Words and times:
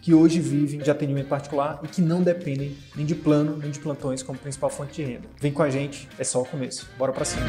que 0.00 0.14
hoje 0.14 0.40
vivem 0.40 0.80
de 0.80 0.90
atendimento 0.90 1.28
particular 1.28 1.80
e 1.82 1.88
que 1.88 2.00
não 2.00 2.22
dependem 2.22 2.76
nem 2.96 3.04
de 3.04 3.14
plano 3.14 3.56
nem 3.56 3.70
de 3.70 3.78
plantões 3.78 4.22
como 4.22 4.38
principal 4.38 4.70
fonte 4.70 4.94
de 4.94 5.04
renda. 5.04 5.28
Vem 5.40 5.52
com 5.52 5.62
a 5.62 5.70
gente, 5.70 6.08
é 6.18 6.24
só 6.24 6.42
o 6.42 6.44
começo. 6.44 6.88
Bora 6.98 7.12
para 7.12 7.24
cima. 7.24 7.46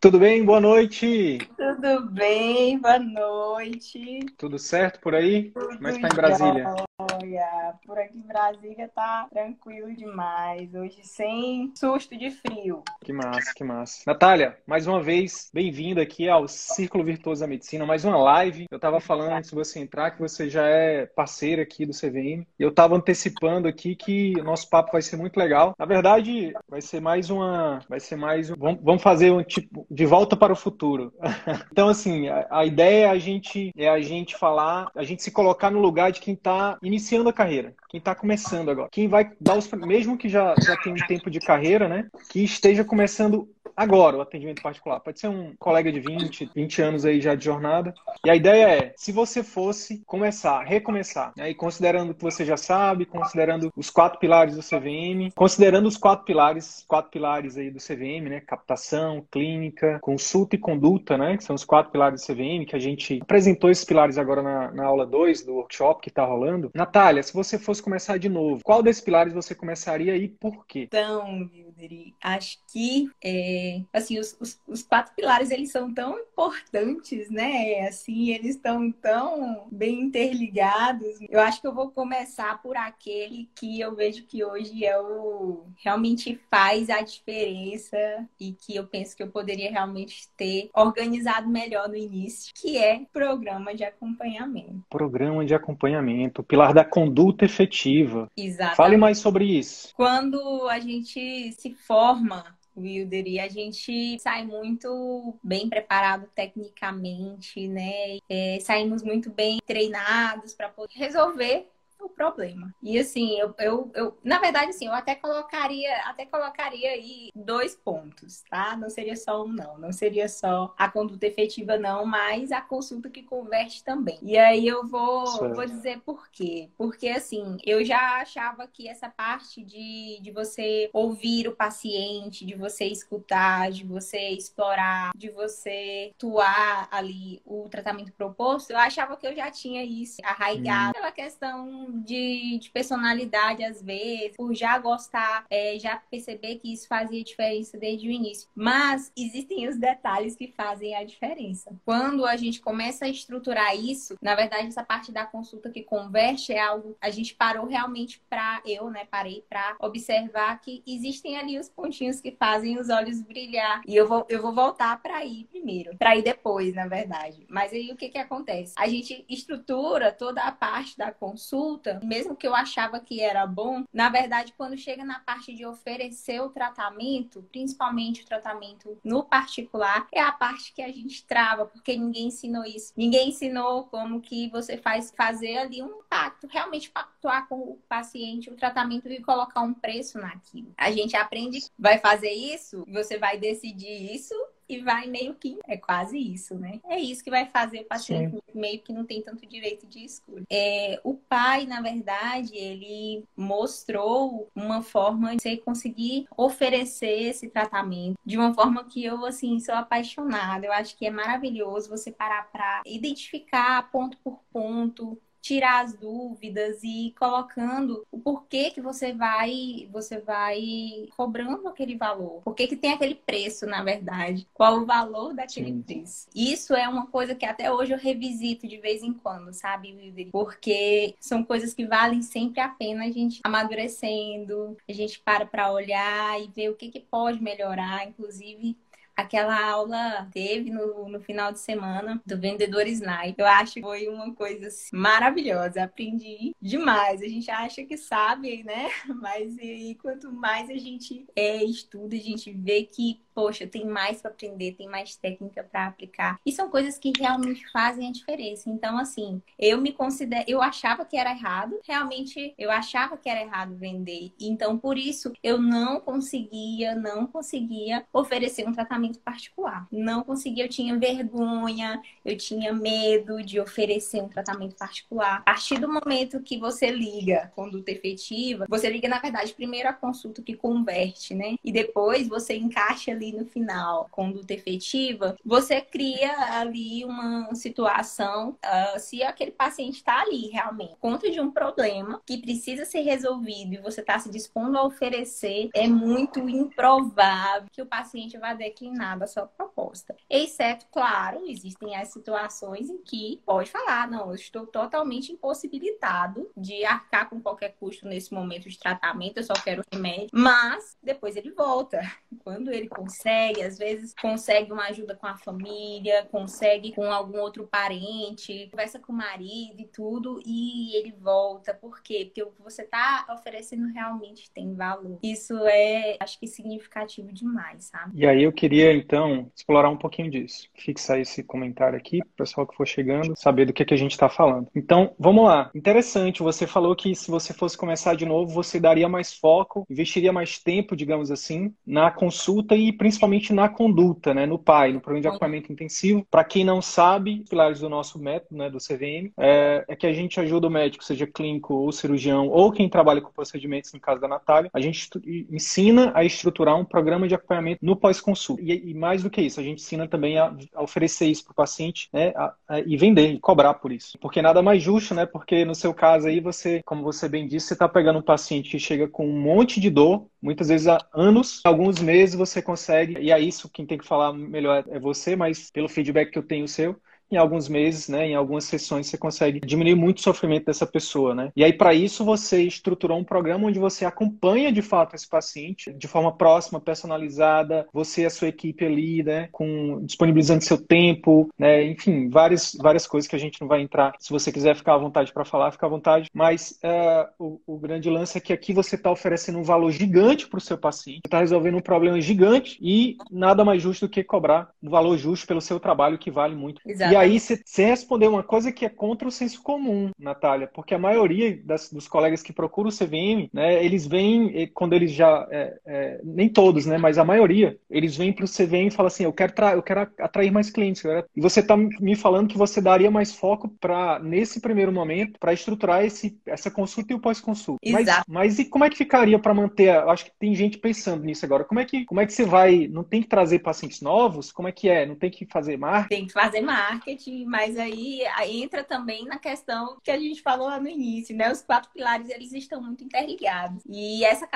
Tudo 0.00 0.20
bem? 0.20 0.44
Boa 0.44 0.60
noite. 0.60 1.38
Tudo 1.56 2.06
bem? 2.10 2.78
Boa 2.78 2.98
noite. 2.98 4.20
Tudo 4.38 4.58
certo 4.58 5.00
por 5.00 5.14
aí? 5.14 5.50
Tudo 5.50 5.76
Como 5.76 5.88
é 5.88 5.92
que 5.92 6.00
tá 6.00 6.08
em 6.08 6.16
Brasília? 6.16 6.74
Olha, 6.98 7.74
por 7.84 7.98
aqui 7.98 8.16
em 8.16 8.26
Brasília 8.26 8.88
tá 8.88 9.26
tranquilo 9.30 9.94
demais. 9.94 10.74
Hoje 10.74 11.00
sem 11.02 11.70
susto 11.76 12.16
de 12.16 12.30
frio. 12.30 12.82
Que 13.04 13.12
massa, 13.12 13.52
que 13.54 13.62
massa. 13.62 14.02
Natália, 14.06 14.56
mais 14.66 14.86
uma 14.86 15.02
vez, 15.02 15.50
bem-vinda 15.52 16.00
aqui 16.00 16.26
ao 16.26 16.48
Círculo 16.48 17.04
Virtuoso 17.04 17.42
da 17.42 17.46
Medicina, 17.46 17.84
mais 17.84 18.02
uma 18.06 18.16
live. 18.16 18.64
Eu 18.70 18.80
tava 18.80 18.98
falando 18.98 19.32
antes 19.32 19.50
de 19.50 19.56
você 19.56 19.78
entrar 19.78 20.12
que 20.12 20.22
você 20.22 20.48
já 20.48 20.66
é 20.66 21.04
parceira 21.04 21.60
aqui 21.60 21.84
do 21.84 21.92
CVM. 21.92 22.46
Eu 22.58 22.72
tava 22.72 22.96
antecipando 22.96 23.68
aqui 23.68 23.94
que 23.94 24.32
o 24.40 24.44
nosso 24.44 24.70
papo 24.70 24.92
vai 24.92 25.02
ser 25.02 25.18
muito 25.18 25.36
legal. 25.36 25.74
Na 25.78 25.84
verdade, 25.84 26.54
vai 26.66 26.80
ser 26.80 27.00
mais 27.00 27.28
uma. 27.28 27.78
Vai 27.90 28.00
ser 28.00 28.16
mais 28.16 28.50
um. 28.50 28.54
Vamos 28.56 29.02
fazer 29.02 29.30
um 29.30 29.42
tipo 29.42 29.86
de 29.90 30.06
volta 30.06 30.34
para 30.34 30.54
o 30.54 30.56
futuro. 30.56 31.12
então, 31.70 31.90
assim, 31.90 32.30
a, 32.30 32.46
a, 32.50 32.64
ideia 32.64 33.04
é 33.04 33.10
a 33.10 33.18
gente 33.18 33.70
é 33.76 33.86
a 33.86 34.00
gente 34.00 34.34
falar, 34.34 34.90
a 34.96 35.04
gente 35.04 35.22
se 35.22 35.30
colocar 35.30 35.70
no 35.70 35.78
lugar 35.78 36.10
de 36.10 36.20
quem 36.20 36.32
está 36.32 36.78
iniciando 36.86 37.28
a 37.28 37.32
carreira, 37.32 37.74
quem 37.88 37.98
está 37.98 38.14
começando 38.14 38.70
agora, 38.70 38.88
quem 38.90 39.08
vai 39.08 39.30
dar 39.40 39.56
os 39.56 39.70
mesmo 39.72 40.16
que 40.16 40.28
já 40.28 40.54
já 40.64 40.76
tem 40.76 40.92
um 40.92 41.06
tempo 41.06 41.30
de 41.30 41.40
carreira, 41.40 41.88
né, 41.88 42.08
que 42.30 42.44
esteja 42.44 42.84
começando 42.84 43.48
agora 43.76 44.16
o 44.16 44.20
atendimento 44.22 44.62
particular. 44.62 45.00
Pode 45.00 45.20
ser 45.20 45.28
um 45.28 45.54
colega 45.58 45.92
de 45.92 46.00
20, 46.00 46.50
20 46.54 46.82
anos 46.82 47.04
aí 47.04 47.20
já 47.20 47.34
de 47.34 47.44
jornada. 47.44 47.94
E 48.24 48.30
a 48.30 48.34
ideia 48.34 48.66
é, 48.68 48.94
se 48.96 49.12
você 49.12 49.42
fosse 49.42 50.02
começar, 50.06 50.62
recomeçar, 50.62 51.32
né, 51.36 51.50
e 51.50 51.54
considerando 51.54 52.14
que 52.14 52.22
você 52.22 52.44
já 52.44 52.56
sabe, 52.56 53.04
considerando 53.04 53.70
os 53.76 53.90
quatro 53.90 54.18
pilares 54.18 54.56
do 54.56 54.62
CVM, 54.62 55.30
considerando 55.34 55.86
os 55.86 55.98
quatro 55.98 56.24
pilares, 56.24 56.84
quatro 56.88 57.10
pilares 57.10 57.58
aí 57.58 57.70
do 57.70 57.78
CVM, 57.78 58.30
né, 58.30 58.40
captação, 58.40 59.24
clínica, 59.30 59.98
consulta 60.00 60.56
e 60.56 60.58
conduta, 60.58 61.18
né, 61.18 61.36
que 61.36 61.44
são 61.44 61.54
os 61.54 61.64
quatro 61.64 61.92
pilares 61.92 62.22
do 62.22 62.26
CVM, 62.26 62.64
que 62.66 62.76
a 62.76 62.80
gente 62.80 63.18
apresentou 63.20 63.68
esses 63.68 63.84
pilares 63.84 64.16
agora 64.16 64.42
na, 64.42 64.70
na 64.72 64.86
aula 64.86 65.04
2 65.04 65.44
do 65.44 65.54
workshop 65.54 66.00
que 66.00 66.08
está 66.08 66.24
rolando. 66.24 66.70
Natália, 66.76 67.22
se 67.22 67.32
você 67.32 67.58
fosse 67.58 67.82
começar 67.82 68.18
de 68.18 68.28
novo, 68.28 68.62
qual 68.62 68.82
desses 68.82 69.02
pilares 69.02 69.32
você 69.32 69.54
começaria 69.54 70.16
e 70.16 70.28
por 70.28 70.66
quê? 70.66 70.82
Então, 70.82 71.48
Wilder, 71.52 72.12
acho 72.22 72.58
que 72.70 73.10
é 73.22 73.80
assim, 73.92 74.18
os, 74.18 74.36
os, 74.40 74.60
os, 74.66 74.82
quatro 74.82 75.14
pilares, 75.14 75.50
eles 75.50 75.70
são 75.70 75.92
tão 75.92 76.18
importantes, 76.18 77.30
né? 77.30 77.86
Assim, 77.88 78.30
eles 78.30 78.56
estão 78.56 78.90
tão 78.90 79.66
bem 79.70 80.02
interligados. 80.02 81.18
Eu 81.28 81.40
acho 81.40 81.60
que 81.60 81.66
eu 81.66 81.74
vou 81.74 81.90
começar 81.90 82.60
por 82.62 82.76
aquele 82.76 83.48
que 83.54 83.80
eu 83.80 83.94
vejo 83.94 84.24
que 84.26 84.44
hoje 84.44 84.84
é 84.84 84.98
o 85.00 85.64
realmente 85.82 86.38
faz 86.50 86.90
a 86.90 87.00
diferença 87.00 87.96
e 88.38 88.52
que 88.52 88.76
eu 88.76 88.86
penso 88.86 89.16
que 89.16 89.22
eu 89.22 89.28
poderia 89.28 89.70
realmente 89.70 90.28
ter 90.36 90.70
organizado 90.74 91.48
melhor 91.48 91.88
no 91.88 91.96
início, 91.96 92.52
que 92.54 92.76
é 92.76 93.02
programa 93.12 93.74
de 93.74 93.84
acompanhamento. 93.84 94.84
Programa 94.90 95.44
de 95.44 95.54
acompanhamento, 95.54 96.42
o 96.42 96.44
pilar 96.66 96.74
da 96.74 96.84
conduta 96.84 97.44
efetiva. 97.44 98.30
Exato. 98.36 98.76
Fale 98.76 98.96
mais 98.96 99.18
sobre 99.18 99.44
isso. 99.44 99.92
Quando 99.94 100.68
a 100.68 100.78
gente 100.78 101.52
se 101.52 101.74
forma 101.74 102.56
Wilder, 102.76 103.26
e 103.26 103.40
a 103.40 103.48
gente 103.48 104.18
sai 104.18 104.44
muito 104.44 105.34
bem 105.42 105.66
preparado 105.68 106.28
tecnicamente, 106.34 107.66
né? 107.66 108.18
É, 108.28 108.58
saímos 108.60 109.02
muito 109.02 109.30
bem 109.30 109.58
treinados 109.66 110.52
para 110.52 110.68
poder 110.68 110.94
resolver 110.94 111.70
o 112.06 112.10
problema. 112.10 112.74
E 112.82 112.98
assim, 112.98 113.38
eu, 113.38 113.54
eu, 113.58 113.90
eu, 113.94 114.18
na 114.22 114.38
verdade, 114.38 114.70
assim, 114.70 114.86
eu 114.86 114.92
até 114.92 115.14
colocaria, 115.14 115.96
até 116.04 116.26
colocaria 116.26 116.90
aí 116.90 117.30
dois 117.34 117.74
pontos, 117.74 118.42
tá? 118.50 118.76
Não 118.76 118.90
seria 118.90 119.16
só 119.16 119.44
um, 119.44 119.48
não. 119.48 119.78
Não 119.78 119.92
seria 119.92 120.28
só 120.28 120.74
a 120.76 120.88
conduta 120.88 121.26
efetiva, 121.26 121.76
não, 121.76 122.04
mas 122.04 122.52
a 122.52 122.60
consulta 122.60 123.10
que 123.10 123.22
converte 123.22 123.84
também. 123.84 124.18
E 124.22 124.36
aí 124.38 124.66
eu 124.66 124.86
vou, 124.86 125.24
vou 125.54 125.66
dizer 125.66 126.00
por 126.00 126.28
quê. 126.30 126.70
Porque 126.76 127.08
assim, 127.08 127.56
eu 127.64 127.84
já 127.84 128.20
achava 128.20 128.66
que 128.66 128.88
essa 128.88 129.08
parte 129.08 129.62
de, 129.62 130.18
de 130.20 130.30
você 130.30 130.90
ouvir 130.92 131.48
o 131.48 131.56
paciente, 131.56 132.44
de 132.44 132.54
você 132.54 132.84
escutar, 132.86 133.70
de 133.70 133.84
você 133.84 134.30
explorar, 134.30 135.12
de 135.16 135.30
você 135.30 136.12
atuar 136.14 136.88
ali 136.90 137.40
o 137.44 137.68
tratamento 137.68 138.12
proposto, 138.12 138.70
eu 138.70 138.78
achava 138.78 139.16
que 139.16 139.26
eu 139.26 139.34
já 139.34 139.50
tinha 139.50 139.84
isso 139.84 140.20
arraigado 140.24 140.90
hum. 140.90 140.92
pela 140.94 141.12
questão 141.12 141.90
de, 142.02 142.58
de 142.58 142.70
personalidade, 142.70 143.64
às 143.64 143.82
vezes, 143.82 144.36
por 144.36 144.54
já 144.54 144.78
gostar, 144.78 145.46
é, 145.50 145.78
já 145.78 145.96
perceber 146.10 146.56
que 146.56 146.72
isso 146.72 146.86
fazia 146.88 147.22
diferença 147.22 147.78
desde 147.78 148.08
o 148.08 148.10
início. 148.10 148.48
Mas 148.54 149.12
existem 149.16 149.68
os 149.68 149.76
detalhes 149.76 150.36
que 150.36 150.52
fazem 150.56 150.94
a 150.94 151.04
diferença. 151.04 151.74
Quando 151.84 152.24
a 152.24 152.36
gente 152.36 152.60
começa 152.60 153.04
a 153.04 153.08
estruturar 153.08 153.76
isso, 153.76 154.16
na 154.20 154.34
verdade, 154.34 154.68
essa 154.68 154.84
parte 154.84 155.12
da 155.12 155.24
consulta 155.24 155.70
que 155.70 155.82
converte 155.82 156.52
é 156.52 156.60
algo. 156.60 156.96
A 157.00 157.10
gente 157.10 157.34
parou 157.34 157.66
realmente 157.66 158.20
para 158.28 158.60
eu, 158.64 158.90
né? 158.90 159.06
Parei 159.10 159.44
para 159.48 159.76
observar 159.80 160.60
que 160.60 160.82
existem 160.86 161.36
ali 161.36 161.58
os 161.58 161.68
pontinhos 161.68 162.20
que 162.20 162.32
fazem 162.32 162.78
os 162.78 162.88
olhos 162.88 163.20
brilhar. 163.22 163.82
E 163.86 163.94
eu 163.94 164.06
vou, 164.06 164.26
eu 164.28 164.40
vou 164.40 164.52
voltar 164.52 165.00
para 165.02 165.24
ir 165.24 165.44
primeiro, 165.44 165.96
para 165.96 166.16
ir 166.16 166.22
depois, 166.22 166.74
na 166.74 166.86
verdade. 166.86 167.46
Mas 167.48 167.72
aí 167.72 167.90
o 167.92 167.96
que 167.96 168.08
que 168.08 168.18
acontece? 168.18 168.74
A 168.76 168.88
gente 168.88 169.24
estrutura 169.28 170.12
toda 170.12 170.42
a 170.42 170.52
parte 170.52 170.96
da 170.96 171.12
consulta 171.12 171.75
consulta, 171.76 172.00
mesmo 172.02 172.34
que 172.34 172.46
eu 172.46 172.54
achava 172.54 172.98
que 172.98 173.20
era 173.20 173.46
bom, 173.46 173.84
na 173.92 174.08
verdade, 174.08 174.54
quando 174.56 174.76
chega 174.76 175.04
na 175.04 175.20
parte 175.20 175.54
de 175.54 175.64
oferecer 175.64 176.40
o 176.40 176.48
tratamento, 176.48 177.42
principalmente 177.50 178.22
o 178.22 178.26
tratamento 178.26 178.98
no 179.04 179.24
particular, 179.24 180.06
é 180.12 180.20
a 180.20 180.32
parte 180.32 180.72
que 180.72 180.82
a 180.82 180.88
gente 180.88 181.24
trava, 181.24 181.66
porque 181.66 181.96
ninguém 181.96 182.28
ensinou 182.28 182.64
isso. 182.64 182.92
Ninguém 182.96 183.28
ensinou 183.28 183.84
como 183.84 184.20
que 184.20 184.48
você 184.48 184.76
faz 184.76 185.12
fazer 185.16 185.58
ali 185.58 185.82
um 185.82 186.02
pacto, 186.08 186.46
realmente 186.46 186.90
pactuar 186.90 187.46
com 187.48 187.56
o 187.56 187.78
paciente 187.88 188.50
o 188.50 188.56
tratamento 188.56 189.08
e 189.08 189.22
colocar 189.22 189.60
um 189.60 189.74
preço 189.74 190.18
naquilo. 190.18 190.72
A 190.76 190.90
gente 190.90 191.16
aprende, 191.16 191.58
vai 191.78 191.98
fazer 191.98 192.30
isso, 192.30 192.84
você 192.88 193.18
vai 193.18 193.38
decidir 193.38 194.14
isso 194.14 194.34
e 194.68 194.80
vai 194.80 195.06
meio 195.06 195.34
que. 195.34 195.58
É 195.66 195.76
quase 195.76 196.18
isso, 196.18 196.54
né? 196.54 196.80
É 196.88 196.98
isso 196.98 197.22
que 197.22 197.30
vai 197.30 197.46
fazer 197.46 197.80
o 197.80 197.84
paciente 197.84 198.34
Sim. 198.34 198.40
meio 198.54 198.80
que 198.80 198.92
não 198.92 199.04
tem 199.04 199.22
tanto 199.22 199.46
direito 199.46 199.86
de 199.86 200.04
escolha. 200.04 200.44
É, 200.50 201.00
o 201.04 201.14
pai, 201.14 201.66
na 201.66 201.80
verdade, 201.80 202.56
ele 202.56 203.24
mostrou 203.36 204.48
uma 204.54 204.82
forma 204.82 205.36
de 205.36 205.42
você 205.42 205.56
conseguir 205.56 206.26
oferecer 206.36 207.28
esse 207.28 207.48
tratamento 207.48 208.18
de 208.24 208.36
uma 208.36 208.52
forma 208.54 208.84
que 208.84 209.04
eu, 209.04 209.24
assim, 209.24 209.58
sou 209.60 209.74
apaixonada. 209.74 210.66
Eu 210.66 210.72
acho 210.72 210.96
que 210.96 211.06
é 211.06 211.10
maravilhoso 211.10 211.88
você 211.88 212.10
parar 212.10 212.50
para 212.50 212.82
identificar 212.84 213.90
ponto 213.90 214.16
por 214.18 214.40
ponto 214.52 215.18
tirar 215.46 215.84
as 215.84 215.94
dúvidas 215.94 216.80
e 216.82 217.14
colocando 217.16 218.04
o 218.10 218.18
porquê 218.18 218.72
que 218.72 218.80
você 218.80 219.12
vai 219.12 219.88
você 219.92 220.18
vai 220.18 221.08
cobrando 221.16 221.68
aquele 221.68 221.96
valor. 221.96 222.42
Por 222.42 222.54
que, 222.54 222.66
que 222.66 222.76
tem 222.76 222.92
aquele 222.92 223.14
preço, 223.14 223.64
na 223.64 223.82
verdade? 223.82 224.48
Qual 224.52 224.78
o 224.78 224.86
valor 224.86 225.34
daquele 225.34 225.72
Sim. 225.72 225.82
preço? 225.82 226.28
Isso 226.34 226.74
é 226.74 226.88
uma 226.88 227.06
coisa 227.06 227.32
que 227.34 227.46
até 227.46 227.72
hoje 227.72 227.92
eu 227.92 227.98
revisito 227.98 228.66
de 228.66 228.78
vez 228.78 229.04
em 229.04 229.12
quando, 229.12 229.52
sabe, 229.52 229.94
Wilder? 229.94 230.28
Porque 230.32 231.14
são 231.20 231.44
coisas 231.44 231.72
que 231.72 231.86
valem 231.86 232.22
sempre 232.22 232.60
a 232.60 232.68
pena 232.68 233.04
a 233.04 233.10
gente 233.10 233.40
amadurecendo, 233.44 234.76
a 234.88 234.92
gente 234.92 235.20
para 235.20 235.46
para 235.46 235.70
olhar 235.70 236.42
e 236.42 236.48
ver 236.48 236.70
o 236.70 236.74
que, 236.74 236.90
que 236.90 236.98
pode 236.98 237.40
melhorar, 237.40 238.08
inclusive 238.08 238.76
aquela 239.16 239.58
aula 239.68 240.28
teve 240.32 240.70
no, 240.70 241.08
no 241.08 241.20
final 241.20 241.50
de 241.52 241.58
semana 241.58 242.20
do 242.24 242.38
Vendedor 242.38 242.86
Snipe. 242.86 243.36
Eu 243.38 243.46
acho 243.46 243.74
que 243.74 243.80
foi 243.80 244.08
uma 244.08 244.34
coisa 244.34 244.66
assim, 244.66 244.94
maravilhosa. 244.94 245.84
Aprendi 245.84 246.54
demais. 246.60 247.22
A 247.22 247.28
gente 247.28 247.50
acha 247.50 247.84
que 247.84 247.96
sabe, 247.96 248.62
né? 248.62 248.88
Mas 249.20 249.56
e, 249.58 249.96
quanto 250.00 250.30
mais 250.30 250.68
a 250.68 250.76
gente 250.76 251.26
é, 251.34 251.64
estuda, 251.64 252.14
a 252.14 252.20
gente 252.20 252.52
vê 252.52 252.84
que 252.84 253.20
poxa, 253.36 253.66
tem 253.66 253.84
mais 253.84 254.22
para 254.22 254.30
aprender, 254.30 254.72
tem 254.72 254.88
mais 254.88 255.14
técnica 255.14 255.62
para 255.62 255.88
aplicar. 255.88 256.40
E 256.46 256.50
são 256.50 256.70
coisas 256.70 256.96
que 256.96 257.12
realmente 257.18 257.70
fazem 257.70 258.08
a 258.08 258.12
diferença. 258.12 258.70
Então, 258.70 258.96
assim, 258.96 259.42
eu 259.58 259.78
me 259.78 259.92
considero, 259.92 260.44
eu 260.48 260.62
achava 260.62 261.04
que 261.04 261.18
era 261.18 261.32
errado, 261.32 261.78
realmente 261.86 262.54
eu 262.56 262.70
achava 262.70 263.18
que 263.18 263.28
era 263.28 263.42
errado 263.42 263.76
vender. 263.76 264.32
Então, 264.40 264.78
por 264.78 264.96
isso, 264.96 265.34
eu 265.42 265.60
não 265.60 266.00
conseguia, 266.00 266.94
não 266.94 267.26
conseguia 267.26 268.06
oferecer 268.10 268.66
um 268.66 268.72
tratamento 268.72 269.18
particular. 269.18 269.86
Não 269.92 270.24
conseguia, 270.24 270.64
eu 270.64 270.70
tinha 270.70 270.98
vergonha, 270.98 272.00
eu 272.24 272.38
tinha 272.38 272.72
medo 272.72 273.42
de 273.42 273.60
oferecer 273.60 274.22
um 274.22 274.28
tratamento 274.28 274.76
particular. 274.76 275.40
A 275.40 275.52
partir 275.52 275.78
do 275.78 275.92
momento 275.92 276.40
que 276.40 276.56
você 276.56 276.90
liga 276.90 277.52
conduta 277.54 277.90
efetiva, 277.90 278.64
você 278.66 278.88
liga, 278.88 279.08
na 279.08 279.18
verdade, 279.18 279.52
primeiro 279.52 279.90
a 279.90 279.92
consulta 279.92 280.40
que 280.40 280.56
converte, 280.56 281.34
né? 281.34 281.56
E 281.62 281.70
depois 281.70 282.26
você 282.28 282.56
encaixa 282.56 283.10
ali 283.10 283.25
ali 283.26 283.32
no 283.32 283.44
final, 283.44 284.08
conduta 284.10 284.54
efetiva, 284.54 285.36
você 285.44 285.80
cria 285.80 286.58
ali 286.58 287.04
uma 287.04 287.54
situação, 287.54 288.50
uh, 288.50 288.98
se 288.98 289.22
aquele 289.22 289.50
paciente 289.50 289.96
está 289.96 290.20
ali 290.20 290.48
realmente, 290.48 290.96
conta 291.00 291.30
de 291.30 291.40
um 291.40 291.50
problema 291.50 292.20
que 292.24 292.38
precisa 292.38 292.84
ser 292.84 293.00
resolvido 293.00 293.74
e 293.74 293.78
você 293.78 294.00
está 294.00 294.18
se 294.18 294.30
dispondo 294.30 294.78
a 294.78 294.84
oferecer, 294.84 295.68
é 295.74 295.88
muito 295.88 296.38
improvável 296.48 297.68
que 297.72 297.82
o 297.82 297.86
paciente 297.86 298.38
vá 298.38 298.54
declinar 298.54 299.18
da 299.18 299.26
sua 299.26 299.46
proposta. 299.46 300.16
Exceto, 300.30 300.86
claro, 300.90 301.44
existem 301.46 301.96
as 301.96 302.08
situações 302.08 302.88
em 302.88 302.98
que 302.98 303.40
pode 303.44 303.70
falar, 303.70 304.08
não, 304.08 304.28
eu 304.28 304.34
estou 304.34 304.66
totalmente 304.66 305.32
impossibilitado 305.32 306.48
de 306.56 306.84
arcar 306.84 307.28
com 307.28 307.40
qualquer 307.40 307.74
custo 307.78 308.06
nesse 308.06 308.32
momento 308.32 308.68
de 308.68 308.78
tratamento, 308.78 309.38
eu 309.38 309.44
só 309.44 309.54
quero 309.54 309.82
remédio, 309.92 310.28
mas 310.32 310.96
depois 311.02 311.36
ele 311.36 311.50
volta. 311.50 312.00
Quando 312.44 312.70
ele 312.70 312.88
consegue 312.88 313.15
consegue, 313.16 313.62
às 313.62 313.78
vezes 313.78 314.14
consegue 314.20 314.72
uma 314.72 314.84
ajuda 314.88 315.14
com 315.14 315.26
a 315.26 315.36
família, 315.36 316.26
consegue 316.30 316.92
com 316.92 317.10
algum 317.10 317.38
outro 317.40 317.66
parente, 317.66 318.68
conversa 318.70 318.98
com 318.98 319.12
o 319.12 319.16
marido 319.16 319.80
e 319.80 319.86
tudo, 319.86 320.40
e 320.44 320.94
ele 320.96 321.14
volta. 321.18 321.72
Por 321.72 322.02
quê? 322.02 322.24
Porque 322.26 322.42
o 322.42 322.50
que 322.50 322.62
você 322.62 322.82
está 322.82 323.26
oferecendo 323.30 323.86
realmente 323.92 324.50
tem 324.50 324.74
valor. 324.74 325.18
Isso 325.22 325.54
é, 325.66 326.16
acho 326.20 326.38
que, 326.38 326.46
significativo 326.46 327.32
demais, 327.32 327.86
sabe? 327.86 328.12
E 328.14 328.26
aí 328.26 328.42
eu 328.42 328.52
queria, 328.52 328.92
então, 328.92 329.50
explorar 329.56 329.88
um 329.88 329.96
pouquinho 329.96 330.30
disso. 330.30 330.68
Fixar 330.74 331.18
esse 331.18 331.42
comentário 331.42 331.96
aqui, 331.96 332.18
para 332.18 332.28
o 332.28 332.36
pessoal 332.36 332.66
que 332.66 332.76
for 332.76 332.86
chegando, 332.86 333.34
saber 333.36 333.64
do 333.64 333.72
que, 333.72 333.84
que 333.84 333.94
a 333.94 333.98
gente 333.98 334.12
está 334.12 334.28
falando. 334.28 334.68
Então, 334.74 335.14
vamos 335.18 335.44
lá. 335.44 335.70
Interessante, 335.74 336.42
você 336.42 336.66
falou 336.66 336.94
que 336.94 337.14
se 337.14 337.30
você 337.30 337.54
fosse 337.54 337.76
começar 337.76 338.14
de 338.14 338.26
novo, 338.26 338.52
você 338.52 338.78
daria 338.78 339.08
mais 339.08 339.32
foco, 339.32 339.86
investiria 339.88 340.32
mais 340.32 340.58
tempo, 340.58 340.94
digamos 340.96 341.30
assim, 341.30 341.74
na 341.86 342.10
consulta 342.10 342.76
e 342.76 342.92
principalmente 342.92 343.05
na 343.52 343.68
conduta, 343.68 344.34
né, 344.34 344.46
no 344.46 344.58
PAI, 344.58 344.92
no 344.92 345.00
Programa 345.00 345.22
de 345.22 345.28
Acompanhamento 345.28 345.72
Intensivo. 345.72 346.26
Para 346.30 346.44
quem 346.44 346.64
não 346.64 346.80
sabe, 346.80 347.44
pilares 347.48 347.80
do 347.80 347.88
nosso 347.88 348.18
método, 348.18 348.56
né, 348.56 348.70
do 348.70 348.78
CVM, 348.78 349.32
é, 349.38 349.84
é, 349.88 349.96
que 349.96 350.06
a 350.06 350.12
gente 350.12 350.40
ajuda 350.40 350.66
o 350.66 350.70
médico, 350.70 351.04
seja 351.04 351.26
clínico 351.26 351.74
ou 351.74 351.92
cirurgião, 351.92 352.48
ou 352.48 352.72
quem 352.72 352.88
trabalha 352.88 353.20
com 353.20 353.32
procedimentos, 353.32 353.92
no 353.92 354.00
caso 354.00 354.20
da 354.20 354.28
Natália, 354.28 354.70
a 354.72 354.80
gente 354.80 355.08
ensina 355.50 356.12
a 356.14 356.24
estruturar 356.24 356.76
um 356.76 356.84
programa 356.84 357.28
de 357.28 357.34
acompanhamento 357.34 357.84
no 357.84 357.96
pós-consulta. 357.96 358.62
E, 358.62 358.90
e, 358.90 358.94
mais 358.94 359.22
do 359.22 359.30
que 359.30 359.40
isso, 359.40 359.60
a 359.60 359.62
gente 359.62 359.82
ensina 359.82 360.08
também 360.08 360.38
a, 360.38 360.54
a 360.74 360.82
oferecer 360.82 361.26
isso 361.26 361.44
para 361.44 361.52
o 361.52 361.56
paciente 361.56 362.08
né, 362.12 362.32
a, 362.36 362.54
a, 362.68 362.80
e 362.80 362.96
vender, 362.96 363.32
e 363.32 363.38
cobrar 363.38 363.74
por 363.74 363.92
isso. 363.92 364.18
Porque 364.18 364.42
nada 364.42 364.62
mais 364.62 364.82
justo, 364.82 365.14
né? 365.14 365.26
Porque 365.26 365.64
no 365.64 365.74
seu 365.74 365.92
caso 365.92 366.28
aí, 366.28 366.40
você, 366.40 366.82
como 366.84 367.02
você 367.02 367.28
bem 367.28 367.46
disse, 367.46 367.68
você 367.68 367.74
está 367.74 367.88
pegando 367.88 368.18
um 368.18 368.22
paciente 368.22 368.70
que 368.70 368.78
chega 368.78 369.08
com 369.08 369.26
um 369.26 369.40
monte 369.40 369.80
de 369.80 369.90
dor, 369.90 370.26
muitas 370.40 370.68
vezes 370.68 370.86
há 370.86 370.98
anos, 371.12 371.60
alguns 371.64 372.00
meses 372.00 372.34
você 372.34 372.62
consegue, 372.62 372.95
e 373.04 373.30
é 373.30 373.38
isso 373.40 373.68
quem 373.70 373.86
tem 373.86 373.98
que 373.98 374.06
falar 374.06 374.32
melhor 374.32 374.84
é 374.88 374.98
você, 374.98 375.36
mas 375.36 375.70
pelo 375.70 375.88
feedback 375.88 376.30
que 376.30 376.38
eu 376.38 376.46
tenho 376.46 376.66
seu, 376.68 377.00
em 377.30 377.36
alguns 377.36 377.68
meses, 377.68 378.08
né, 378.08 378.28
em 378.28 378.34
algumas 378.34 378.64
sessões, 378.64 379.06
você 379.06 379.18
consegue 379.18 379.60
diminuir 379.60 379.94
muito 379.94 380.18
o 380.18 380.22
sofrimento 380.22 380.66
dessa 380.66 380.86
pessoa, 380.86 381.34
né? 381.34 381.50
E 381.56 381.64
aí, 381.64 381.72
para 381.72 381.94
isso, 381.94 382.24
você 382.24 382.62
estruturou 382.62 383.18
um 383.18 383.24
programa 383.24 383.66
onde 383.66 383.78
você 383.78 384.04
acompanha 384.04 384.72
de 384.72 384.82
fato 384.82 385.14
esse 385.14 385.28
paciente 385.28 385.92
de 385.92 386.06
forma 386.06 386.32
próxima, 386.32 386.80
personalizada, 386.80 387.86
você 387.92 388.22
e 388.22 388.26
a 388.26 388.30
sua 388.30 388.48
equipe 388.48 388.84
ali, 388.84 389.22
né, 389.22 389.48
com, 389.52 390.00
disponibilizando 390.04 390.64
seu 390.64 390.78
tempo, 390.78 391.48
né, 391.58 391.84
enfim, 391.84 392.28
várias, 392.28 392.76
várias 392.80 393.06
coisas 393.06 393.28
que 393.28 393.36
a 393.36 393.38
gente 393.38 393.60
não 393.60 393.68
vai 393.68 393.80
entrar. 393.80 394.14
Se 394.18 394.30
você 394.30 394.52
quiser 394.52 394.76
ficar 394.76 394.94
à 394.94 394.98
vontade 394.98 395.32
para 395.32 395.44
falar, 395.44 395.72
fica 395.72 395.86
à 395.86 395.88
vontade. 395.88 396.30
Mas 396.32 396.78
uh, 396.84 397.28
o, 397.38 397.60
o, 397.66 397.78
grande 397.78 398.08
lance 398.08 398.38
é 398.38 398.40
que 398.40 398.52
aqui 398.52 398.72
você 398.72 398.96
está 398.96 399.10
oferecendo 399.10 399.58
um 399.58 399.62
valor 399.62 399.90
gigante 399.90 400.46
para 400.48 400.58
o 400.58 400.60
seu 400.60 400.78
paciente, 400.78 401.22
está 401.24 401.40
resolvendo 401.40 401.76
um 401.76 401.82
problema 401.82 402.20
gigante 402.20 402.78
e 402.80 403.16
nada 403.30 403.64
mais 403.64 403.82
justo 403.82 404.06
do 404.06 404.10
que 404.10 404.22
cobrar 404.22 404.70
um 404.82 404.90
valor 404.90 405.16
justo 405.16 405.46
pelo 405.46 405.60
seu 405.60 405.80
trabalho, 405.80 406.18
que 406.18 406.30
vale 406.30 406.54
muito. 406.54 406.80
Exato. 406.86 407.15
E 407.16 407.18
aí 407.18 407.40
você 407.40 407.86
respondeu 407.86 408.30
uma 408.30 408.42
coisa 408.42 408.70
que 408.70 408.84
é 408.84 408.90
contra 408.90 409.26
o 409.26 409.30
senso 409.32 409.62
comum, 409.62 410.10
Natália, 410.18 410.66
porque 410.66 410.94
a 410.94 410.98
maioria 410.98 411.58
das, 411.64 411.90
dos 411.90 412.06
colegas 412.06 412.42
que 412.42 412.52
procuram 412.52 412.90
o 412.90 412.92
CVM, 412.92 413.48
né, 413.54 413.82
eles 413.82 414.06
vêm, 414.06 414.70
quando 414.74 414.92
eles 414.92 415.12
já. 415.12 415.48
É, 415.50 415.78
é, 415.86 416.20
nem 416.22 416.46
todos, 416.46 416.84
né, 416.84 416.98
mas 416.98 417.16
a 417.16 417.24
maioria, 417.24 417.78
eles 417.88 418.16
vêm 418.16 418.34
para 418.34 418.44
o 418.44 418.48
CVM 418.48 418.88
e 418.88 418.90
falam 418.90 419.08
assim: 419.08 419.24
eu 419.24 419.32
quero, 419.32 419.52
eu 419.68 419.82
quero 419.82 420.00
atrair 420.20 420.52
mais 420.52 420.68
clientes. 420.68 421.02
E 421.34 421.40
você 421.40 421.60
está 421.60 421.74
me 421.74 422.14
falando 422.14 422.48
que 422.48 422.58
você 422.58 422.82
daria 422.82 423.10
mais 423.10 423.34
foco 423.34 423.66
para, 423.80 424.18
nesse 424.18 424.60
primeiro 424.60 424.92
momento, 424.92 425.38
para 425.40 425.54
estruturar 425.54 426.04
esse, 426.04 426.38
essa 426.44 426.70
consulta 426.70 427.14
e 427.14 427.16
o 427.16 427.20
pós-consulta. 427.20 427.80
Mas, 427.90 428.06
mas 428.28 428.58
e 428.58 428.66
como 428.66 428.84
é 428.84 428.90
que 428.90 428.96
ficaria 428.98 429.38
para 429.38 429.54
manter? 429.54 429.94
Eu 429.94 430.10
acho 430.10 430.26
que 430.26 430.32
tem 430.38 430.54
gente 430.54 430.76
pensando 430.76 431.24
nisso 431.24 431.46
agora. 431.46 431.64
Como 431.64 431.80
é, 431.80 431.86
que, 431.86 432.04
como 432.04 432.20
é 432.20 432.26
que 432.26 432.32
você 432.34 432.44
vai. 432.44 432.86
Não 432.88 433.02
tem 433.02 433.22
que 433.22 433.28
trazer 433.28 433.60
pacientes 433.60 434.02
novos? 434.02 434.52
Como 434.52 434.68
é 434.68 434.72
que 434.72 434.90
é? 434.90 435.06
Não 435.06 435.14
tem 435.14 435.30
que 435.30 435.46
fazer 435.46 435.78
marketing? 435.78 436.08
Tem 436.08 436.26
que 436.26 436.32
fazer 436.32 436.60
marketing 436.60 437.05
marketing, 437.06 437.44
mas 437.46 437.78
aí 437.78 438.22
entra 438.48 438.82
também 438.82 439.24
na 439.24 439.38
questão 439.38 439.98
que 440.02 440.10
a 440.10 440.18
gente 440.18 440.42
falou 440.42 440.66
lá 440.66 440.80
no 440.80 440.88
início, 440.88 441.36
né? 441.36 441.50
Os 441.50 441.62
quatro 441.62 441.90
pilares, 441.92 442.28
eles 442.28 442.52
estão 442.52 442.82
muito 442.82 443.04
interligados. 443.04 443.82
E 443.88 444.24
essa 444.24 444.48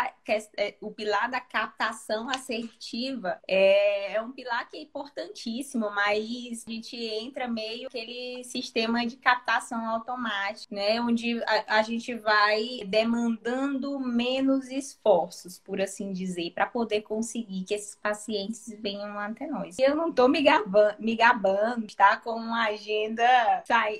é, 0.56 0.74
o 0.80 0.90
pilar 0.90 1.30
da 1.30 1.40
captação 1.40 2.28
assertiva 2.28 3.40
é, 3.46 4.14
é 4.14 4.22
um 4.22 4.32
pilar 4.32 4.68
que 4.68 4.76
é 4.76 4.82
importantíssimo, 4.82 5.90
mas 5.90 6.64
a 6.66 6.70
gente 6.70 6.96
entra 6.96 7.46
meio 7.46 7.86
aquele 7.86 8.42
sistema 8.44 9.06
de 9.06 9.16
captação 9.16 9.88
automática, 9.88 10.74
né? 10.74 11.00
Onde 11.00 11.42
a, 11.44 11.78
a 11.78 11.82
gente 11.82 12.14
vai 12.14 12.80
demandando 12.86 13.98
menos 14.00 14.68
esforços, 14.68 15.58
por 15.58 15.80
assim 15.80 16.12
dizer, 16.12 16.52
para 16.52 16.66
poder 16.66 17.02
conseguir 17.02 17.64
que 17.64 17.74
esses 17.74 17.94
pacientes 17.94 18.74
venham 18.80 19.18
até 19.18 19.46
nós. 19.46 19.78
Eu 19.78 19.94
não 19.94 20.08
estou 20.08 20.28
me 20.28 20.42
gabando, 20.42 20.96
me 20.98 21.14
gabando, 21.14 21.86
tá? 21.94 22.16
Com 22.16 22.39
uma 22.40 22.66
agenda 22.66 23.22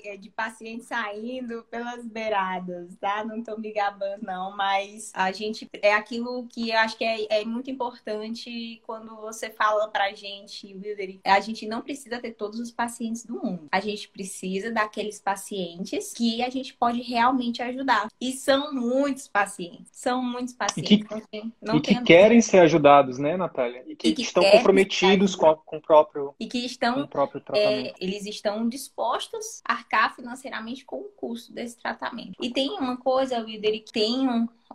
é, 0.03 0.17
de 0.17 0.29
pacientes 0.29 0.87
saindo 0.87 1.63
pelas 1.69 2.05
beiradas, 2.05 2.95
tá? 2.97 3.23
Não 3.23 3.43
tô 3.43 3.57
me 3.57 3.71
gabando, 3.71 4.23
não, 4.23 4.55
mas 4.55 5.11
a 5.13 5.31
gente 5.31 5.67
é 5.81 5.93
aquilo 5.93 6.47
que 6.47 6.69
eu 6.69 6.77
acho 6.79 6.97
que 6.97 7.05
é, 7.05 7.41
é 7.41 7.45
muito 7.45 7.69
importante 7.69 8.81
quando 8.85 9.15
você 9.17 9.49
fala 9.49 9.87
pra 9.89 10.13
gente, 10.13 10.73
Wilder, 10.73 11.19
a 11.25 11.39
gente 11.39 11.67
não 11.67 11.81
precisa 11.81 12.19
ter 12.19 12.31
todos 12.31 12.59
os 12.59 12.71
pacientes 12.71 13.25
do 13.25 13.35
mundo. 13.35 13.67
A 13.71 13.79
gente 13.79 14.09
precisa 14.09 14.71
daqueles 14.71 15.19
pacientes 15.19 16.13
que 16.13 16.43
a 16.43 16.49
gente 16.49 16.73
pode 16.73 17.01
realmente 17.01 17.61
ajudar. 17.61 18.07
E 18.19 18.31
são 18.33 18.73
muitos 18.73 19.27
pacientes. 19.27 19.87
São 19.91 20.23
muitos 20.23 20.53
pacientes. 20.53 20.91
E 20.91 20.97
que, 20.97 21.13
não 21.13 21.21
tem, 21.21 21.53
não 21.61 21.77
e 21.77 21.81
que 21.81 22.01
querem 22.01 22.41
ser 22.41 22.59
ajudados, 22.59 23.17
né, 23.17 23.37
Natália? 23.37 23.83
E 23.87 23.95
que, 23.95 24.09
e 24.09 24.13
que 24.13 24.21
estão 24.21 24.43
comprometidos 24.43 25.35
com, 25.35 25.55
com, 25.55 25.77
o 25.77 25.81
próprio. 25.81 26.33
E 26.39 26.47
que 26.47 26.65
estão. 26.65 27.07
próprio 27.07 27.41
tratamento. 27.41 27.87
É, 27.87 27.93
eles 27.99 28.25
estão 28.35 28.67
dispostos 28.67 29.61
a 29.65 29.73
arcar 29.73 30.15
financeiramente 30.15 30.85
com 30.85 30.97
o 30.97 31.09
custo 31.09 31.53
desse 31.53 31.77
tratamento. 31.77 32.33
E 32.41 32.51
tem 32.51 32.71
uma 32.71 32.97
coisa, 32.97 33.39
Wilder, 33.39 33.83
que 33.83 33.91
tem 33.91 34.27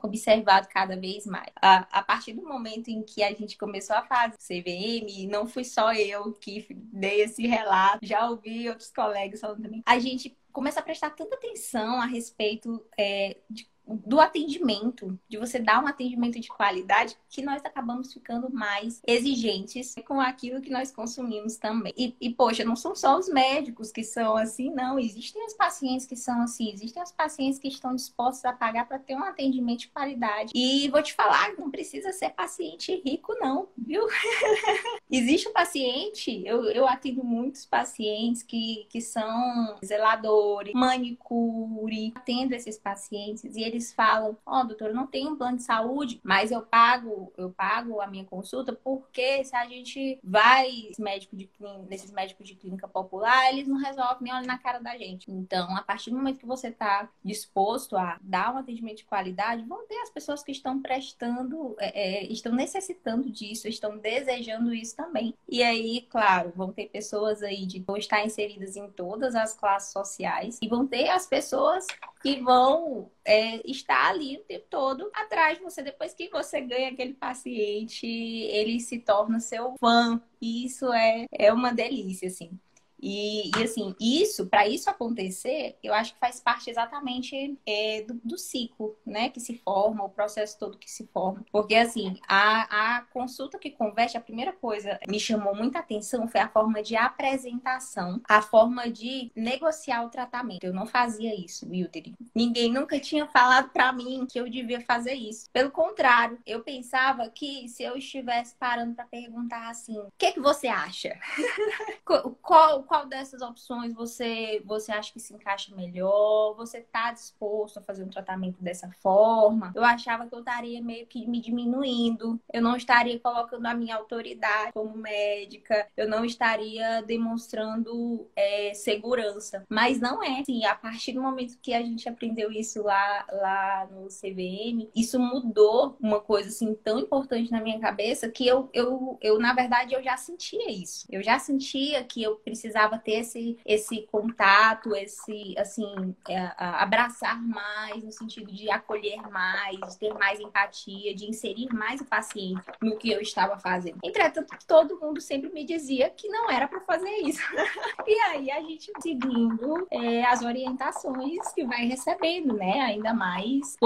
observado 0.02 0.68
cada 0.68 0.96
vez 0.96 1.26
mais. 1.26 1.50
A, 1.60 1.86
a, 1.98 2.02
partir 2.02 2.32
do 2.32 2.42
momento 2.42 2.88
em 2.88 3.02
que 3.02 3.22
a 3.22 3.32
gente 3.32 3.56
começou 3.56 3.96
a 3.96 4.02
fazer 4.02 4.36
CVM, 4.36 5.28
não 5.30 5.46
fui 5.46 5.64
só 5.64 5.92
eu 5.92 6.32
que 6.32 6.66
dei 6.70 7.22
esse 7.22 7.46
relato, 7.46 8.06
já 8.06 8.28
ouvi 8.28 8.68
outros 8.68 8.90
colegas 8.90 9.40
falando 9.40 9.62
também, 9.62 9.82
a 9.86 9.98
gente 9.98 10.36
começa 10.52 10.80
a 10.80 10.82
prestar 10.82 11.10
tanta 11.10 11.34
atenção 11.34 12.00
a 12.00 12.06
respeito 12.06 12.82
é, 12.98 13.36
de 13.48 13.68
do 13.86 14.20
atendimento, 14.20 15.18
de 15.28 15.38
você 15.38 15.58
dar 15.58 15.82
um 15.82 15.86
atendimento 15.86 16.40
de 16.40 16.48
qualidade, 16.48 17.16
que 17.28 17.42
nós 17.42 17.64
acabamos 17.64 18.12
ficando 18.12 18.52
mais 18.52 19.00
exigentes 19.06 19.94
com 20.06 20.20
aquilo 20.20 20.60
que 20.60 20.70
nós 20.70 20.90
consumimos 20.90 21.56
também. 21.56 21.92
E, 21.96 22.14
e 22.20 22.30
poxa, 22.30 22.64
não 22.64 22.76
são 22.76 22.94
só 22.94 23.18
os 23.18 23.28
médicos 23.28 23.92
que 23.92 24.02
são 24.02 24.36
assim, 24.36 24.70
não. 24.70 24.98
Existem 24.98 25.44
os 25.46 25.54
pacientes 25.54 26.06
que 26.06 26.16
são 26.16 26.42
assim, 26.42 26.72
existem 26.72 27.02
os 27.02 27.12
pacientes 27.12 27.58
que 27.58 27.68
estão 27.68 27.94
dispostos 27.94 28.44
a 28.44 28.52
pagar 28.52 28.88
para 28.88 28.98
ter 28.98 29.14
um 29.14 29.24
atendimento 29.24 29.80
de 29.80 29.88
qualidade. 29.88 30.52
E 30.54 30.88
vou 30.88 31.02
te 31.02 31.14
falar, 31.14 31.54
não 31.58 31.70
precisa 31.70 32.12
ser 32.12 32.30
paciente 32.30 33.02
rico, 33.04 33.34
não, 33.40 33.68
viu? 33.76 34.02
Existe 35.10 35.46
o 35.46 35.50
um 35.50 35.54
paciente, 35.54 36.42
eu, 36.44 36.64
eu 36.64 36.86
atendo 36.86 37.22
muitos 37.22 37.64
pacientes 37.64 38.42
que, 38.42 38.86
que 38.90 39.00
são 39.00 39.76
zeladores, 39.84 40.74
manicure, 40.74 42.12
atendo 42.14 42.54
esses 42.54 42.78
pacientes 42.78 43.54
e 43.54 43.62
eles 43.62 43.75
eles 43.76 43.92
falam, 43.92 44.37
ó, 44.45 44.61
oh, 44.61 44.64
doutor, 44.64 44.92
não 44.92 45.06
tenho 45.06 45.37
plano 45.37 45.59
de 45.59 45.62
saúde, 45.62 46.21
mas 46.25 46.50
eu 46.50 46.62
pago, 46.62 47.33
eu 47.37 47.50
pago 47.50 48.00
a 48.00 48.06
minha 48.06 48.25
consulta 48.25 48.73
porque 48.73 49.45
se 49.45 49.54
a 49.54 49.66
gente 49.66 50.18
vai 50.25 50.90
médico 50.99 51.37
de 51.37 51.47
clínica, 51.47 51.87
nesses 51.88 52.11
médicos 52.11 52.49
de 52.49 52.54
clínica 52.54 52.88
popular, 52.88 53.52
eles 53.52 53.68
não 53.68 53.76
resolvem 53.76 54.16
nem 54.23 54.33
olhar 54.33 54.47
na 54.47 54.59
cara 54.59 54.78
da 54.78 54.97
gente. 54.97 55.30
Então, 55.30 55.76
a 55.76 55.83
partir 55.83 56.11
do 56.11 56.16
momento 56.16 56.38
que 56.38 56.47
você 56.47 56.68
está 56.68 57.09
disposto 57.23 57.97
a 57.97 58.18
dar 58.23 58.54
um 58.54 58.59
atendimento 58.59 58.99
de 58.99 59.04
qualidade, 59.04 59.64
vão 59.64 59.87
ter 59.87 59.99
as 59.99 60.11
pessoas 60.11 60.42
que 60.42 60.52
estão 60.52 60.80
prestando, 60.80 61.76
é, 61.78 62.25
é, 62.25 62.33
estão 62.33 62.52
necessitando 62.52 63.30
disso, 63.30 63.68
estão 63.68 63.99
desejando 63.99 64.73
isso 64.75 64.97
também. 64.97 65.35
E 65.49 65.62
aí, 65.62 66.06
claro, 66.09 66.52
vão 66.56 66.73
ter 66.73 66.88
pessoas 66.88 67.42
aí 67.42 67.66
de 67.66 67.80
vão 67.80 67.97
estar 67.97 68.25
inseridas 68.25 68.76
em 68.76 68.88
todas 68.90 69.35
as 69.35 69.54
classes 69.54 69.92
sociais 69.92 70.59
e 70.62 70.68
vão 70.68 70.87
ter 70.87 71.09
as 71.09 71.26
pessoas 71.26 71.87
que 72.23 72.40
vão 72.40 73.11
é, 73.25 73.65
estar 73.66 74.11
ali 74.11 74.37
o 74.37 74.44
tempo 74.44 74.66
todo 74.70 75.11
atrás 75.14 75.58
de 75.58 75.64
você. 75.64 75.82
Depois 75.82 76.14
que 76.14 76.28
você 76.28 76.61
ganha 76.61 76.90
aquele 76.90 77.14
paciente, 77.14 78.06
ele 78.06 78.80
se 78.80 78.99
torna 78.99 79.40
seu 79.40 79.75
fã. 79.78 80.20
E 80.40 80.64
isso 80.66 80.92
é, 80.92 81.26
é 81.32 81.52
uma 81.52 81.73
delícia, 81.73 82.28
assim. 82.28 82.58
E, 83.00 83.50
e, 83.56 83.62
assim, 83.62 83.94
isso, 84.00 84.46
para 84.46 84.66
isso 84.66 84.88
acontecer, 84.88 85.76
eu 85.82 85.92
acho 85.92 86.14
que 86.14 86.20
faz 86.20 86.40
parte 86.40 86.70
exatamente 86.70 87.58
é, 87.66 88.02
do, 88.02 88.14
do, 88.24 88.38
ciclo, 88.38 88.96
né, 89.04 89.28
que 89.28 89.40
se 89.40 89.58
forma, 89.58 90.04
o 90.04 90.08
processo 90.08 90.58
todo 90.58 90.78
que 90.78 90.90
se 90.90 91.06
forma. 91.06 91.44
Porque, 91.52 91.74
assim, 91.74 92.18
a, 92.26 92.96
a 92.96 93.02
consulta 93.02 93.58
que 93.58 93.70
converte, 93.70 94.16
a 94.16 94.20
primeira 94.20 94.52
coisa 94.52 94.98
que 95.02 95.10
me 95.10 95.20
chamou 95.20 95.54
muita 95.54 95.78
atenção 95.78 96.26
foi 96.28 96.40
a 96.40 96.48
forma 96.48 96.82
de 96.82 96.96
apresentação, 96.96 98.20
a 98.28 98.40
forma 98.40 98.90
de 98.90 99.30
negociar 99.34 100.04
o 100.04 100.10
tratamento. 100.10 100.64
Eu 100.64 100.72
não 100.72 100.86
fazia 100.86 101.34
isso, 101.34 101.68
Wilder. 101.68 102.12
Ninguém 102.34 102.72
nunca 102.72 102.98
tinha 102.98 103.26
falado 103.26 103.70
para 103.70 103.92
mim 103.92 104.26
que 104.30 104.38
eu 104.38 104.48
devia 104.48 104.80
fazer 104.80 105.14
isso. 105.14 105.46
Pelo 105.52 105.70
contrário, 105.70 106.38
eu 106.46 106.62
pensava 106.62 107.28
que 107.28 107.68
se 107.68 107.82
eu 107.82 107.96
estivesse 107.96 108.54
parando 108.56 108.94
para 108.94 109.04
perguntar 109.04 109.68
assim, 109.68 109.98
o 109.98 110.12
que, 110.16 110.32
que 110.32 110.40
você 110.40 110.68
acha? 110.68 111.18
qual 112.42 112.85
qual 112.86 113.06
dessas 113.06 113.42
opções 113.42 113.92
você, 113.92 114.62
você 114.64 114.92
acha 114.92 115.12
que 115.12 115.20
se 115.20 115.34
encaixa 115.34 115.74
melhor? 115.74 116.54
Você 116.56 116.78
está 116.78 117.12
disposto 117.12 117.78
a 117.78 117.82
fazer 117.82 118.04
um 118.04 118.08
tratamento 118.08 118.62
dessa 118.62 118.90
forma? 119.02 119.72
Eu 119.74 119.84
achava 119.84 120.26
que 120.26 120.34
eu 120.34 120.38
estaria 120.38 120.80
meio 120.80 121.06
que 121.06 121.26
me 121.26 121.40
diminuindo, 121.40 122.40
eu 122.52 122.62
não 122.62 122.76
estaria 122.76 123.18
colocando 123.18 123.66
a 123.66 123.74
minha 123.74 123.96
autoridade 123.96 124.72
como 124.72 124.96
médica, 124.96 125.86
eu 125.96 126.08
não 126.08 126.24
estaria 126.24 127.02
demonstrando 127.02 128.26
é, 128.34 128.72
segurança. 128.74 129.64
Mas 129.68 130.00
não 130.00 130.22
é. 130.22 130.44
Sim, 130.44 130.64
a 130.64 130.74
partir 130.74 131.12
do 131.12 131.20
momento 131.20 131.58
que 131.60 131.74
a 131.74 131.82
gente 131.82 132.08
aprendeu 132.08 132.50
isso 132.52 132.82
lá, 132.82 133.26
lá 133.30 133.88
no 133.90 134.06
CVM, 134.06 134.88
isso 134.94 135.18
mudou 135.18 135.96
uma 136.00 136.20
coisa 136.20 136.48
assim 136.48 136.74
tão 136.74 137.00
importante 137.00 137.50
na 137.50 137.60
minha 137.60 137.80
cabeça 137.80 138.28
que 138.28 138.46
eu, 138.46 138.70
eu, 138.72 139.18
eu 139.20 139.38
na 139.38 139.52
verdade, 139.52 139.94
eu 139.94 140.02
já 140.02 140.16
sentia 140.16 140.70
isso. 140.70 141.06
Eu 141.10 141.22
já 141.22 141.38
sentia 141.38 142.04
que 142.04 142.22
eu 142.22 142.36
precisava 142.36 142.75
precisava 142.76 142.99
ter 142.99 143.21
esse, 143.21 143.59
esse 143.64 144.02
contato, 144.12 144.95
esse, 144.95 145.54
assim, 145.59 146.14
é, 146.28 146.52
abraçar 146.59 147.40
mais, 147.42 148.04
no 148.04 148.12
sentido 148.12 148.52
de 148.52 148.71
acolher 148.71 149.23
mais, 149.30 149.78
de 149.78 149.99
ter 149.99 150.12
mais 150.14 150.38
empatia, 150.38 151.14
de 151.14 151.26
inserir 151.26 151.73
mais 151.73 152.00
o 152.02 152.04
paciente 152.04 152.62
no 152.83 152.99
que 152.99 153.11
eu 153.11 153.21
estava 153.21 153.59
fazendo. 153.59 153.99
Entretanto, 154.04 154.54
todo 154.66 155.00
mundo 155.00 155.21
sempre 155.21 155.50
me 155.50 155.64
dizia 155.64 156.11
que 156.11 156.28
não 156.28 156.50
era 156.50 156.68
para 156.68 156.80
fazer 156.80 157.11
isso. 157.23 157.40
e 158.06 158.21
aí 158.21 158.50
a 158.50 158.61
gente 158.61 158.92
seguindo 159.00 159.87
é, 159.90 160.25
as 160.25 160.42
orientações 160.42 161.52
que 161.54 161.64
vai 161.64 161.87
recebendo, 161.87 162.54
né? 162.54 162.80
Ainda 162.83 163.14
mais 163.14 163.76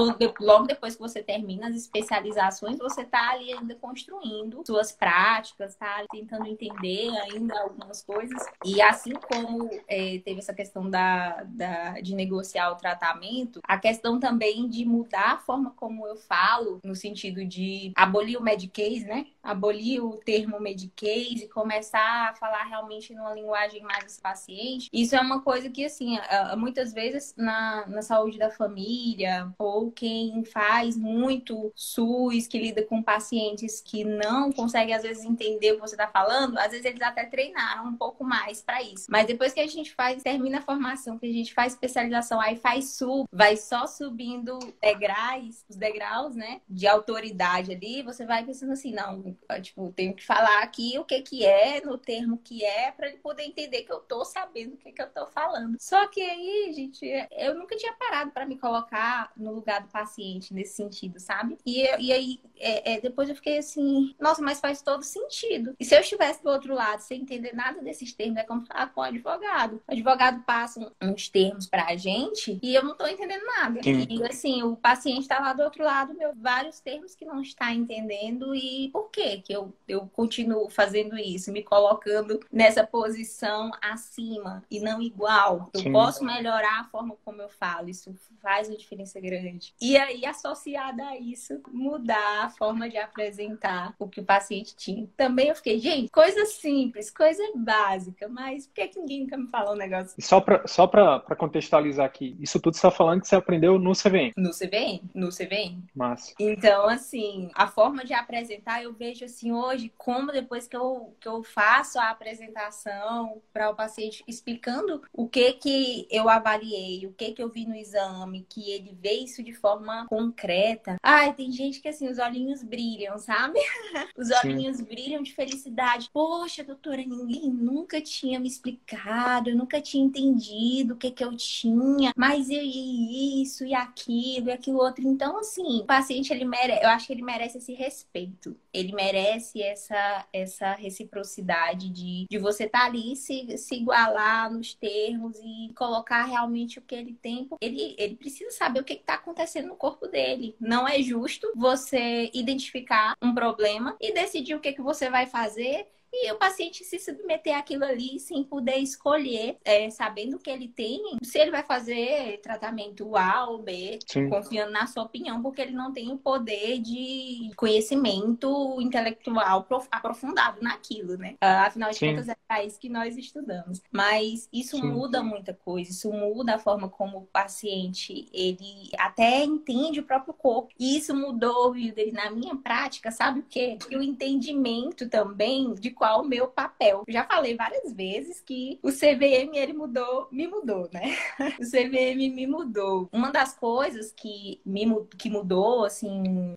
logo 0.40 0.66
depois 0.66 0.94
que 0.94 1.00
você 1.00 1.22
termina 1.22 1.68
as 1.68 1.76
especializações, 1.76 2.78
você 2.78 3.02
está 3.02 3.30
ali 3.30 3.52
ainda 3.52 3.74
construindo 3.76 4.62
suas 4.66 4.90
práticas, 4.90 5.76
tá 5.76 6.04
tentando 6.10 6.46
entender 6.46 7.10
ainda 7.18 7.60
algumas 7.60 8.02
coisas. 8.02 8.44
E 8.64 8.79
e 8.80 8.82
assim 8.82 9.12
como 9.12 9.68
é, 9.86 10.18
teve 10.24 10.38
essa 10.38 10.54
questão 10.54 10.88
da, 10.88 11.42
da, 11.44 12.00
de 12.00 12.14
negociar 12.14 12.70
o 12.70 12.76
tratamento, 12.76 13.60
a 13.62 13.76
questão 13.76 14.18
também 14.18 14.66
de 14.70 14.86
mudar 14.86 15.32
a 15.32 15.36
forma 15.36 15.74
como 15.76 16.06
eu 16.06 16.16
falo, 16.16 16.80
no 16.82 16.96
sentido 16.96 17.44
de 17.44 17.92
abolir 17.94 18.38
o 18.38 18.42
Medicaid, 18.42 19.04
né? 19.04 19.26
Abolir 19.42 20.04
o 20.04 20.16
termo 20.16 20.60
Medicaid 20.60 21.44
e 21.44 21.48
começar 21.48 22.30
a 22.30 22.34
falar 22.34 22.64
realmente 22.64 23.14
numa 23.14 23.34
linguagem 23.34 23.82
mais 23.82 24.18
paciente. 24.20 24.88
Isso 24.92 25.16
é 25.16 25.20
uma 25.20 25.40
coisa 25.40 25.70
que, 25.70 25.84
assim, 25.84 26.18
muitas 26.56 26.92
vezes 26.92 27.34
na, 27.36 27.86
na 27.86 28.02
saúde 28.02 28.38
da 28.38 28.50
família, 28.50 29.52
ou 29.58 29.90
quem 29.90 30.44
faz 30.44 30.96
muito 30.96 31.72
SUS, 31.74 32.46
que 32.46 32.58
lida 32.58 32.84
com 32.84 33.02
pacientes 33.02 33.80
que 33.80 34.04
não 34.04 34.52
conseguem, 34.52 34.94
às 34.94 35.02
vezes, 35.02 35.24
entender 35.24 35.72
o 35.72 35.74
que 35.76 35.80
você 35.80 35.94
está 35.94 36.06
falando, 36.06 36.58
às 36.58 36.70
vezes 36.70 36.84
eles 36.84 37.00
até 37.00 37.24
treinaram 37.24 37.86
um 37.86 37.96
pouco 37.96 38.24
mais 38.24 38.62
para 38.62 38.82
isso. 38.82 39.06
Mas 39.08 39.26
depois 39.26 39.52
que 39.52 39.60
a 39.60 39.66
gente 39.66 39.94
faz, 39.94 40.22
termina 40.22 40.58
a 40.58 40.62
formação, 40.62 41.18
que 41.18 41.26
a 41.26 41.32
gente 41.32 41.54
faz 41.54 41.72
especialização, 41.72 42.40
aí 42.40 42.56
faz 42.56 42.90
sub, 42.96 43.26
vai 43.32 43.56
só 43.56 43.86
subindo 43.86 44.58
degraus, 44.80 45.64
os 45.68 45.76
degraus, 45.76 46.34
né, 46.34 46.60
de 46.68 46.86
autoridade 46.86 47.72
ali, 47.72 48.02
você 48.02 48.26
vai 48.26 48.44
pensando 48.44 48.72
assim, 48.72 48.92
não, 48.92 49.29
tipo, 49.62 49.92
tenho 49.92 50.14
que 50.14 50.24
falar 50.24 50.62
aqui 50.62 50.98
o 50.98 51.04
que 51.04 51.20
que 51.22 51.44
é, 51.44 51.80
no 51.84 51.98
termo 51.98 52.38
que 52.38 52.64
é, 52.64 52.90
para 52.90 53.08
ele 53.08 53.18
poder 53.18 53.44
entender 53.44 53.82
que 53.82 53.92
eu 53.92 54.00
tô 54.00 54.24
sabendo 54.24 54.74
o 54.74 54.76
que 54.76 54.92
que 54.92 55.02
eu 55.02 55.08
tô 55.08 55.26
falando. 55.26 55.76
Só 55.78 56.06
que 56.08 56.20
aí, 56.20 56.72
gente, 56.72 57.06
eu 57.32 57.54
nunca 57.54 57.76
tinha 57.76 57.92
parado 57.94 58.30
para 58.30 58.46
me 58.46 58.56
colocar 58.56 59.32
no 59.36 59.52
lugar 59.52 59.80
do 59.82 59.88
paciente 59.88 60.54
nesse 60.54 60.74
sentido, 60.74 61.18
sabe? 61.18 61.58
E, 61.64 61.82
e 61.98 62.12
aí, 62.12 62.40
é, 62.58 62.94
é, 62.94 63.00
depois 63.00 63.28
eu 63.28 63.34
fiquei 63.34 63.58
assim, 63.58 64.14
nossa, 64.18 64.42
mas 64.42 64.60
faz 64.60 64.82
todo 64.82 65.02
sentido. 65.02 65.74
E 65.78 65.84
se 65.84 65.94
eu 65.94 66.00
estivesse 66.00 66.42
do 66.42 66.50
outro 66.50 66.74
lado, 66.74 67.00
sem 67.00 67.22
entender 67.22 67.54
nada 67.54 67.80
desses 67.80 68.12
termos, 68.12 68.38
é 68.38 68.44
como 68.44 68.66
falar 68.66 68.88
com 68.88 69.00
o 69.00 69.04
advogado. 69.04 69.82
O 69.88 69.92
advogado 69.92 70.42
passa 70.44 70.92
uns 71.00 71.28
termos 71.28 71.66
pra 71.66 71.96
gente 71.96 72.58
e 72.62 72.74
eu 72.74 72.84
não 72.84 72.96
tô 72.96 73.06
entendendo 73.06 73.44
nada. 73.46 73.82
Sim. 73.82 74.06
E 74.08 74.24
assim, 74.24 74.62
o 74.62 74.76
paciente 74.76 75.28
tá 75.28 75.38
lá 75.40 75.52
do 75.52 75.62
outro 75.62 75.84
lado, 75.84 76.14
meu, 76.14 76.34
vários 76.34 76.80
termos 76.80 77.14
que 77.14 77.24
não 77.24 77.40
está 77.40 77.72
entendendo 77.72 78.54
e 78.54 78.90
por 78.92 79.10
que 79.10 79.19
que 79.44 79.52
eu, 79.52 79.72
eu 79.88 80.08
continuo 80.12 80.68
fazendo 80.68 81.16
isso, 81.18 81.52
me 81.52 81.62
colocando 81.62 82.40
nessa 82.52 82.86
posição 82.86 83.70
acima 83.82 84.62
e 84.70 84.80
não 84.80 85.00
igual. 85.00 85.70
Eu 85.74 85.80
Sim. 85.80 85.92
posso 85.92 86.24
melhorar 86.24 86.80
a 86.80 86.84
forma 86.84 87.16
como 87.24 87.42
eu 87.42 87.48
falo, 87.48 87.88
isso 87.88 88.14
faz 88.42 88.68
uma 88.68 88.76
diferença 88.76 89.20
grande. 89.20 89.74
E 89.80 89.96
aí, 89.96 90.24
associada 90.24 91.02
a 91.04 91.18
isso, 91.18 91.60
mudar 91.70 92.44
a 92.44 92.50
forma 92.50 92.88
de 92.88 92.96
apresentar 92.96 93.94
o 93.98 94.08
que 94.08 94.20
o 94.20 94.24
paciente 94.24 94.74
tinha. 94.74 95.06
Também 95.16 95.48
eu 95.48 95.54
fiquei, 95.54 95.78
gente, 95.78 96.10
coisa 96.10 96.46
simples, 96.46 97.10
coisa 97.10 97.42
básica, 97.54 98.28
mas 98.28 98.66
por 98.66 98.74
que, 98.74 98.88
que 98.88 99.00
ninguém 99.00 99.20
nunca 99.22 99.36
me 99.36 99.48
falou 99.48 99.74
um 99.74 99.78
negócio? 99.78 100.14
E 100.16 100.22
só 100.22 100.40
para 100.40 100.66
só 100.66 100.88
contextualizar 101.36 102.06
aqui, 102.06 102.36
isso 102.40 102.60
tudo 102.60 102.74
você 102.74 102.86
está 102.86 102.90
falando 102.90 103.20
que 103.20 103.28
você 103.28 103.36
aprendeu 103.36 103.78
no 103.78 103.92
CVM? 103.92 104.32
No 104.36 104.50
CVM, 104.50 105.02
no 105.14 105.28
CVM. 105.28 105.82
Massa. 105.94 106.34
Então, 106.38 106.88
assim, 106.88 107.50
a 107.54 107.66
forma 107.66 108.04
de 108.04 108.12
apresentar, 108.12 108.82
eu 108.82 108.92
vejo 108.92 109.09
assim 109.24 109.52
hoje, 109.52 109.92
como 109.96 110.32
depois 110.32 110.66
que 110.66 110.76
eu, 110.76 111.14
que 111.20 111.28
eu 111.28 111.42
faço 111.42 111.98
a 111.98 112.10
apresentação 112.10 113.40
para 113.52 113.70
o 113.70 113.74
paciente, 113.74 114.22
explicando 114.26 115.02
o 115.12 115.28
que 115.28 115.52
que 115.54 116.06
eu 116.10 116.28
avaliei, 116.28 117.06
o 117.06 117.12
que 117.12 117.32
que 117.32 117.42
eu 117.42 117.48
vi 117.48 117.66
no 117.66 117.74
exame, 117.74 118.46
que 118.48 118.70
ele 118.70 118.96
vê 119.00 119.12
isso 119.12 119.42
de 119.42 119.52
forma 119.52 120.06
concreta. 120.06 120.96
Ai, 121.02 121.32
tem 121.34 121.50
gente 121.50 121.80
que 121.80 121.88
assim, 121.88 122.08
os 122.08 122.18
olhinhos 122.18 122.62
brilham, 122.62 123.18
sabe? 123.18 123.58
os 124.16 124.30
olhinhos 124.44 124.78
Sim. 124.78 124.84
brilham 124.84 125.22
de 125.22 125.34
felicidade. 125.34 126.10
Poxa, 126.12 126.64
doutora, 126.64 126.98
ninguém 126.98 127.48
nunca 127.50 128.00
tinha 128.00 128.38
me 128.38 128.48
explicado, 128.48 129.50
eu 129.50 129.56
nunca 129.56 129.80
tinha 129.80 130.04
entendido 130.04 130.94
o 130.94 130.96
que 130.96 131.10
que 131.10 131.24
eu 131.24 131.36
tinha, 131.36 132.12
mas 132.16 132.48
e 132.48 133.42
isso 133.42 133.64
e 133.64 133.74
aquilo 133.74 134.48
e 134.48 134.52
aquilo 134.52 134.78
outro. 134.78 135.06
Então, 135.06 135.38
assim, 135.38 135.80
o 135.80 135.86
paciente, 135.86 136.32
ele 136.32 136.44
merece, 136.44 136.84
eu 136.84 136.88
acho 136.88 137.06
que 137.06 137.12
ele 137.12 137.22
merece 137.22 137.58
esse 137.58 137.72
respeito. 137.74 138.56
Ele 138.72 138.92
merece 139.00 139.62
essa, 139.62 140.26
essa 140.32 140.72
reciprocidade 140.74 141.88
de, 141.88 142.26
de 142.28 142.38
você 142.38 142.64
estar 142.64 142.80
tá 142.80 142.86
ali 142.86 143.16
se, 143.16 143.56
se 143.56 143.76
igualar 143.76 144.52
nos 144.52 144.74
termos 144.74 145.38
e 145.42 145.72
colocar 145.74 146.24
realmente 146.24 146.78
o 146.78 146.82
que 146.82 146.94
ele 146.94 147.14
tem. 147.14 147.48
Ele, 147.60 147.94
ele 147.98 148.16
precisa 148.16 148.50
saber 148.50 148.80
o 148.80 148.84
que 148.84 148.94
está 148.94 149.14
acontecendo 149.14 149.68
no 149.68 149.76
corpo 149.76 150.06
dele. 150.06 150.54
Não 150.60 150.86
é 150.86 151.00
justo 151.02 151.50
você 151.56 152.30
identificar 152.34 153.14
um 153.22 153.34
problema 153.34 153.96
e 154.00 154.12
decidir 154.12 154.54
o 154.54 154.60
que, 154.60 154.72
que 154.72 154.82
você 154.82 155.08
vai 155.08 155.26
fazer 155.26 155.88
e 156.12 156.30
o 156.32 156.36
paciente 156.36 156.84
se 156.84 156.98
submeter 156.98 157.56
àquilo 157.56 157.84
ali 157.84 158.18
sem 158.18 158.42
poder 158.42 158.76
escolher, 158.76 159.56
é, 159.64 159.88
sabendo 159.90 160.38
que 160.38 160.50
ele 160.50 160.68
tem, 160.68 161.16
se 161.22 161.38
ele 161.38 161.50
vai 161.50 161.62
fazer 161.62 162.40
tratamento 162.40 163.16
A 163.16 163.48
ou 163.48 163.62
B, 163.62 163.98
Sim. 164.06 164.28
confiando 164.28 164.72
na 164.72 164.86
sua 164.86 165.04
opinião, 165.04 165.42
porque 165.42 165.60
ele 165.60 165.72
não 165.72 165.92
tem 165.92 166.10
o 166.10 166.18
poder 166.18 166.80
de 166.80 167.50
conhecimento 167.56 168.80
intelectual 168.80 169.66
aprofundado 169.90 170.58
naquilo, 170.60 171.16
né? 171.16 171.36
Ah, 171.40 171.66
afinal 171.66 171.90
de 171.90 171.96
Sim. 171.96 172.10
contas, 172.10 172.28
é 172.28 172.36
para 172.46 172.64
isso 172.64 172.78
que 172.78 172.88
nós 172.88 173.16
estudamos. 173.16 173.80
Mas 173.90 174.48
isso 174.52 174.76
Sim. 174.76 174.90
muda 174.90 175.22
muita 175.22 175.54
coisa, 175.54 175.90
isso 175.90 176.10
muda 176.12 176.56
a 176.56 176.58
forma 176.58 176.88
como 176.88 177.18
o 177.18 177.26
paciente, 177.26 178.28
ele 178.32 178.90
até 178.98 179.44
entende 179.44 180.00
o 180.00 180.04
próprio 180.04 180.34
corpo. 180.34 180.70
E 180.78 180.96
isso 180.96 181.14
mudou, 181.14 181.70
Wilder, 181.70 182.12
na 182.12 182.30
minha 182.30 182.56
prática, 182.56 183.10
sabe 183.10 183.40
o 183.40 183.46
quê? 183.48 183.78
E 183.90 183.96
o 183.96 184.02
entendimento 184.02 185.08
também 185.08 185.74
de 185.74 185.90
qual 186.00 186.22
o 186.22 186.26
meu 186.26 186.48
papel. 186.48 187.04
Já 187.06 187.24
falei 187.24 187.54
várias 187.54 187.92
vezes 187.92 188.40
que 188.40 188.80
o 188.82 188.88
CVM 188.88 189.54
ele 189.54 189.74
mudou, 189.74 190.28
me 190.32 190.46
mudou, 190.46 190.88
né? 190.90 191.14
o 191.60 191.62
CVM 191.62 192.34
me 192.34 192.46
mudou. 192.46 193.06
Uma 193.12 193.30
das 193.30 193.54
coisas 193.54 194.10
que 194.10 194.62
me 194.64 194.86
que 195.18 195.28
mudou, 195.28 195.84
assim, 195.84 196.08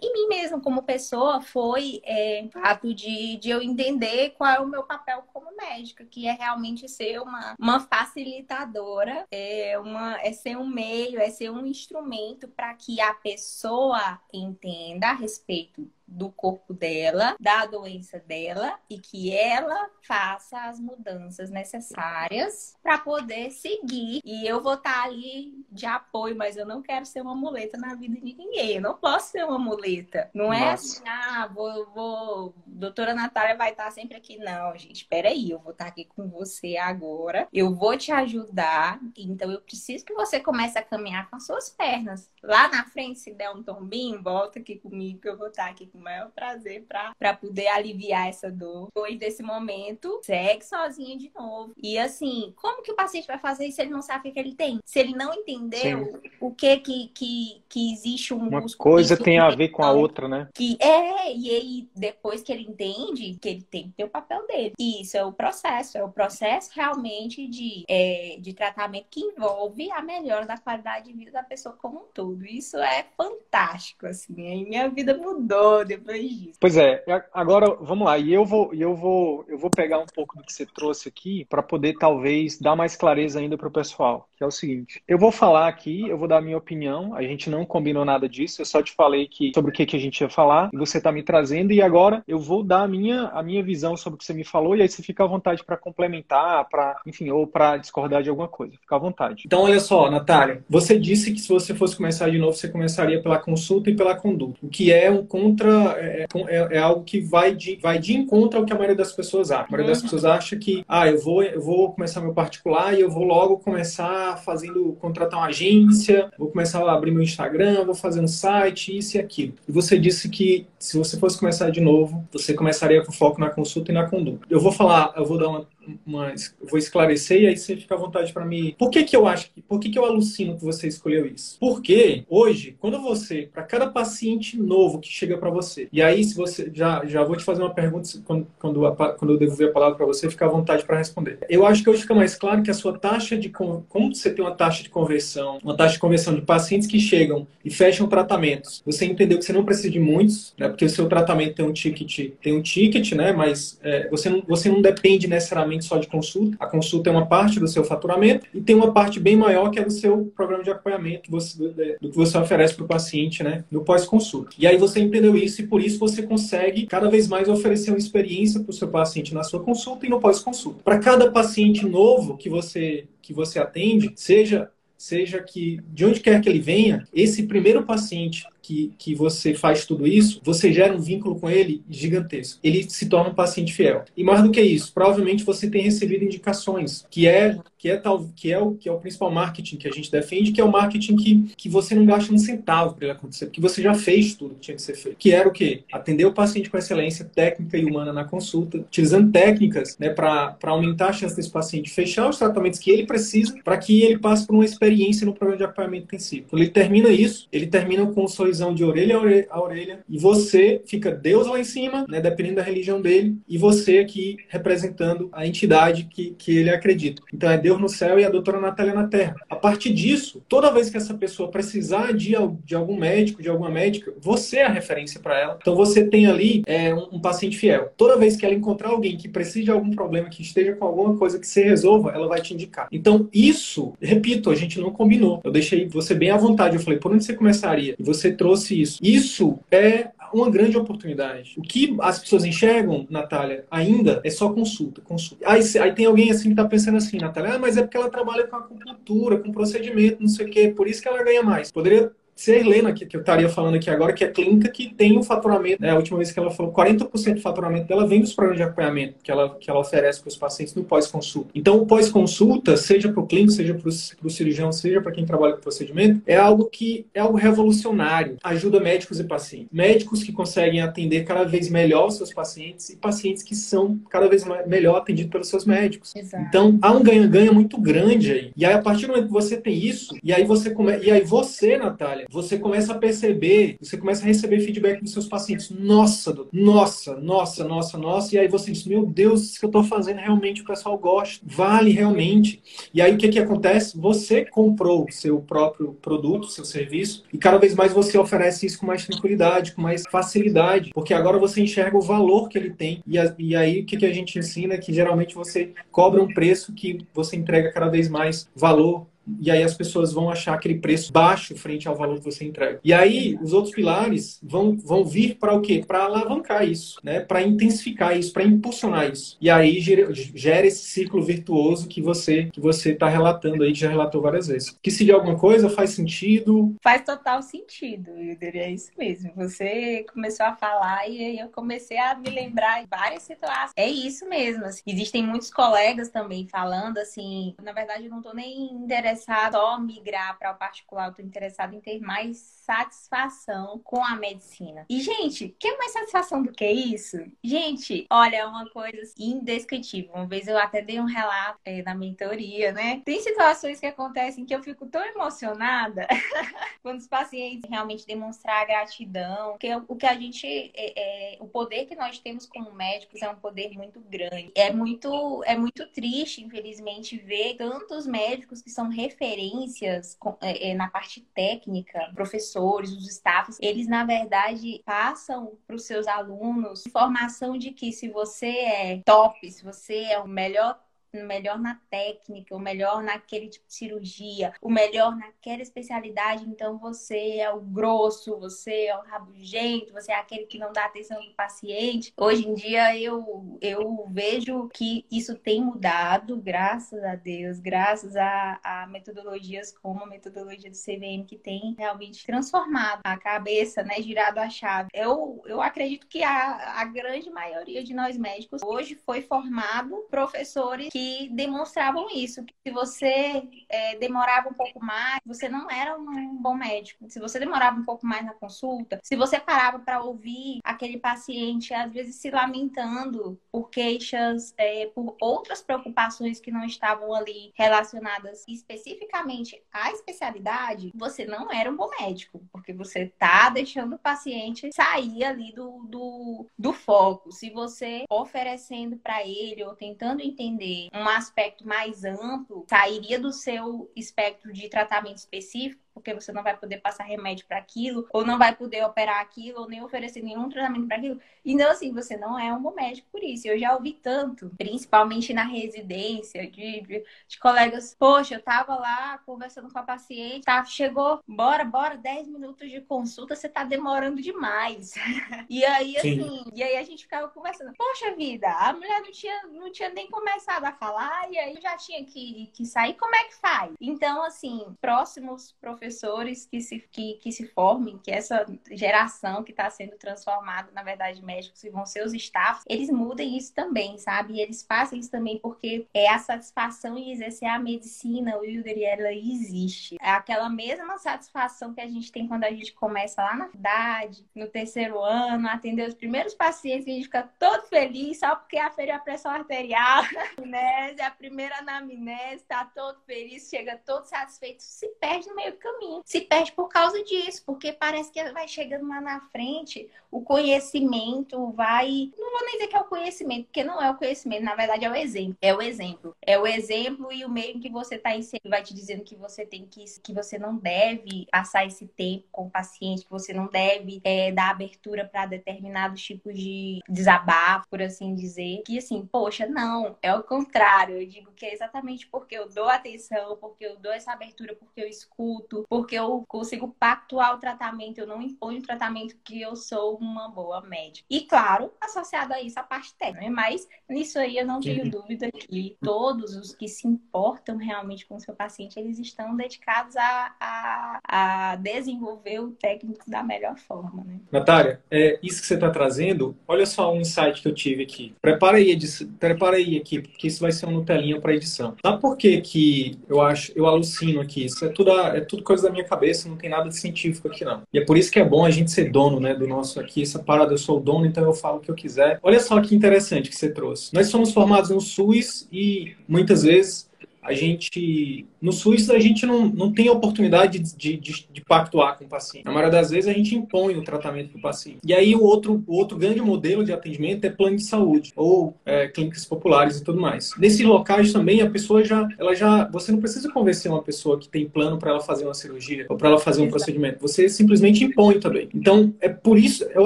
em 0.02 0.14
mim 0.14 0.28
mesmo 0.30 0.62
como 0.62 0.82
pessoa 0.84 1.42
foi 1.42 2.02
é, 2.06 2.46
o 2.48 2.52
fato 2.52 2.94
de, 2.94 3.36
de 3.36 3.50
eu 3.50 3.62
entender 3.62 4.30
qual 4.38 4.50
é 4.50 4.60
o 4.62 4.68
meu 4.68 4.84
papel 4.84 5.26
como 5.34 5.54
médica, 5.58 6.06
que 6.06 6.26
é 6.26 6.32
realmente 6.32 6.88
ser 6.88 7.20
uma, 7.20 7.54
uma 7.60 7.82
facilitadora, 7.82 9.28
é, 9.30 9.78
uma, 9.78 10.22
é 10.22 10.32
ser 10.32 10.56
um 10.56 10.66
meio, 10.66 11.20
é 11.20 11.30
ser 11.30 11.50
um 11.50 11.66
instrumento 11.66 12.48
para 12.48 12.74
que 12.76 13.02
a 13.02 13.14
pessoa 13.14 14.22
entenda 14.32 15.08
a 15.08 15.14
respeito 15.14 15.92
do 16.14 16.32
corpo 16.32 16.74
dela, 16.74 17.36
da 17.40 17.66
doença 17.66 18.20
dela 18.20 18.78
e 18.90 19.00
que 19.00 19.36
ela 19.36 19.90
faça 20.04 20.58
as 20.66 20.80
mudanças 20.80 21.50
necessárias 21.50 22.76
para 22.82 22.98
poder 23.00 23.52
seguir. 23.52 24.22
E 24.24 24.46
eu 24.48 24.62
vou 24.62 24.76
estar 24.76 24.94
tá 24.94 25.04
ali 25.04 25.54
de 25.72 25.86
apoio, 25.86 26.36
mas 26.36 26.56
eu 26.56 26.66
não 26.66 26.82
quero 26.82 27.06
ser 27.06 27.22
uma 27.22 27.36
muleta 27.36 27.78
na 27.78 27.96
vida 27.96 28.16
de 28.20 28.34
ninguém. 28.34 28.76
Eu 28.76 28.82
não 28.82 28.96
posso 28.96 29.32
ser 29.32 29.44
uma 29.44 29.58
muleta. 29.58 30.30
Não 30.34 30.48
Nossa. 30.48 30.60
é 30.60 30.72
assim, 30.72 31.04
ah, 31.08 31.50
vou, 31.54 31.92
vou. 31.94 32.56
Doutora 32.66 33.16
Natália 33.16 33.56
vai 33.56 33.72
estar 33.72 33.86
tá 33.86 33.92
sempre 33.92 34.16
aqui. 34.16 34.38
Não, 34.38 34.76
gente, 34.78 34.98
espera 34.98 35.30
aí, 35.30 35.50
eu 35.50 35.60
vou 35.60 35.72
estar 35.72 35.86
tá 35.86 35.90
aqui 35.90 36.06
com 36.06 36.30
você 36.30 36.78
agora. 36.78 37.48
Eu 37.52 37.74
vou 37.74 37.98
te 37.98 38.12
ajudar. 38.12 39.00
Então 39.18 39.52
eu 39.52 39.62
preciso 39.62 40.06
que 40.06 40.14
você 40.14 40.40
comece 40.40 40.78
a 40.78 40.84
caminhar 40.84 41.30
com 41.30 41.38
as 41.38 41.46
suas 41.46 41.70
pernas. 41.70 42.30
Lá 42.42 42.68
na 42.68 42.86
frente, 42.86 43.20
se 43.20 43.34
der 43.34 43.50
um 43.50 43.64
tombinho, 43.64 44.22
volta 44.22 44.60
aqui 44.60 44.76
comigo 44.78 45.20
que 45.20 45.30
eu 45.30 45.38
vou 45.38 45.48
estar 45.48 45.70
aqui 45.70 45.88
com 45.88 46.03
maior 46.04 46.30
prazer 46.32 46.86
para 46.88 47.34
poder 47.34 47.68
aliviar 47.68 48.28
essa 48.28 48.52
dor. 48.52 48.88
Depois 48.88 49.18
desse 49.18 49.42
momento, 49.42 50.20
segue 50.24 50.66
sozinha 50.66 51.18
de 51.18 51.32
novo. 51.36 51.74
E 51.82 51.98
assim, 51.98 52.54
como 52.56 52.84
que 52.84 52.92
o 52.92 52.96
paciente 52.96 53.28
vai 53.28 53.40
fazer 53.40 53.66
isso 53.66 53.78
se 53.78 53.82
ele 53.82 53.92
não 53.92 54.02
sabe 54.02 54.30
o 54.30 54.34
que 54.34 54.40
ele 54.40 54.56
tem? 54.56 54.80
Se 54.86 55.00
ele 55.00 55.16
não 55.16 55.34
entendeu 55.34 56.06
Sim. 56.06 56.30
o 56.40 56.52
que 56.52 56.78
que, 56.78 57.08
que 57.14 57.64
que 57.74 57.92
existe 57.92 58.34
um 58.34 58.48
Uma 58.48 58.64
coisa 58.78 59.18
tem 59.18 59.40
a 59.40 59.50
ver 59.50 59.70
com 59.70 59.84
a 59.84 59.92
outra, 59.92 60.28
né? 60.28 60.48
Que 60.54 60.78
é, 60.80 61.34
e 61.36 61.50
aí 61.50 61.90
depois 61.96 62.44
que 62.44 62.52
ele 62.52 62.64
entende 62.64 63.36
que 63.42 63.50
ele 63.50 63.64
tem 63.64 63.88
que 63.88 63.94
ter 63.94 64.04
o 64.04 64.10
papel 64.10 64.46
dele. 64.46 64.74
E 64.80 65.02
isso 65.02 65.18
é 65.18 65.26
o 65.26 65.32
processo, 65.32 65.98
é 65.98 66.04
o 66.04 66.12
processo 66.12 66.70
realmente 66.74 67.48
de, 67.48 67.84
é, 67.90 68.38
de 68.40 68.54
tratamento 68.54 69.08
que 69.10 69.22
envolve 69.22 69.90
a 69.92 70.02
melhora 70.02 70.46
da 70.46 70.58
qualidade 70.58 71.08
de 71.08 71.14
vida 71.18 71.32
da 71.32 71.44
pessoa 71.44 71.76
como 71.82 72.00
um 72.00 72.06
todo. 72.14 72.46
Isso 72.46 72.78
é 72.78 73.06
fantástico, 73.18 74.06
assim. 74.06 74.48
Aí 74.48 74.66
minha 74.66 74.90
vida 74.90 75.18
mudou 75.18 75.84
depois 75.98 76.22
disso. 76.22 76.58
Pois 76.60 76.78
é, 76.78 77.04
agora 77.34 77.76
vamos 77.82 78.06
lá. 78.06 78.18
E 78.18 78.34
eu 78.34 78.46
vou, 78.46 78.74
eu 78.74 78.96
vou, 78.96 79.46
eu 79.48 79.58
vou 79.58 79.70
pegar 79.70 80.00
um 80.00 80.06
pouco 80.06 80.38
do 80.38 80.44
que 80.44 80.54
você 80.54 80.66
trouxe 80.66 81.10
aqui 81.10 81.46
para 81.50 81.62
poder 81.62 81.94
talvez 81.98 82.60
dar 82.60 82.76
mais 82.76 82.96
clareza 82.96 83.40
ainda 83.40 83.58
para 83.58 83.68
o 83.68 83.72
pessoal, 83.72 84.28
que 84.38 84.44
é 84.44 84.48
o 84.48 84.52
seguinte. 84.52 85.02
Eu 85.08 85.18
vou 85.18 85.32
falar 85.32 85.68
aqui, 85.68 86.08
eu 86.08 86.18
vou 86.18 86.28
dar 86.28 86.38
a 86.38 86.42
minha 86.42 86.58
opinião. 86.58 87.16
A 87.16 87.22
gente 87.24 87.50
não 87.50 87.66
combinou 87.66 88.06
nada 88.06 88.28
disso. 88.28 88.62
Eu 88.62 88.66
só 88.66 88.82
te 88.82 88.94
falei 88.94 89.28
que 89.28 89.52
sobre 89.54 89.72
o 89.72 89.74
que, 89.74 89.86
que 89.86 89.96
a 89.96 90.00
gente 90.00 90.22
ia 90.22 90.30
falar 90.30 90.70
e 90.74 90.78
você 90.78 90.98
está 90.98 91.12
me 91.12 91.24
trazendo. 91.24 91.72
E 91.72 91.82
agora 91.82 92.24
eu 92.28 92.40
vou 92.40 92.64
dar 92.64 92.84
a 92.84 92.88
minha, 92.88 93.28
a 93.28 93.44
minha 93.44 93.64
visão 93.64 93.96
sobre 93.96 94.16
o 94.16 94.18
que 94.18 94.26
você 94.26 94.34
me 94.34 94.44
falou 94.44 94.76
e 94.76 94.82
aí 94.82 94.90
você 94.90 95.02
fica 95.02 95.24
à 95.24 95.28
vontade 95.28 95.64
para 95.64 95.78
complementar, 95.78 96.68
para 96.70 97.00
enfim, 97.06 97.30
ou 97.30 97.48
para 97.48 97.78
discordar 97.78 98.24
de 98.24 98.30
alguma 98.30 98.48
coisa. 98.48 98.74
Fica 98.80 98.96
à 98.96 99.00
vontade. 99.00 99.44
Então, 99.46 99.64
olha 99.64 99.80
só, 99.80 100.10
Natália, 100.10 100.64
você 100.70 100.98
disse 101.00 101.32
que 101.32 101.40
se 101.40 101.50
você 101.50 101.74
fosse 101.74 101.96
começar 101.96 102.30
de 102.30 102.38
novo, 102.38 102.54
você 102.54 102.68
começaria 102.68 103.22
pela 103.22 103.38
consulta 103.38 103.90
e 103.90 103.96
pela 103.96 104.16
conduta, 104.16 104.60
o 104.62 104.70
que 104.70 104.92
é 104.92 105.10
um 105.10 105.26
contra 105.26 105.73
é, 105.98 106.26
é, 106.48 106.68
é 106.72 106.80
algo 106.80 107.04
que 107.04 107.20
vai 107.20 107.54
de, 107.54 107.76
vai 107.82 108.00
de 108.00 108.16
encontro 108.16 108.60
ao 108.60 108.66
que 108.66 108.74
a 108.74 108.76
maioria 108.76 108.96
das 108.96 109.12
pessoas 109.12 109.52
acha. 109.52 109.66
A 109.66 109.72
maioria 109.72 109.92
das 109.92 110.00
uhum. 110.00 110.04
pessoas 110.04 110.26
acha 110.26 110.56
que, 110.56 110.84
ah, 110.88 111.08
eu 111.08 111.20
vou, 111.20 111.44
eu 111.44 111.62
vou 111.62 111.92
começar 111.92 112.22
meu 112.22 112.34
particular 112.34 112.94
e 112.94 113.02
eu 113.02 113.10
vou 113.10 113.24
logo 113.24 113.58
começar 113.58 114.38
fazendo, 114.38 114.98
contratar 115.00 115.40
uma 115.40 115.48
agência, 115.48 116.30
vou 116.38 116.50
começar 116.50 116.84
a 116.84 116.94
abrir 116.94 117.12
meu 117.12 117.24
Instagram, 117.24 117.86
vou 117.86 117.96
fazer 117.96 118.22
um 118.22 118.28
site, 118.28 118.98
isso 118.98 119.18
e 119.18 119.20
aquilo. 119.20 119.54
E 119.68 119.72
você 119.72 119.98
disse 119.98 120.30
que 120.30 120.68
se 120.80 120.98
você 120.98 121.18
fosse 121.18 121.40
começar 121.40 121.70
de 121.70 121.82
novo, 121.82 122.28
você 122.32 122.54
começaria 122.54 123.04
com 123.04 123.12
foco 123.12 123.40
na 123.40 123.50
consulta 123.50 123.92
e 123.92 123.94
na 123.94 124.10
conduta. 124.10 124.46
Eu 124.50 124.60
vou 124.60 124.72
falar, 124.72 125.14
eu 125.16 125.26
vou 125.26 125.38
dar 125.38 125.48
uma 125.48 125.68
mas 126.06 126.56
vou 126.62 126.78
esclarecer 126.78 127.42
e 127.42 127.48
aí 127.48 127.58
você 127.58 127.76
fica 127.76 127.96
à 127.96 127.98
vontade 127.98 128.34
para 128.34 128.46
mim. 128.46 128.76
Por 128.78 128.90
que, 128.90 129.04
que 129.04 129.16
eu 129.16 129.28
acho 129.28 129.52
que, 129.52 129.62
por 129.62 129.80
que, 129.80 129.90
que 129.90 130.00
eu 130.00 130.06
alucino 130.06 130.58
que 130.58 130.64
você 130.64 130.88
escolheu 130.88 131.26
isso? 131.26 131.58
Porque 131.60 132.24
hoje, 132.30 132.76
quando 132.80 133.02
você, 133.02 133.50
para 133.52 133.64
cada 133.64 133.88
paciente 133.88 134.58
novo 134.58 135.00
que 135.00 135.10
chega 135.10 135.38
para 135.38 135.50
você, 135.50 135.88
e 135.92 136.02
aí 136.02 136.24
se 136.24 136.36
você 136.36 136.72
já 136.74 137.04
já 137.06 137.24
vou 137.24 137.36
te 137.36 137.44
fazer 137.44 137.62
uma 137.62 137.74
pergunta 137.74 138.10
quando 138.26 138.48
quando, 138.60 138.96
quando 139.18 139.34
eu 139.34 139.38
devolver 139.38 139.70
a 139.70 139.72
palavra 139.72 139.96
para 139.96 140.06
você, 140.06 140.30
fica 140.30 140.46
à 140.46 140.50
vontade 140.50 140.84
para 140.84 140.98
responder. 140.98 141.40
Eu 141.50 141.66
acho 141.66 141.84
que 141.84 141.90
hoje 141.90 142.02
fica 142.02 142.16
mais 142.16 142.36
claro 142.36 142.64
que 142.64 142.72
a 142.72 142.74
sua 142.74 142.98
taxa 142.98 143.38
de 143.38 143.50
como 143.50 143.86
você 144.14 144.32
tem 144.32 144.44
uma 144.44 144.56
taxa 144.56 144.84
de 144.84 144.90
conversão, 144.90 145.60
uma 145.64 145.76
taxa 145.76 145.94
de 145.94 146.00
conversão 146.00 146.36
de 146.36 146.42
pacientes 146.42 146.88
que 146.88 147.00
chegam 147.00 147.48
e 147.64 147.70
fecham 147.70 148.08
tratamentos. 148.08 148.82
Você 148.86 149.06
entendeu 149.06 149.38
que 149.38 149.46
você 149.46 149.54
não 149.54 149.66
precisa 149.66 149.90
de 149.90 150.00
muitos, 150.00 150.54
né? 150.58 150.68
Porque 150.68 150.86
o 150.86 150.90
seu 150.90 151.08
tratamento 151.08 151.56
tem 151.56 151.66
um 151.66 151.74
ticket, 151.74 152.32
tem 152.42 152.54
um 152.54 152.62
ticket, 152.62 153.14
né? 153.14 153.32
Mas 153.32 153.80
é, 153.84 154.10
você 154.10 154.30
não 154.30 154.44
você 154.48 154.70
não 154.70 154.82
depende 154.82 155.28
necessariamente 155.28 155.73
só 155.82 155.98
de 155.98 156.08
consulta. 156.08 156.56
A 156.60 156.68
consulta 156.68 157.10
é 157.10 157.14
uma 157.14 157.26
parte 157.26 157.60
do 157.60 157.68
seu 157.68 157.84
faturamento 157.84 158.46
e 158.54 158.62
tem 158.62 158.76
uma 158.76 158.92
parte 158.92 159.20
bem 159.20 159.36
maior 159.36 159.70
que 159.70 159.80
é 159.80 159.84
do 159.84 159.92
seu 159.92 160.32
programa 160.36 160.64
de 160.64 160.70
acompanhamento, 160.70 161.30
do, 161.30 161.38
do 161.38 162.10
que 162.10 162.16
você 162.16 162.38
oferece 162.38 162.76
para 162.76 162.86
o 162.86 162.88
paciente 162.88 163.44
né, 163.44 163.64
no 163.72 163.84
pós-consulta. 163.84 164.52
E 164.58 164.68
aí 164.68 164.78
você 164.78 165.00
entendeu 165.00 165.36
isso 165.36 165.62
e 165.62 165.68
por 165.68 165.82
isso 165.82 166.00
você 166.00 166.24
consegue 166.24 166.86
cada 166.86 167.10
vez 167.10 167.28
mais 167.28 167.48
oferecer 167.48 167.92
uma 167.92 167.98
experiência 167.98 168.60
para 168.60 168.72
o 168.72 168.74
seu 168.74 168.88
paciente 168.88 169.34
na 169.34 169.44
sua 169.44 169.62
consulta 169.62 170.06
e 170.06 170.10
no 170.10 170.20
pós-consulta. 170.20 170.84
Para 170.84 171.00
cada 171.00 171.32
paciente 171.32 171.86
novo 171.86 172.38
que 172.38 172.50
você, 172.50 173.06
que 173.22 173.34
você 173.34 173.60
atende, 173.60 174.12
seja 174.16 174.70
seja 174.96 175.42
que 175.42 175.82
de 175.90 176.06
onde 176.06 176.22
quer 176.22 176.40
que 176.40 176.48
ele 176.48 176.62
venha, 176.62 177.06
esse 177.14 177.44
primeiro 177.44 177.84
paciente 177.84 178.46
que, 178.64 178.94
que 178.98 179.14
você 179.14 179.54
faz 179.54 179.86
tudo 179.86 180.08
isso, 180.08 180.40
você 180.42 180.72
gera 180.72 180.96
um 180.96 181.00
vínculo 181.00 181.40
com 181.40 181.50
ele 181.50 181.84
gigantesco. 181.90 182.60
Ele 182.64 182.90
se 182.90 183.08
torna 183.08 183.30
um 183.30 183.36
paciente 183.36 183.74
fiel. 183.74 184.06
E 184.16 184.24
mais 184.24 184.42
do 184.42 184.50
que 184.50 184.62
isso, 184.62 184.92
provavelmente 184.94 185.44
você 185.44 185.70
tem 185.70 185.84
recebido 185.84 186.24
indicações, 186.24 187.06
que 187.12 187.28
é 187.28 187.60
que 187.78 187.90
é 187.90 187.98
tal 187.98 188.26
que 188.34 188.50
é 188.50 188.58
o 188.58 188.76
que 188.76 188.88
é 188.88 188.92
o 188.92 188.98
principal 188.98 189.30
marketing 189.30 189.76
que 189.76 189.88
a 189.90 189.92
gente 189.92 190.10
defende, 190.10 190.54
que 190.54 190.62
é 190.62 190.64
o 190.64 190.72
marketing 190.72 191.18
que, 191.18 191.54
que 191.58 191.68
você 191.68 191.94
não 191.94 192.06
gasta 192.06 192.34
um 192.34 192.38
centavo 192.38 192.96
para 192.96 193.06
ele 193.06 193.12
acontecer, 193.12 193.48
porque 193.48 193.60
você 193.60 193.82
já 193.82 193.94
fez 193.94 194.36
tudo 194.36 194.56
que 194.56 194.62
tinha 194.62 194.76
que 194.76 194.82
ser 194.82 194.96
feito. 194.96 195.18
Que 195.18 195.32
era 195.32 195.50
o 195.50 195.52
quê? 195.52 195.84
Atender 195.92 196.26
o 196.26 196.32
paciente 196.32 196.70
com 196.70 196.78
excelência 196.78 197.26
técnica 197.26 197.78
e 197.78 197.84
humana 197.84 198.14
na 198.14 198.24
consulta, 198.24 198.78
utilizando 198.78 199.30
técnicas, 199.34 199.98
né, 200.00 200.08
para 200.10 200.56
aumentar 200.64 201.10
a 201.10 201.14
chance 201.14 201.36
desse 201.36 201.52
paciente 201.52 201.90
fechar 201.90 202.30
os 202.30 202.38
tratamentos 202.38 202.80
que 202.80 202.90
ele 202.90 203.06
precisa, 203.06 203.54
para 203.66 203.78
que 203.78 204.02
ele 204.02 204.18
passe 204.18 204.48
por 204.48 204.56
uma 204.56 204.64
experiência 204.64 205.26
no 205.26 205.34
programa 205.34 205.58
de 205.58 205.64
acompanhamento 205.66 206.06
intensivo. 206.06 206.48
Quando 206.50 206.62
ele 206.62 206.72
termina 206.72 207.10
isso, 207.10 207.50
ele 207.52 207.68
termina 207.68 208.06
com 208.06 208.24
um 208.24 208.28
sorrisão 208.54 208.74
de 208.74 208.84
orelha 208.84 209.18
a 209.50 209.62
orelha, 209.62 210.00
e 210.08 210.18
você 210.18 210.82
fica 210.86 211.12
Deus 211.12 211.48
lá 211.48 211.60
em 211.60 211.64
cima, 211.64 212.06
né, 212.08 212.22
dependendo 212.22 212.58
da 212.58 212.62
religião 212.62 213.02
dele, 213.02 213.38
e 213.48 213.58
você 213.58 213.98
aqui 213.98 214.38
representando 214.48 215.30
a 215.32 215.46
entidade 215.46 216.08
que, 216.10 216.36
que 216.38 216.58
ele 216.58 216.70
acredita. 216.70 217.22
Então 217.34 217.50
é 217.50 217.58
Deus 217.58 217.80
no 217.80 217.90
céu 217.90 218.20
e 218.20 218.26
a 218.26 218.30
doutora 218.30 218.60
Natália 218.60 218.94
na 218.94 219.08
terra. 219.08 219.36
A 219.50 219.56
partir 219.56 219.92
disso, 219.94 220.42
toda 220.48 220.72
vez 220.72 220.90
que 220.90 220.98
essa 220.98 221.14
pessoa 221.14 221.50
precisar 221.50 222.14
de, 222.14 222.36
de 222.64 222.76
algum 222.76 222.98
médico, 222.98 223.42
de 223.42 223.50
alguma 223.50 223.70
médica, 223.70 224.14
você 224.20 224.58
é 224.58 224.66
a 224.66 224.72
referência 224.72 225.20
para 225.20 225.40
ela. 225.40 225.58
Então 225.60 225.76
você 225.76 226.04
tem 226.04 226.28
ali 226.28 226.64
é, 226.66 226.94
um, 226.94 227.08
um, 227.14 227.20
paciente 227.20 227.58
fiel. 227.58 227.92
Toda 227.98 228.18
vez 228.18 228.36
que 228.36 228.46
ela 228.46 228.54
encontrar 228.54 228.90
alguém 228.90 229.18
que 229.18 229.28
precise 229.28 229.64
de 229.64 229.72
algum 229.72 229.92
problema, 229.92 230.30
que 230.30 230.42
esteja 230.42 230.74
com 230.74 230.86
alguma 230.86 231.18
coisa 231.18 231.40
que 231.40 231.48
se 231.48 231.64
resolva, 231.64 232.12
ela 232.12 232.28
vai 232.28 232.42
te 232.42 232.54
indicar. 232.54 232.88
Então 232.92 233.30
isso, 233.34 233.94
repito, 234.02 234.50
a 234.50 234.56
gente 234.56 234.80
não 234.80 234.92
combinou. 234.92 235.42
Eu 235.44 235.52
deixei 235.52 235.88
você 235.88 236.14
bem 236.14 236.30
à 236.30 236.38
vontade. 236.38 236.76
Eu 236.76 236.82
falei, 236.82 237.00
por 237.00 237.12
onde 237.12 237.24
você 237.24 237.34
começaria? 237.34 237.96
E 237.98 238.04
você 238.04 238.32
trouxe 238.44 238.80
isso. 238.82 239.00
Isso 239.02 239.60
é 239.72 240.10
uma 240.34 240.50
grande 240.50 240.78
oportunidade. 240.78 241.54
O 241.58 241.62
que 241.62 241.96
as 242.02 242.20
pessoas 242.20 242.44
enxergam, 242.44 243.08
Natália, 243.10 243.66
ainda 243.70 244.20
é 244.24 244.30
só 244.30 244.50
consulta, 244.50 245.02
consulta. 245.02 245.48
Aí, 245.48 245.62
aí 245.80 245.94
tem 245.94 246.06
alguém 246.06 246.32
assim 246.32 246.50
que 246.50 246.56
tá 246.56 246.66
pensando 246.66 246.98
assim, 246.98 247.18
Natália, 247.18 247.54
ah, 247.54 247.60
mas 247.60 247.78
é 247.78 247.84
porque 247.84 247.98
ela 247.98 248.10
trabalha 248.10 248.48
com 248.48 248.56
acupuntura, 248.56 249.38
com 249.38 249.52
procedimento, 249.52 250.22
não 250.22 250.28
sei 250.28 250.48
o 250.48 250.50
quê, 250.50 250.74
por 250.76 250.88
isso 250.88 251.02
que 251.02 251.08
ela 251.08 251.24
ganha 251.24 251.44
mais. 251.44 251.72
Poderia 251.72 252.12
se 252.36 252.52
a 252.52 252.58
Helena, 252.58 252.94
que, 252.94 253.06
que 253.06 253.16
eu 253.16 253.22
estaria 253.22 253.50
falando 253.50 253.76
aqui 253.76 253.90
agora, 253.90 254.14
que 254.14 254.24
é 254.24 254.28
clínica 254.28 254.70
que 254.70 254.94
tem 254.94 255.18
um 255.18 255.24
faturamento, 255.24 255.82
né, 255.82 255.92
a 255.92 255.96
última 255.96 256.18
vez 256.18 256.32
que 256.32 256.40
ela 256.40 256.52
falou, 256.52 256.72
40% 256.72 257.36
do 257.36 257.42
faturamento 257.42 257.88
dela 257.88 258.08
vem 258.08 258.22
dos 258.22 258.34
programas 258.34 258.58
de 258.58 258.64
acompanhamento 258.64 259.16
que 259.24 259.32
ela, 259.32 259.56
que 259.60 259.70
ela 259.70 259.80
oferece 259.80 260.20
para 260.22 260.30
os 260.30 260.38
pacientes 260.38 260.74
no 260.74 260.84
pós-consulta. 260.84 261.50
Então, 261.54 261.78
o 261.78 261.86
pós-consulta, 261.86 262.76
seja 262.76 263.12
para 263.12 263.22
o 263.22 263.28
clínico, 263.28 263.52
seja 263.52 263.74
para 263.74 263.88
o 263.88 264.30
cirurgião, 264.30 264.72
seja 264.72 265.02
para 265.02 265.12
quem 265.12 265.26
trabalha 265.26 265.54
com 265.54 265.62
procedimento, 265.62 266.22
é 266.26 266.36
algo 266.36 266.66
que 266.66 267.06
é 267.14 267.20
algo 267.20 267.38
revolucionário, 267.38 268.38
ajuda 268.44 268.80
médicos 268.80 269.20
e 269.20 269.24
pacientes. 269.24 269.70
Médicos 269.72 270.24
que 270.24 270.32
conseguem 270.32 270.82
atender 270.82 271.24
cada 271.24 271.44
vez 271.44 271.70
melhor 271.70 272.08
os 272.08 272.18
seus 272.18 272.34
pacientes 272.34 272.90
e 272.90 272.96
pacientes 272.96 273.44
que 273.44 273.56
são 273.56 274.00
cada 274.10 274.28
vez 274.28 274.44
melhor 274.66 274.98
atendidos 274.98 275.32
pelos 275.32 275.48
seus 275.48 275.66
médicos. 275.66 276.16
Exato. 276.16 276.44
Então, 276.48 276.78
há 276.82 276.92
um 276.92 277.04
ganha-ganha 277.04 277.52
muito 277.52 277.80
grande 277.80 278.32
aí. 278.32 278.52
E 278.56 278.66
aí, 278.66 278.74
a 278.74 278.82
partir 278.82 279.06
do 279.06 279.14
momento 279.14 279.28
que 279.28 279.34
você 279.34 279.58
tem 279.58 279.78
isso, 279.78 280.16
e 280.24 280.34
aí 280.34 280.44
você 280.44 280.72
come... 280.72 280.98
e 281.00 281.12
aí 281.12 281.22
você, 281.22 281.78
Natália, 281.78 282.26
você 282.34 282.58
começa 282.58 282.94
a 282.94 282.98
perceber, 282.98 283.78
você 283.80 283.96
começa 283.96 284.24
a 284.24 284.26
receber 284.26 284.60
feedback 284.62 285.02
dos 285.02 285.12
seus 285.12 285.28
pacientes. 285.28 285.70
Nossa, 285.70 286.36
nossa, 286.52 287.16
nossa, 287.16 287.64
nossa, 287.64 287.98
nossa. 287.98 288.36
E 288.36 288.40
aí 288.40 288.48
você 288.48 288.72
diz, 288.72 288.86
meu 288.86 289.06
Deus, 289.06 289.44
isso 289.44 289.60
que 289.60 289.66
eu 289.66 289.70
estou 289.70 289.84
fazendo 289.84 290.18
realmente 290.18 290.64
o 290.64 290.66
pessoal 290.66 290.98
gosta. 290.98 291.46
Vale 291.46 291.92
realmente. 291.92 292.62
E 292.92 293.02
aí 293.02 293.14
o 293.14 293.18
que, 293.18 293.30
que 293.30 293.38
acontece? 293.38 293.96
Você 294.00 294.46
comprou 294.46 295.06
seu 295.12 295.40
próprio 295.40 295.94
produto, 296.02 296.48
seu 296.48 296.66
serviço, 296.66 297.24
e 297.32 297.38
cada 297.38 297.60
vez 297.60 297.76
mais 297.76 297.94
você 297.94 298.18
oferece 298.18 298.66
isso 298.66 298.80
com 298.80 298.88
mais 298.88 299.06
tranquilidade, 299.06 299.74
com 299.74 299.82
mais 299.82 300.04
facilidade, 300.10 300.90
porque 300.92 301.14
agora 301.14 301.38
você 301.38 301.62
enxerga 301.62 301.96
o 301.96 302.02
valor 302.02 302.50
que 302.50 302.58
ele 302.58 302.72
tem. 302.72 303.04
E, 303.06 303.20
a, 303.20 303.36
e 303.38 303.56
aí 303.56 303.82
o 303.82 303.86
que, 303.86 303.98
que 303.98 304.06
a 304.08 304.14
gente 304.14 304.40
ensina? 304.40 304.80
Que 304.80 304.92
geralmente 304.92 305.36
você 305.36 305.72
cobra 305.92 306.22
um 306.22 306.34
preço 306.34 306.74
que 306.74 307.06
você 307.14 307.36
entrega 307.36 307.72
cada 307.72 307.90
vez 307.90 308.10
mais 308.10 308.50
valor 308.56 309.06
e 309.40 309.50
aí 309.50 309.64
as 309.64 309.74
pessoas 309.74 310.14
vão 310.14 310.30
achar 310.30 310.54
aquele 310.54 310.76
preço 310.80 311.12
baixo 311.12 311.56
frente 311.56 311.88
ao 311.88 311.96
valor 311.96 312.20
que 312.20 312.26
você 312.26 312.46
entrega. 312.46 312.80
E 312.84 312.94
aí 312.94 313.38
os 313.42 313.54
outros 313.54 313.74
pilares 313.74 314.40
vão, 314.44 314.78
vão 314.78 315.04
vir 315.04 315.36
para 315.36 315.54
o 315.54 315.62
quê? 315.62 315.84
Para 315.86 316.04
alavancar 316.04 316.68
isso, 316.68 317.00
né? 317.04 317.22
Para 317.22 317.42
intensificar 317.42 318.18
isso, 318.18 318.34
para 318.34 318.44
impulsionar 318.44 319.10
isso. 319.12 319.38
E 319.40 319.50
aí 319.50 319.80
gera, 319.80 320.10
gera, 320.14 320.68
esse 320.68 320.86
ciclo 320.86 321.22
virtuoso 321.24 321.88
que 321.88 322.02
você 322.02 322.50
que 322.52 322.60
você 322.60 322.92
está 322.92 323.08
relatando 323.08 323.64
aí, 323.64 323.74
que 323.74 323.80
já 323.80 323.90
relatou 323.90 324.22
várias 324.22 324.48
vezes. 324.48 324.78
Que 324.82 324.92
se 324.92 325.06
de 325.06 325.12
alguma 325.12 325.38
coisa 325.38 325.70
faz 325.70 325.92
sentido? 325.92 326.76
Faz 326.82 327.04
total 327.04 327.42
sentido, 327.42 328.12
Hilder, 328.18 328.56
é 328.56 328.72
isso 328.72 328.92
mesmo. 328.98 329.32
Você 329.36 330.06
começou 330.14 330.46
a 330.46 330.56
falar 330.56 331.08
e 331.08 331.24
aí 331.24 331.40
eu 331.40 331.50
comecei 331.50 331.98
a 331.98 332.16
me 332.16 332.30
lembrar 332.30 332.82
de 332.82 332.88
várias 332.88 333.24
situações. 333.24 333.74
É 333.76 333.88
isso 333.88 334.28
mesmo. 334.28 334.66
Assim. 334.66 334.82
Existem 334.86 335.24
muitos 335.24 335.50
colegas 335.50 336.10
também 336.10 336.48
falando 336.48 336.98
assim, 336.98 337.56
na 337.62 337.72
verdade 337.72 338.06
eu 338.06 338.10
não 338.10 338.18
estou 338.18 338.34
nem 338.34 338.74
interessado 338.74 339.13
interessado 339.14 339.64
só 339.64 339.80
migrar 339.80 340.38
para 340.38 340.52
o 340.52 340.56
particular, 340.56 341.08
eu 341.08 341.14
tô 341.14 341.22
interessado 341.22 341.74
em 341.74 341.80
ter 341.80 342.00
mais 342.02 342.38
satisfação 342.38 343.80
com 343.84 344.04
a 344.04 344.16
medicina. 344.16 344.86
E, 344.90 345.02
gente, 345.02 345.56
quer 345.60 345.78
mais 345.78 345.92
satisfação 345.94 346.42
do 346.44 346.52
que 346.52 346.66
isso? 346.66 347.18
Gente, 347.44 348.06
olha, 348.10 348.38
é 348.38 348.46
uma 348.46 348.70
coisa 348.70 349.14
indescritível. 349.18 350.12
Uma 350.14 350.26
vez 350.26 350.48
eu 350.48 350.58
até 350.58 350.82
dei 350.82 351.00
um 351.00 351.06
relato 351.06 351.60
é, 351.66 351.82
na 351.82 351.96
mentoria, 351.96 352.72
né? 352.72 353.02
Tem 353.06 353.20
situações 353.22 353.80
que 353.80 353.86
acontecem 353.86 354.46
que 354.46 354.54
eu 354.54 354.64
fico 354.64 354.86
tão 354.86 355.04
emocionada 355.04 356.08
quando 356.82 357.00
os 357.00 357.08
pacientes 357.08 357.70
realmente 357.70 358.06
demonstrar 358.06 358.66
gratidão, 358.66 359.58
que 359.58 359.70
o 359.88 359.96
que 359.96 360.06
a 360.06 360.14
gente, 360.14 360.48
é, 360.48 361.36
é, 361.36 361.38
o 361.40 361.48
poder 361.48 361.86
que 361.86 361.96
nós 361.96 362.20
temos 362.20 362.46
como 362.46 362.72
médicos 362.74 363.22
é 363.22 363.30
um 363.30 363.36
poder 363.36 363.72
muito 363.72 364.00
grande. 364.02 364.52
É 364.56 364.72
muito, 364.72 365.44
é 365.46 365.58
muito 365.58 365.86
triste, 365.88 366.44
infelizmente, 366.44 367.18
ver 367.18 367.56
tantos 367.56 368.06
médicos 368.06 368.62
que 368.62 368.70
são 368.70 368.90
referências 369.04 370.18
é, 370.42 370.72
é, 370.72 370.74
na 370.74 370.90
parte 370.90 371.22
técnica, 371.34 372.12
professores, 372.16 372.92
os 372.92 373.08
staffs, 373.08 373.58
eles 373.62 373.88
na 373.88 374.06
verdade 374.06 374.82
passam 374.86 375.58
para 375.68 375.76
os 375.76 375.86
seus 375.86 376.08
alunos 376.08 376.86
informação 376.86 377.58
de 377.58 377.72
que 377.72 377.92
se 377.92 378.10
você 378.10 378.48
é 378.48 379.02
top, 379.06 379.52
se 379.52 379.64
você 379.64 380.04
é 380.04 380.20
o 380.20 380.28
melhor 380.28 380.80
melhor 381.22 381.60
na 381.60 381.80
técnica, 381.90 382.56
o 382.56 382.60
melhor 382.60 383.04
naquele 383.04 383.48
tipo 383.48 383.68
de 383.68 383.74
cirurgia, 383.74 384.54
o 384.62 384.70
melhor 384.70 385.16
naquela 385.16 385.62
especialidade, 385.62 386.46
então 386.48 386.78
você 386.78 387.38
é 387.38 387.52
o 387.52 387.60
grosso, 387.60 388.40
você 388.40 388.86
é 388.86 388.98
o 388.98 389.02
rabugento, 389.02 389.94
você 389.94 390.12
é 390.12 390.16
aquele 390.16 390.46
que 390.46 390.58
não 390.58 390.72
dá 390.74 390.86
atenção 390.86 391.24
do 391.24 391.34
paciente. 391.34 392.14
Hoje 392.18 392.48
em 392.48 392.54
dia 392.54 392.98
eu, 392.98 393.58
eu 393.62 394.08
vejo 394.10 394.70
que 394.74 395.06
isso 395.12 395.36
tem 395.36 395.62
mudado, 395.62 396.38
graças 396.38 397.04
a 397.04 397.16
Deus, 397.16 397.60
graças 397.60 398.16
a, 398.16 398.60
a 398.64 398.88
metodologias 398.88 399.72
como 399.78 400.04
a 400.04 400.08
metodologia 400.08 400.72
do 400.72 400.78
CVM, 400.78 401.26
que 401.28 401.38
tem 401.38 401.76
realmente 401.78 402.26
transformado 402.26 403.02
a 403.04 403.18
cabeça, 403.18 403.84
né, 403.84 404.02
girado 404.02 404.40
a 404.40 404.50
chave. 404.50 404.90
Eu, 404.94 405.42
eu 405.46 405.62
acredito 405.62 406.08
que 406.08 406.24
a, 406.24 406.82
a 406.82 406.86
grande 406.86 407.30
maioria 407.30 407.84
de 407.84 407.94
nós 407.94 408.18
médicos 408.18 408.62
hoje 408.64 408.96
foi 408.96 409.22
formado 409.22 410.06
professores 410.10 410.90
que 410.92 411.03
demonstravam 411.32 412.08
isso, 412.10 412.44
que 412.44 412.54
se 412.66 412.72
você 412.74 413.48
é, 413.70 413.96
demorava 413.98 414.50
um 414.50 414.54
pouco 414.54 414.84
mais, 414.84 415.20
você 415.26 415.48
não 415.50 415.70
era 415.70 415.98
um 415.98 416.36
bom 416.42 416.54
médico. 416.56 417.10
Se 417.10 417.20
você 417.20 417.40
demorava 417.40 417.80
um 417.80 417.86
pouco 417.86 418.06
mais 418.06 418.26
na 418.26 418.34
consulta, 418.34 419.00
se 419.04 419.16
você 419.16 419.40
parava 419.40 419.80
para 419.80 420.02
ouvir 420.02 420.60
aquele 420.64 420.98
paciente, 420.98 421.74
às 421.74 421.92
vezes 421.92 422.16
se 422.16 422.30
lamentando 422.30 423.40
por 423.52 423.70
queixas, 423.70 424.54
é, 424.58 424.88
por 424.88 425.16
outras 425.22 425.62
preocupações 425.62 426.40
que 426.40 426.52
não 426.52 426.64
estavam 426.66 427.14
ali 427.14 427.52
relacionadas 427.56 428.44
especificamente 428.48 429.62
à 429.72 429.92
especialidade, 429.92 430.92
você 430.96 431.26
não 431.26 431.52
era 431.52 431.70
um 431.70 431.76
bom 431.76 431.90
médico, 432.00 432.42
porque 432.64 432.74
você 432.74 433.08
tá 433.20 433.50
deixando 433.50 433.96
o 433.96 434.00
paciente 434.00 434.70
sair 434.74 435.26
ali 435.26 435.54
do, 435.54 435.86
do, 435.90 436.48
do 436.58 436.72
foco. 436.72 437.30
Se 437.30 437.50
você 437.50 438.06
oferecendo 438.10 438.96
para 438.98 439.22
ele 439.28 439.64
ou 439.66 439.76
tentando 439.76 440.22
entender 440.22 440.88
um 440.94 441.08
aspecto 441.10 441.68
mais 441.68 442.06
amplo, 442.06 442.66
sairia 442.70 443.20
do 443.20 443.34
seu 443.34 443.92
espectro 443.96 444.54
de 444.54 444.70
tratamento 444.70 445.18
específico 445.18 445.93
porque 445.94 446.14
você 446.14 446.32
não 446.32 446.44
vai 446.44 446.58
poder 446.58 446.80
passar 446.80 447.04
remédio 447.04 447.46
para 447.46 447.58
aquilo, 447.58 448.08
ou 448.12 448.26
não 448.26 448.38
vai 448.38 448.56
poder 448.56 448.84
operar 448.84 449.22
aquilo, 449.22 449.62
ou 449.62 449.70
nem 449.70 449.84
oferecer 449.84 450.22
nenhum 450.22 450.50
tratamento 450.50 450.88
para 450.88 450.98
aquilo. 450.98 451.20
Então, 451.46 451.70
assim, 451.70 451.94
você 451.94 452.18
não 452.18 452.38
é 452.40 452.52
um 452.54 452.62
bom 452.62 452.74
médico 452.74 453.08
por 453.12 453.24
isso. 453.24 453.48
Eu 453.48 453.60
já 453.60 453.74
ouvi 453.76 453.94
tanto, 453.94 454.52
principalmente 454.58 455.34
na 455.34 455.44
residência, 455.44 456.50
de, 456.50 456.82
de, 456.82 457.04
de 457.28 457.40
colegas, 457.40 457.96
poxa, 457.98 458.36
eu 458.36 458.42
tava 458.42 458.76
lá 458.76 459.20
conversando 459.20 459.72
com 459.72 459.78
a 459.78 459.84
paciente, 459.84 460.46
tá, 460.46 460.64
chegou, 460.66 461.22
bora, 461.28 461.64
bora, 461.64 461.96
10 461.96 462.28
minutos 462.28 462.70
de 462.70 462.82
consulta, 462.82 463.36
você 463.36 463.48
tá 463.48 463.64
demorando 463.64 464.22
demais. 464.22 464.94
e 465.50 465.64
aí, 465.64 465.98
assim, 465.98 466.24
Sim. 466.24 466.44
e 466.54 466.64
aí 466.64 466.78
a 466.78 466.84
gente 466.84 467.04
ficava 467.04 467.28
conversando, 467.28 467.74
poxa 467.78 468.16
vida, 468.16 468.48
a 468.50 468.74
mulher 468.74 469.02
não 469.02 469.12
tinha, 469.12 469.44
não 469.48 469.72
tinha 469.72 469.90
nem 469.90 470.10
começado 470.10 470.66
a 470.66 470.72
falar, 470.72 471.32
e 471.32 471.38
aí 471.38 471.60
já 471.62 471.78
tinha 471.78 472.04
que, 472.04 472.50
que 472.54 472.66
sair, 472.66 472.96
como 472.96 473.16
é 473.16 473.26
que 473.26 473.36
faz? 473.36 473.74
Então, 473.80 474.24
assim, 474.24 474.66
próximos 474.82 475.52
professores 475.62 475.83
professores 475.84 476.46
que 476.46 476.62
se, 476.62 476.80
que, 476.80 477.16
que 477.16 477.32
se 477.32 477.46
formem, 477.48 477.98
que 477.98 478.10
essa 478.10 478.46
geração 478.72 479.44
que 479.44 479.52
está 479.52 479.70
sendo 479.70 479.98
transformada, 479.98 480.72
na 480.72 480.82
verdade, 480.82 481.22
médicos 481.22 481.62
que 481.62 481.70
vão 481.70 481.86
ser 481.86 482.06
os 482.06 482.14
staffs, 482.14 482.64
eles 482.70 482.90
mudem 482.90 483.38
isso 483.38 483.54
também, 483.54 483.98
sabe? 483.98 484.36
E 484.36 484.42
eles 484.42 484.64
façam 484.64 484.98
isso 484.98 485.12
também 485.12 485.38
porque 485.40 485.86
é 485.94 486.10
a 486.10 486.20
satisfação 486.20 486.98
em 486.98 487.12
exercer 487.12 487.50
a 487.50 487.60
medicina, 487.60 488.38
o 488.38 488.42
Wilder, 488.42 488.78
ela 488.82 489.14
existe. 489.14 489.98
É 490.02 490.12
aquela 490.12 490.50
mesma 490.50 490.98
satisfação 490.98 491.74
que 491.74 491.82
a 491.82 491.88
gente 491.88 492.12
tem 492.12 492.28
quando 492.28 492.46
a 492.46 492.52
gente 492.52 492.72
começa 492.74 493.22
lá 493.22 493.36
na 493.36 493.50
cidade, 493.50 494.26
no 494.34 494.48
terceiro 494.48 495.02
ano, 495.04 495.50
atender 495.50 495.88
os 495.90 495.96
primeiros 495.96 496.34
pacientes, 496.34 496.88
a 496.88 496.92
gente 496.92 497.06
fica 497.06 497.30
todo 497.38 497.64
feliz 497.64 498.20
só 498.20 498.36
porque 498.36 498.58
aferiu 498.58 498.96
a 498.96 499.00
pressão 499.00 499.32
arterial, 499.32 500.04
né? 500.46 500.96
A 501.02 501.12
primeira 501.12 501.58
anamnese, 501.58 502.46
tá 502.46 502.64
todo 502.74 503.02
feliz, 503.02 503.50
chega 503.50 503.78
todo 503.86 504.06
satisfeito, 504.06 504.64
se 504.64 504.88
perde 505.02 505.28
no 505.28 505.36
meio 505.36 505.52
do 505.52 505.58
caminho. 505.58 505.73
Se 506.06 506.22
perde 506.22 506.52
por 506.52 506.68
causa 506.68 507.04
disso, 507.04 507.44
porque 507.46 507.72
parece 507.72 508.12
que 508.12 508.24
vai 508.32 508.48
chegando 508.48 508.88
lá 508.88 509.02
na 509.02 509.22
frente, 509.30 509.90
o 510.12 510.22
conhecimento 510.22 511.52
vai. 511.52 512.12
Não 512.18 512.32
vou 512.32 512.46
nem 512.46 512.54
dizer 512.54 512.68
que 512.68 512.76
é 512.76 512.80
o 512.80 512.86
conhecimento, 512.86 513.46
porque 513.46 513.64
não 513.64 513.82
é 513.82 513.90
o 513.90 513.98
conhecimento, 513.98 514.44
na 514.44 514.56
verdade 514.56 514.86
é 514.86 514.92
o 514.92 514.96
exemplo. 514.96 515.38
É 515.42 515.54
o 515.54 515.62
exemplo. 515.62 516.16
É 516.22 516.40
o 516.40 516.46
exemplo 516.46 517.12
e 517.12 517.26
o 517.26 517.30
meio 517.30 517.60
que 517.60 517.70
você 517.70 517.96
está 517.96 518.16
inserindo 518.16 518.50
vai 518.50 518.62
te 518.62 518.74
dizendo 518.74 519.04
que 519.04 519.16
você 519.16 519.46
tem 519.46 519.66
que. 519.66 519.84
que 520.02 520.14
você 520.14 520.38
não 520.38 520.56
deve 520.56 521.28
passar 521.32 521.66
esse 521.66 521.88
tempo 521.88 522.26
com 522.32 522.46
o 522.46 522.50
paciente, 522.50 523.06
que 523.06 523.12
você 523.12 523.34
não 523.34 523.48
deve 523.48 524.02
é, 524.04 524.32
dar 524.32 524.52
abertura 524.52 525.06
para 525.06 525.26
determinados 525.26 526.02
tipos 526.02 526.34
de 526.36 526.82
desabafo, 526.88 527.68
por 527.70 527.82
assim 527.82 528.14
dizer. 528.14 528.62
Que 528.66 528.78
assim, 528.78 529.06
poxa, 529.06 529.48
não, 529.48 529.98
é 530.02 530.14
o 530.14 530.24
contrário. 530.24 531.02
Eu 531.02 531.08
digo 531.08 531.32
que 531.32 531.46
é 531.46 531.54
exatamente 531.54 532.08
porque 532.08 532.36
eu 532.36 532.48
dou 532.48 532.70
atenção, 532.70 533.38
porque 533.38 533.66
eu 533.66 533.78
dou 533.78 533.92
essa 533.92 534.12
abertura, 534.12 534.56
porque 534.56 534.82
eu 534.82 534.88
escuto, 534.88 535.63
porque 535.70 535.96
eu 535.96 536.24
consigo 536.28 536.76
pactuar 536.80 537.36
o 537.36 537.40
tratamento, 537.40 538.00
eu 538.00 538.08
não 538.08 538.22
imponho 538.22 538.60
o 538.60 538.64
tratamento 538.64 539.16
que 539.24 539.42
eu 539.42 539.56
sou 539.56 539.98
uma 539.98 540.30
boa 540.30 540.62
médica. 540.62 541.06
E 541.10 541.22
claro, 541.22 541.72
associado 541.80 542.34
a 542.34 542.42
isso 542.42 542.60
a 542.60 542.64
parte 542.64 542.94
técnica, 542.96 543.26
né? 543.26 543.30
mas 543.30 543.68
nisso 543.90 544.18
aí 544.20 544.38
eu 544.38 544.46
não 544.46 544.60
tenho 544.60 544.90
dúvida 544.90 545.30
que 545.32 545.78
todos 545.82 546.36
os 546.36 546.56
que 546.56 546.68
se 546.68 546.88
importam 546.88 547.58
realmente 547.58 548.06
com 548.06 548.16
o 548.16 548.20
seu 548.20 548.34
paciente, 548.34 548.80
eles 548.80 549.00
estão 549.00 549.36
dedicados 549.36 549.96
a, 549.96 550.36
a, 550.40 551.00
a 551.04 551.56
desenvolver 551.58 552.40
o 552.40 552.52
técnico 552.52 553.10
da 553.10 553.24
melhor 553.24 553.58
forma. 553.58 554.04
Né? 554.04 554.20
Natália, 554.32 554.82
é, 554.90 555.20
isso 555.22 555.42
que 555.42 555.48
você 555.48 555.56
está 555.56 555.70
trazendo, 555.70 556.36
olha 556.48 556.66
só 556.66 556.94
um 556.94 557.02
insight 557.02 557.42
que 557.42 557.48
eu 557.48 557.54
tive 557.54 557.84
aqui. 557.84 558.16
Prepara 558.22 558.58
aí, 558.58 558.78
prepara 559.20 559.58
aí 559.58 559.78
aqui, 559.78 560.02
porque 560.02 560.28
isso 560.28 560.42
vai 560.42 560.52
ser 560.52 560.66
um 560.66 560.72
Nutelinha 560.72 561.20
para 561.20 561.34
edição. 561.34 561.76
Sabe 561.86 562.02
por 562.02 562.18
que, 562.18 562.42
que 562.42 563.00
eu 563.08 563.22
acho, 563.22 563.52
eu 563.56 563.66
alucino 563.66 564.22
aqui? 564.22 564.46
Isso 564.46 564.66
é 564.66 564.70
tudo, 564.70 564.92
é 564.92 565.22
tudo 565.22 565.44
coisa 565.54 565.68
da 565.68 565.72
minha 565.72 565.84
cabeça, 565.84 566.28
não 566.28 566.36
tem 566.36 566.50
nada 566.50 566.68
de 566.68 566.76
científico 566.76 567.28
aqui 567.28 567.46
não. 567.46 567.62
E 567.72 567.78
é 567.78 567.86
por 567.86 567.96
isso 567.96 568.12
que 568.12 568.20
é 568.20 568.26
bom 568.26 568.44
a 568.44 568.50
gente 568.50 568.72
ser 568.72 568.92
dono 568.92 569.20
né, 569.20 569.36
do 569.36 569.48
nosso 569.48 569.80
aqui, 569.80 570.02
essa 570.02 570.18
parada, 570.18 570.52
eu 570.54 570.58
sou 570.58 570.78
o 570.78 570.80
dono, 570.80 571.06
então 571.06 571.24
eu 571.24 571.34
falo 571.34 571.58
o 571.58 571.60
que 571.60 571.70
eu 571.70 571.76
quiser. 571.76 572.20
Olha 572.24 572.40
só 572.40 572.60
que 572.60 572.76
interessante 572.76 573.30
que 573.30 573.36
você 573.36 573.50
trouxe. 573.50 573.94
Nós 573.94 574.08
somos 574.08 574.34
formados 574.34 574.72
no 574.72 574.82
SUS 574.82 575.48
e 575.52 575.96
muitas 576.08 576.42
vezes 576.44 576.90
a 577.24 577.34
gente 577.34 578.26
no 578.42 578.52
SUS, 578.52 578.90
a 578.90 579.00
gente 579.00 579.26
não, 579.26 579.48
não 579.48 579.72
tem 579.72 579.90
oportunidade 579.90 580.60
de, 580.60 580.98
de, 580.98 581.26
de, 581.32 581.42
pactuar 581.42 581.98
com 581.98 582.04
o 582.04 582.08
paciente. 582.10 582.44
Na 582.44 582.52
maioria 582.52 582.72
das 582.72 582.90
vezes, 582.90 583.10
a 583.10 583.14
gente 583.14 583.34
impõe 583.34 583.78
o 583.78 583.84
tratamento 583.84 584.32
para 584.32 584.40
o 584.40 584.42
paciente. 584.42 584.80
E 584.86 584.94
aí, 584.94 585.16
o 585.16 585.24
outro, 585.24 585.64
o 585.66 585.78
outro 585.78 585.98
grande 585.98 586.20
modelo 586.20 586.66
de 586.66 586.74
atendimento 586.74 587.24
é 587.24 587.30
plano 587.30 587.56
de 587.56 587.64
saúde, 587.64 588.12
ou 588.18 588.54
é, 588.66 588.90
clínicas 588.90 589.24
populares 589.24 589.78
e 589.78 589.84
tudo 589.84 590.02
mais. 590.02 590.32
Nesses 590.38 590.60
locais 590.60 591.14
também, 591.14 591.42
a 591.42 591.50
pessoa 591.50 591.86
já, 591.86 592.06
ela 592.20 592.36
já. 592.36 592.70
Você 592.70 592.92
não 592.92 593.00
precisa 593.00 593.32
convencer 593.32 593.72
uma 593.72 593.82
pessoa 593.82 594.20
que 594.20 594.28
tem 594.28 594.46
plano 594.46 594.78
para 594.78 594.92
ela 594.92 595.00
fazer 595.00 595.24
uma 595.24 595.34
cirurgia 595.34 595.86
ou 595.88 595.96
para 595.96 596.10
ela 596.10 596.20
fazer 596.20 596.42
um 596.42 596.46
Exato. 596.46 596.58
procedimento. 596.58 597.00
Você 597.00 597.30
simplesmente 597.30 597.86
impõe 597.86 598.20
também. 598.20 598.50
Então, 598.54 598.94
é 599.00 599.08
por 599.08 599.38
isso, 599.38 599.64
eu 599.74 599.86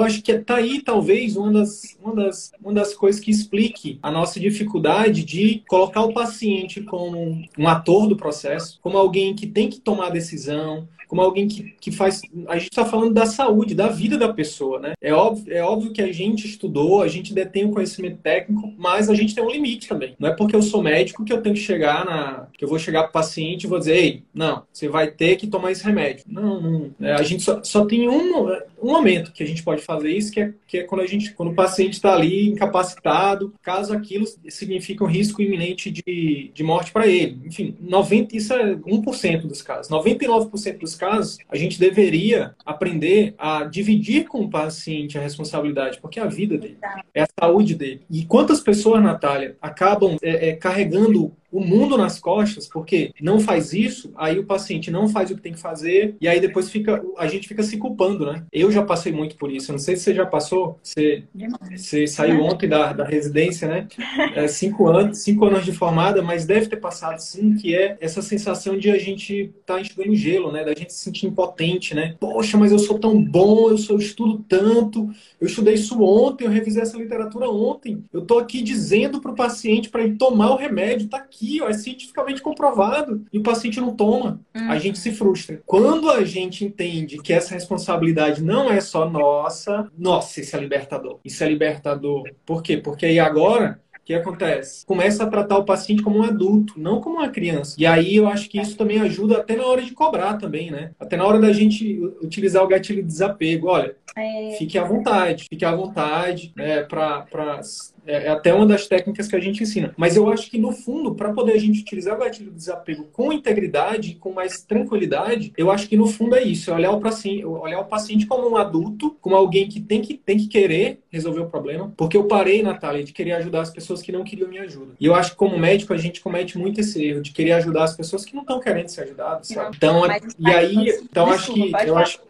acho 0.00 0.20
que 0.20 0.32
está 0.32 0.56
aí, 0.56 0.82
talvez, 0.82 1.36
uma 1.36 1.52
das, 1.52 1.96
uma, 2.02 2.14
das, 2.14 2.52
uma 2.60 2.72
das 2.72 2.92
coisas 2.92 3.20
que 3.20 3.30
explique 3.30 4.00
a 4.02 4.10
nossa 4.10 4.40
dificuldade 4.40 5.24
de 5.24 5.62
colocar 5.68 6.02
o 6.02 6.12
paciente 6.12 6.82
como 6.82 7.27
um 7.58 7.68
ator 7.68 8.06
do 8.06 8.16
processo 8.16 8.78
como 8.80 8.98
alguém 8.98 9.34
que 9.34 9.46
tem 9.46 9.68
que 9.68 9.80
tomar 9.80 10.10
decisão, 10.10 10.88
como 11.08 11.22
alguém 11.22 11.48
que, 11.48 11.74
que 11.80 11.90
faz. 11.90 12.20
A 12.46 12.58
gente 12.58 12.70
está 12.70 12.84
falando 12.84 13.14
da 13.14 13.24
saúde, 13.24 13.74
da 13.74 13.88
vida 13.88 14.18
da 14.18 14.32
pessoa, 14.32 14.78
né? 14.78 14.92
É 15.00 15.12
óbvio, 15.12 15.52
é 15.52 15.62
óbvio 15.62 15.90
que 15.90 16.02
a 16.02 16.12
gente 16.12 16.46
estudou, 16.46 17.02
a 17.02 17.08
gente 17.08 17.32
detém 17.32 17.64
o 17.64 17.72
conhecimento 17.72 18.18
técnico, 18.18 18.72
mas 18.76 19.08
a 19.08 19.14
gente 19.14 19.34
tem 19.34 19.42
um 19.42 19.50
limite 19.50 19.88
também. 19.88 20.14
Não 20.18 20.28
é 20.28 20.36
porque 20.36 20.54
eu 20.54 20.62
sou 20.62 20.82
médico 20.82 21.24
que 21.24 21.32
eu 21.32 21.40
tenho 21.40 21.54
que 21.54 21.62
chegar 21.62 22.04
na. 22.04 22.46
que 22.56 22.64
eu 22.64 22.68
vou 22.68 22.78
chegar 22.78 23.04
para 23.04 23.10
o 23.10 23.12
paciente 23.12 23.64
e 23.64 23.66
vou 23.66 23.78
dizer, 23.78 23.96
ei, 23.96 24.22
não, 24.34 24.62
você 24.70 24.88
vai 24.88 25.10
ter 25.10 25.36
que 25.36 25.46
tomar 25.46 25.72
esse 25.72 25.82
remédio. 25.82 26.24
Não, 26.28 26.60
não. 26.60 26.90
É, 27.00 27.14
a 27.14 27.22
gente 27.22 27.42
só, 27.42 27.62
só 27.64 27.86
tem 27.86 28.06
um, 28.08 28.46
um 28.82 28.92
momento 28.92 29.32
que 29.32 29.42
a 29.42 29.46
gente 29.46 29.62
pode 29.62 29.82
fazer 29.82 30.10
isso, 30.10 30.32
que 30.32 30.40
é, 30.40 30.54
que 30.66 30.78
é 30.78 30.84
quando 30.84 31.02
a 31.02 31.06
gente. 31.06 31.32
quando 31.32 31.50
o 31.50 31.54
paciente 31.54 31.94
está 31.94 32.14
ali 32.14 32.48
incapacitado, 32.48 33.54
caso 33.62 33.92
aquilo 33.92 34.26
signifique 34.48 35.02
um 35.02 35.06
risco 35.06 35.42
iminente 35.42 35.90
de, 35.90 36.50
de 36.52 36.62
morte 36.62 36.92
para 36.92 37.06
ele. 37.06 37.40
Enfim, 37.44 37.76
90, 37.80 38.36
isso 38.36 38.52
é 38.52 38.74
1% 38.74 39.46
dos 39.46 39.62
casos. 39.62 39.90
99% 39.90 40.78
dos 40.78 40.94
casos, 40.94 41.38
a 41.48 41.56
gente 41.56 41.78
deveria 41.78 42.54
aprender 42.64 43.34
a 43.38 43.64
dividir 43.64 44.26
com 44.26 44.42
o 44.42 44.50
paciente 44.50 45.18
a 45.18 45.20
responsabilidade, 45.20 46.00
porque 46.00 46.20
é 46.20 46.22
a 46.22 46.26
vida 46.26 46.56
dele, 46.56 46.78
é 47.14 47.22
a 47.22 47.28
saúde 47.40 47.74
dele. 47.74 48.02
E 48.10 48.24
quantas 48.24 48.60
pessoas, 48.60 49.02
Natália, 49.02 49.56
acabam 49.60 50.16
é, 50.22 50.50
é, 50.50 50.52
carregando 50.56 51.32
o 51.50 51.60
mundo 51.60 51.96
nas 51.96 52.18
costas, 52.18 52.66
porque 52.66 53.12
não 53.20 53.38
faz 53.38 53.72
isso, 53.72 54.12
aí 54.16 54.38
o 54.38 54.44
paciente 54.44 54.90
não 54.90 55.08
faz 55.08 55.30
o 55.30 55.36
que 55.36 55.42
tem 55.42 55.52
que 55.52 55.60
fazer, 55.60 56.16
e 56.20 56.26
aí 56.26 56.40
depois 56.40 56.70
fica, 56.70 57.02
a 57.16 57.26
gente 57.26 57.46
fica 57.46 57.62
se 57.62 57.76
culpando, 57.76 58.26
né? 58.26 58.44
Eu 58.52 58.70
já 58.70 58.82
passei 58.82 59.12
muito 59.12 59.36
por 59.36 59.50
isso. 59.50 59.70
Eu 59.70 59.74
não 59.74 59.78
sei 59.78 59.96
se 59.96 60.04
você 60.04 60.14
já 60.14 60.26
passou. 60.26 60.78
Você, 60.82 61.24
você 61.70 62.06
saiu 62.06 62.42
ontem 62.42 62.68
da, 62.68 62.92
da 62.92 63.04
residência, 63.04 63.68
né? 63.68 63.86
É, 64.34 64.48
cinco 64.48 64.88
anos, 64.88 65.18
cinco 65.18 65.44
anos 65.44 65.64
de 65.64 65.72
formada, 65.72 66.22
mas 66.22 66.46
deve 66.46 66.66
ter 66.66 66.76
passado 66.76 67.18
sim, 67.18 67.54
que 67.54 67.74
é 67.74 67.96
essa 68.00 68.22
sensação 68.22 68.76
de 68.78 68.90
a 68.90 68.98
gente 68.98 69.52
estar 69.60 69.74
tá 69.74 69.80
enxugando 69.80 70.14
gelo, 70.14 70.52
né? 70.52 70.64
Da 70.64 70.74
gente 70.74 70.92
se 70.92 71.00
sentir 71.00 71.26
impotente, 71.26 71.94
né? 71.94 72.14
Poxa, 72.20 72.56
mas 72.56 72.72
eu 72.72 72.78
sou 72.78 72.98
tão 72.98 73.22
bom, 73.22 73.70
eu 73.70 73.78
sou 73.78 73.98
eu 73.98 74.00
estudo 74.00 74.44
tanto, 74.48 75.10
eu 75.40 75.46
estudei 75.46 75.74
isso 75.74 76.00
ontem, 76.02 76.44
eu 76.44 76.50
revisei 76.50 76.82
essa 76.82 76.96
literatura 76.96 77.50
ontem. 77.50 78.04
Eu 78.12 78.22
tô 78.22 78.38
aqui 78.38 78.62
dizendo 78.62 79.20
para 79.20 79.32
o 79.32 79.36
paciente 79.36 79.88
para 79.88 80.02
ele 80.02 80.16
tomar 80.16 80.50
o 80.52 80.56
remédio, 80.56 81.08
tá 81.08 81.18
aqui 81.18 81.37
aqui, 81.38 81.62
ó, 81.62 81.68
é 81.68 81.72
cientificamente 81.72 82.42
comprovado, 82.42 83.24
e 83.32 83.38
o 83.38 83.42
paciente 83.42 83.80
não 83.80 83.94
toma. 83.94 84.40
Uhum. 84.54 84.70
A 84.70 84.78
gente 84.78 84.98
se 84.98 85.12
frustra. 85.12 85.62
Quando 85.64 86.10
a 86.10 86.24
gente 86.24 86.64
entende 86.64 87.18
que 87.18 87.32
essa 87.32 87.54
responsabilidade 87.54 88.42
não 88.42 88.70
é 88.70 88.80
só 88.80 89.08
nossa, 89.08 89.88
nossa, 89.96 90.40
isso 90.40 90.56
é 90.56 90.60
libertador. 90.60 91.20
Isso 91.24 91.42
é 91.42 91.48
libertador. 91.48 92.24
Por 92.44 92.62
quê? 92.62 92.76
Porque 92.76 93.06
aí 93.06 93.18
agora 93.18 93.80
que 94.08 94.14
acontece? 94.14 94.86
Começa 94.86 95.22
a 95.22 95.26
tratar 95.26 95.58
o 95.58 95.66
paciente 95.66 96.02
como 96.02 96.20
um 96.20 96.22
adulto, 96.22 96.80
não 96.80 96.98
como 96.98 97.16
uma 97.16 97.28
criança. 97.28 97.76
E 97.78 97.84
aí 97.84 98.16
eu 98.16 98.26
acho 98.26 98.48
que 98.48 98.58
isso 98.58 98.74
também 98.74 98.98
ajuda 99.02 99.36
até 99.36 99.54
na 99.54 99.66
hora 99.66 99.82
de 99.82 99.92
cobrar 99.92 100.38
também, 100.38 100.70
né? 100.70 100.92
Até 100.98 101.14
na 101.14 101.26
hora 101.26 101.38
da 101.38 101.52
gente 101.52 102.00
utilizar 102.22 102.64
o 102.64 102.68
gatilho 102.68 103.02
de 103.02 103.08
desapego. 103.08 103.68
Olha, 103.68 103.94
é... 104.16 104.56
fique 104.56 104.78
à 104.78 104.84
vontade, 104.84 105.44
fique 105.50 105.62
à 105.62 105.76
vontade 105.76 106.54
né, 106.56 106.84
para 106.84 107.26
é, 107.30 107.60
é 108.08 108.28
até 108.28 108.52
uma 108.54 108.66
das 108.66 108.86
técnicas 108.86 109.28
que 109.28 109.36
a 109.36 109.40
gente 109.40 109.62
ensina. 109.62 109.92
Mas 109.96 110.16
eu 110.16 110.32
acho 110.32 110.50
que, 110.50 110.58
no 110.58 110.72
fundo, 110.72 111.14
para 111.14 111.32
poder 111.32 111.52
a 111.52 111.58
gente 111.58 111.82
utilizar 111.82 112.16
o 112.16 112.18
gatilho 112.18 112.50
do 112.50 112.56
desapego 112.56 113.04
com 113.12 113.30
integridade, 113.32 114.14
com 114.14 114.32
mais 114.32 114.62
tranquilidade, 114.62 115.52
eu 115.56 115.70
acho 115.70 115.88
que, 115.88 115.96
no 115.96 116.06
fundo, 116.06 116.34
é 116.34 116.42
isso. 116.42 116.70
É 116.70 116.74
olhar 116.74 116.92
o 116.92 117.00
paciente, 117.00 117.44
olhar 117.44 117.80
o 117.80 117.84
paciente 117.84 118.26
como 118.26 118.48
um 118.48 118.56
adulto, 118.56 119.16
como 119.20 119.36
alguém 119.36 119.68
que 119.68 119.80
tem 119.80 120.00
que, 120.00 120.14
tem 120.14 120.38
que 120.38 120.48
querer 120.48 121.00
resolver 121.10 121.40
o 121.40 121.50
problema. 121.50 121.92
Porque 121.96 122.16
eu 122.16 122.24
parei, 122.24 122.62
Natália, 122.62 123.04
de 123.04 123.12
querer 123.12 123.32
ajudar 123.32 123.60
as 123.60 123.70
pessoas 123.70 124.00
que 124.00 124.10
não 124.10 124.24
queriam 124.24 124.48
minha 124.48 124.62
ajuda. 124.62 124.94
E 124.98 125.04
eu 125.04 125.14
acho 125.14 125.32
que, 125.32 125.36
como 125.36 125.58
médico, 125.58 125.92
a 125.92 125.98
gente 125.98 126.20
comete 126.20 126.56
muito 126.56 126.80
esse 126.80 127.04
erro 127.04 127.20
de 127.20 127.32
querer 127.32 127.52
ajudar 127.52 127.84
as 127.84 127.96
pessoas 127.96 128.24
que 128.24 128.34
não 128.34 128.42
estão 128.42 128.58
querendo 128.58 128.88
ser 128.88 129.02
ajudadas, 129.02 129.48
sabe? 129.48 129.76
Então, 129.76 130.02
e 130.38 130.50
aí, 130.50 130.88
então 131.02 131.30
acho 131.30 131.52
que... 131.52 131.72
Eu 131.86 131.98
acho, 131.98 132.20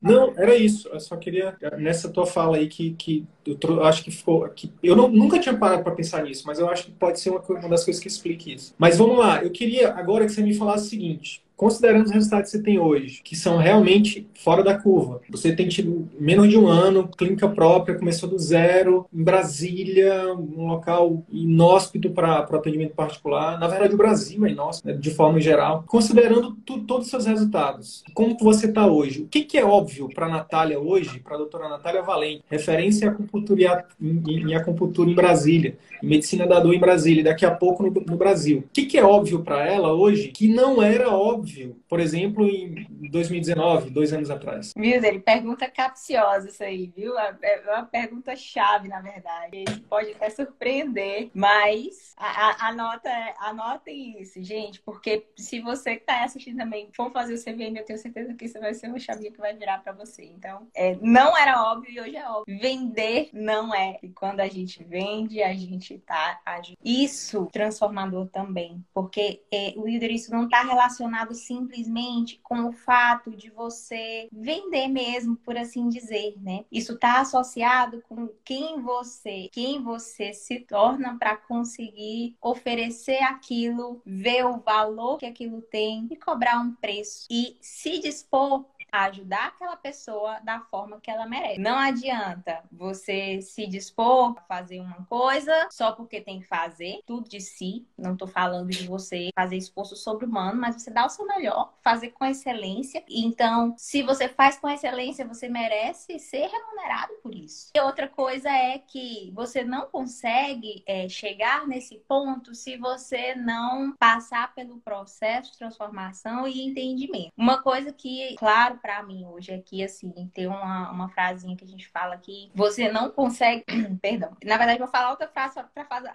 não, 0.00 0.32
era 0.36 0.54
isso. 0.54 0.88
Eu 0.88 1.00
só 1.00 1.16
queria, 1.16 1.56
nessa 1.78 2.08
tua 2.08 2.26
fala 2.26 2.56
aí, 2.56 2.68
que, 2.68 2.92
que 2.92 3.26
eu 3.46 3.84
acho 3.84 4.04
que 4.04 4.10
ficou. 4.10 4.46
Que, 4.50 4.72
eu 4.82 4.94
não, 4.94 5.08
nunca 5.08 5.38
tinha 5.38 5.56
parado 5.56 5.82
para 5.82 5.94
pensar 5.94 6.22
nisso, 6.22 6.44
mas 6.46 6.58
eu 6.58 6.68
acho 6.68 6.84
que 6.86 6.92
pode 6.92 7.18
ser 7.18 7.30
uma, 7.30 7.40
uma 7.40 7.68
das 7.68 7.84
coisas 7.84 8.02
que 8.02 8.08
explique 8.08 8.54
isso. 8.54 8.74
Mas 8.78 8.98
vamos 8.98 9.18
lá, 9.18 9.42
eu 9.42 9.50
queria 9.50 9.92
agora 9.94 10.26
que 10.26 10.32
você 10.32 10.42
me 10.42 10.54
falasse 10.54 10.86
o 10.86 10.90
seguinte: 10.90 11.42
considerando 11.56 12.04
os 12.04 12.10
resultados 12.10 12.50
que 12.50 12.58
você 12.58 12.62
tem 12.62 12.78
hoje, 12.78 13.22
que 13.24 13.34
são 13.34 13.56
realmente 13.56 14.28
fora 14.34 14.62
da 14.62 14.78
curva. 14.78 15.20
Você 15.30 15.54
tem 15.54 15.66
tido 15.68 16.08
menos 16.20 16.48
de 16.48 16.58
um 16.58 16.66
ano, 16.66 17.08
clínica 17.08 17.48
própria, 17.48 17.98
começou 17.98 18.28
do 18.28 18.38
zero, 18.38 19.06
em 19.12 19.22
Brasília, 19.22 20.34
um 20.34 20.66
local 20.66 21.24
inóspito 21.30 22.10
para 22.10 22.40
atendimento 22.40 22.94
particular. 22.94 23.58
Na 23.58 23.66
verdade, 23.66 23.94
o 23.94 23.98
Brasil 23.98 24.44
é 24.44 24.50
inóspito, 24.50 24.88
né, 24.88 24.94
de 24.94 25.10
forma 25.10 25.40
geral. 25.40 25.84
Considerando 25.86 26.56
tu, 26.64 26.80
todos 26.80 27.06
os 27.06 27.10
seus 27.10 27.24
resultados, 27.24 28.04
como 28.12 28.36
você 28.38 28.66
está 28.66 28.86
hoje? 28.86 29.22
O 29.22 29.28
que, 29.28 29.42
que, 29.42 29.56
é 29.56 29.64
óbvio 29.64 30.08
para 30.12 30.26
a 30.26 30.28
Natália 30.28 30.78
hoje, 30.78 31.20
para 31.20 31.34
a 31.34 31.38
doutora 31.38 31.68
Natália 31.68 32.02
Valente, 32.02 32.44
referência 32.50 33.06
em 33.06 33.08
acupuntura, 33.08 33.86
em, 34.00 34.50
em 34.50 34.54
acupuntura 34.54 35.10
em 35.10 35.14
Brasília, 35.14 35.78
em 36.02 36.06
medicina 36.06 36.46
da 36.46 36.60
dor 36.60 36.74
em 36.74 36.78
Brasília, 36.78 37.24
daqui 37.24 37.46
a 37.46 37.50
pouco 37.50 37.82
no, 37.82 37.90
no 37.90 38.16
Brasil. 38.16 38.58
O 38.58 38.68
que, 38.72 38.84
que 38.84 38.98
é 38.98 39.04
óbvio 39.04 39.42
para 39.42 39.64
ela 39.66 39.94
hoje 39.94 40.28
que 40.28 40.48
não 40.48 40.82
era 40.82 41.10
óbvio 41.10 41.45
óbvio, 41.46 41.80
por 41.88 42.00
exemplo, 42.00 42.46
em 42.46 42.86
2019, 43.10 43.90
dois 43.90 44.12
anos 44.12 44.30
atrás? 44.30 44.72
Wilder, 44.76 45.22
pergunta 45.22 45.70
capciosa 45.70 46.48
isso 46.48 46.62
aí, 46.62 46.92
viu? 46.94 47.16
É, 47.18 47.36
é 47.42 47.74
uma 47.74 47.84
pergunta 47.84 48.34
chave, 48.34 48.88
na 48.88 49.00
verdade. 49.00 49.64
Pode 49.88 50.12
até 50.12 50.28
surpreender, 50.30 51.30
mas 51.32 52.14
anota, 52.16 53.10
anotem 53.38 54.20
isso, 54.20 54.42
gente, 54.42 54.80
porque 54.82 55.26
se 55.36 55.60
você 55.60 55.94
que 55.96 56.02
está 56.02 56.24
assistindo 56.24 56.58
também 56.58 56.88
for 56.92 57.10
fazer 57.12 57.34
o 57.34 57.38
CVM, 57.38 57.76
eu 57.76 57.84
tenho 57.84 57.98
certeza 57.98 58.34
que 58.34 58.46
isso 58.46 58.58
vai 58.58 58.74
ser 58.74 58.88
uma 58.88 58.98
chavinha 58.98 59.30
que 59.30 59.38
vai 59.38 59.54
virar 59.54 59.78
para 59.78 59.92
você. 59.92 60.24
Então, 60.24 60.66
é, 60.74 60.96
não 61.00 61.36
era 61.36 61.62
óbvio 61.62 61.92
e 61.92 62.00
hoje 62.00 62.16
é 62.16 62.28
óbvio. 62.28 62.58
Vender 62.58 63.30
não 63.32 63.74
é. 63.74 63.98
E 64.02 64.08
quando 64.08 64.40
a 64.40 64.48
gente 64.48 64.82
vende, 64.82 65.42
a 65.42 65.52
gente 65.54 65.94
está 65.94 66.40
agindo. 66.44 66.78
Isso 66.84 67.46
transformador 67.52 68.28
também, 68.28 68.84
porque 68.92 69.42
é, 69.52 69.74
o 69.76 69.86
líder 69.86 70.10
isso 70.10 70.30
não 70.30 70.44
está 70.44 70.62
relacionado 70.62 71.34
simplesmente 71.36 72.40
com 72.42 72.68
o 72.68 72.72
fato 72.72 73.30
de 73.30 73.50
você 73.50 74.28
vender 74.32 74.88
mesmo, 74.88 75.36
por 75.36 75.56
assim 75.56 75.88
dizer, 75.88 76.34
né? 76.40 76.64
Isso 76.70 76.94
está 76.94 77.20
associado 77.20 78.02
com 78.08 78.28
quem 78.44 78.80
você, 78.80 79.48
quem 79.52 79.82
você 79.82 80.32
se 80.32 80.60
torna 80.60 81.16
para 81.18 81.36
conseguir 81.36 82.36
oferecer 82.40 83.22
aquilo, 83.22 84.00
ver 84.04 84.44
o 84.44 84.58
valor 84.58 85.18
que 85.18 85.26
aquilo 85.26 85.62
tem 85.62 86.08
e 86.10 86.16
cobrar 86.16 86.60
um 86.60 86.74
preço 86.74 87.26
e 87.30 87.56
se 87.60 87.98
dispor 87.98 88.64
ajudar 89.04 89.46
aquela 89.48 89.76
pessoa 89.76 90.38
da 90.40 90.60
forma 90.60 91.00
que 91.00 91.10
ela 91.10 91.26
merece. 91.26 91.60
Não 91.60 91.78
adianta 91.78 92.62
você 92.70 93.40
se 93.42 93.66
dispor 93.66 94.34
a 94.38 94.42
fazer 94.42 94.80
uma 94.80 95.04
coisa 95.06 95.68
só 95.70 95.92
porque 95.92 96.20
tem 96.20 96.40
que 96.40 96.46
fazer, 96.46 97.00
tudo 97.06 97.28
de 97.28 97.40
si. 97.40 97.86
Não 97.96 98.16
tô 98.16 98.26
falando 98.26 98.70
de 98.70 98.86
você 98.86 99.30
fazer 99.34 99.56
esforço 99.56 99.96
sobre-humano, 99.96 100.60
mas 100.60 100.76
você 100.76 100.90
dá 100.90 101.04
o 101.06 101.08
seu 101.08 101.26
melhor, 101.26 101.74
fazer 101.82 102.10
com 102.10 102.24
excelência. 102.24 103.04
Então, 103.08 103.74
se 103.76 104.02
você 104.02 104.28
faz 104.28 104.58
com 104.58 104.68
excelência, 104.68 105.26
você 105.26 105.48
merece 105.48 106.18
ser 106.18 106.46
remunerado 106.46 107.14
por 107.22 107.34
isso. 107.34 107.70
E 107.74 107.80
outra 107.80 108.08
coisa 108.08 108.50
é 108.50 108.78
que 108.78 109.30
você 109.34 109.64
não 109.64 109.86
consegue 109.86 110.82
é, 110.86 111.08
chegar 111.08 111.66
nesse 111.66 111.96
ponto 112.08 112.54
se 112.54 112.76
você 112.76 113.34
não 113.34 113.92
passar 113.96 114.54
pelo 114.54 114.78
processo 114.80 115.52
de 115.52 115.58
transformação 115.58 116.46
e 116.46 116.62
entendimento. 116.62 117.32
Uma 117.36 117.62
coisa 117.62 117.92
que, 117.92 118.34
claro, 118.36 118.78
para 118.86 119.02
mim 119.02 119.26
hoje 119.26 119.52
aqui, 119.52 119.82
assim, 119.82 120.12
tem 120.32 120.46
uma, 120.46 120.92
uma 120.92 121.08
frasinha 121.08 121.56
que 121.56 121.64
a 121.64 121.66
gente 121.66 121.88
fala 121.88 122.16
que 122.18 122.52
você 122.54 122.88
não 122.88 123.10
consegue. 123.10 123.64
Perdão. 124.00 124.30
Na 124.44 124.56
verdade, 124.56 124.78
vou 124.78 124.86
falar 124.86 125.10
outra 125.10 125.26
frase 125.26 125.60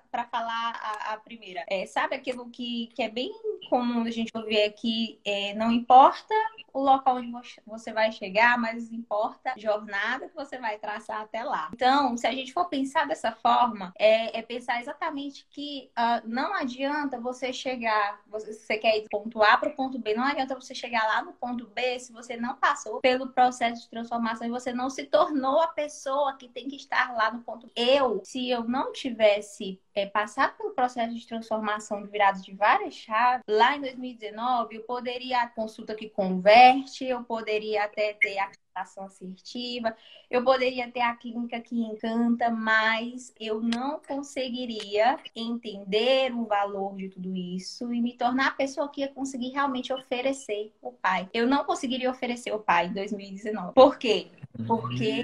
para 0.10 0.24
falar 0.24 0.80
a, 0.82 1.14
a 1.14 1.18
primeira. 1.18 1.66
É, 1.70 1.86
sabe 1.86 2.16
aquilo 2.16 2.50
que, 2.50 2.88
que 2.96 3.04
é 3.04 3.10
bem 3.10 3.30
comum 3.70 4.04
a 4.04 4.10
gente 4.10 4.32
ouvir 4.34 4.64
aqui? 4.64 5.20
É, 5.26 5.54
não 5.54 5.70
importa 5.70 6.34
o 6.74 6.82
local 6.82 7.18
onde 7.18 7.32
você 7.66 7.92
vai 7.92 8.12
chegar, 8.12 8.58
mas 8.58 8.92
importa 8.92 9.54
a 9.54 9.60
jornada 9.60 10.30
que 10.30 10.36
você 10.36 10.58
vai 10.58 10.78
traçar 10.78 11.22
até 11.22 11.44
lá. 11.44 11.70
Então, 11.74 12.16
se 12.16 12.26
a 12.26 12.32
gente 12.32 12.54
for 12.54 12.66
pensar 12.66 13.06
dessa 13.06 13.32
forma, 13.32 13.92
é, 14.00 14.40
é 14.40 14.42
pensar 14.42 14.80
exatamente 14.80 15.46
que 15.50 15.92
uh, 15.98 16.28
não 16.28 16.54
adianta 16.54 17.20
você 17.20 17.52
chegar, 17.52 18.22
você, 18.28 18.54
você 18.54 18.78
quer 18.78 18.98
ir 18.98 19.04
do 19.04 19.10
ponto 19.10 19.42
A 19.42 19.58
para 19.58 19.70
o 19.70 19.76
ponto 19.76 20.00
B, 20.00 20.14
não 20.14 20.24
adianta 20.24 20.56
você 20.56 20.74
chegar 20.74 21.04
lá 21.06 21.22
no 21.22 21.34
ponto 21.34 21.68
B 21.68 22.00
se 22.00 22.14
você 22.14 22.38
não 22.38 22.56
passou 22.62 23.02
pelo 23.02 23.28
processo 23.30 23.82
de 23.82 23.90
transformação 23.90 24.46
e 24.46 24.52
você 24.52 24.72
não 24.72 24.90
se 24.90 25.06
tornou 25.06 25.60
a 25.60 25.68
pessoa 25.68 26.38
que 26.38 26.48
tem 26.48 26.68
que 26.68 26.76
estar 26.76 27.14
lá 27.16 27.32
no 27.32 27.42
ponto. 27.42 27.70
Eu, 27.76 28.22
se 28.24 28.50
eu 28.50 28.64
não 28.64 28.94
tivesse 28.94 29.82
é, 29.96 30.06
passado 30.06 30.56
pelo 30.58 30.76
processo 30.76 31.16
de 31.16 31.28
transformação 31.28 32.04
de 32.04 32.10
virada 32.10 32.40
de 32.40 32.54
várias 32.54 32.94
chaves, 32.94 33.44
lá 33.50 33.76
em 33.76 33.82
2019, 33.82 34.76
eu 34.76 34.84
poderia 34.84 35.42
a 35.42 35.50
consulta 35.50 35.96
que 35.96 36.08
converte, 36.08 37.04
eu 37.04 37.24
poderia 37.24 37.84
até 37.84 38.14
ter 38.14 38.38
a 38.38 38.52
ação 38.76 39.06
assertiva, 39.06 39.96
eu 40.30 40.44
poderia 40.44 40.90
ter 40.92 41.02
a 41.02 41.16
clínica 41.16 41.60
que 41.60 41.76
encanta, 41.76 42.50
mas 42.50 43.34
eu 43.40 43.62
não 43.62 44.00
conseguiria 44.00 45.18
entender 45.36 46.34
o 46.34 46.46
valor 46.46 46.96
de 46.96 47.10
tudo 47.10 47.36
isso 47.36 47.94
e 47.94 48.02
me 48.02 48.14
tornar 48.14 48.48
a 48.48 48.52
pessoa 48.52 48.90
que 48.90 49.02
ia 49.02 49.08
conseguir 49.08 49.50
realmente 49.50 49.92
oferecer 49.92 50.74
o 50.82 50.92
pai. 50.92 51.30
Eu 51.34 51.48
não 51.48 51.64
conseguiria 51.64 52.10
oferecer 52.10 52.52
o 52.54 52.60
pai 52.60 52.88
em 52.88 52.94
2019. 52.94 53.74
Por 53.74 53.98
quê? 53.98 54.28
Porque 54.68 55.24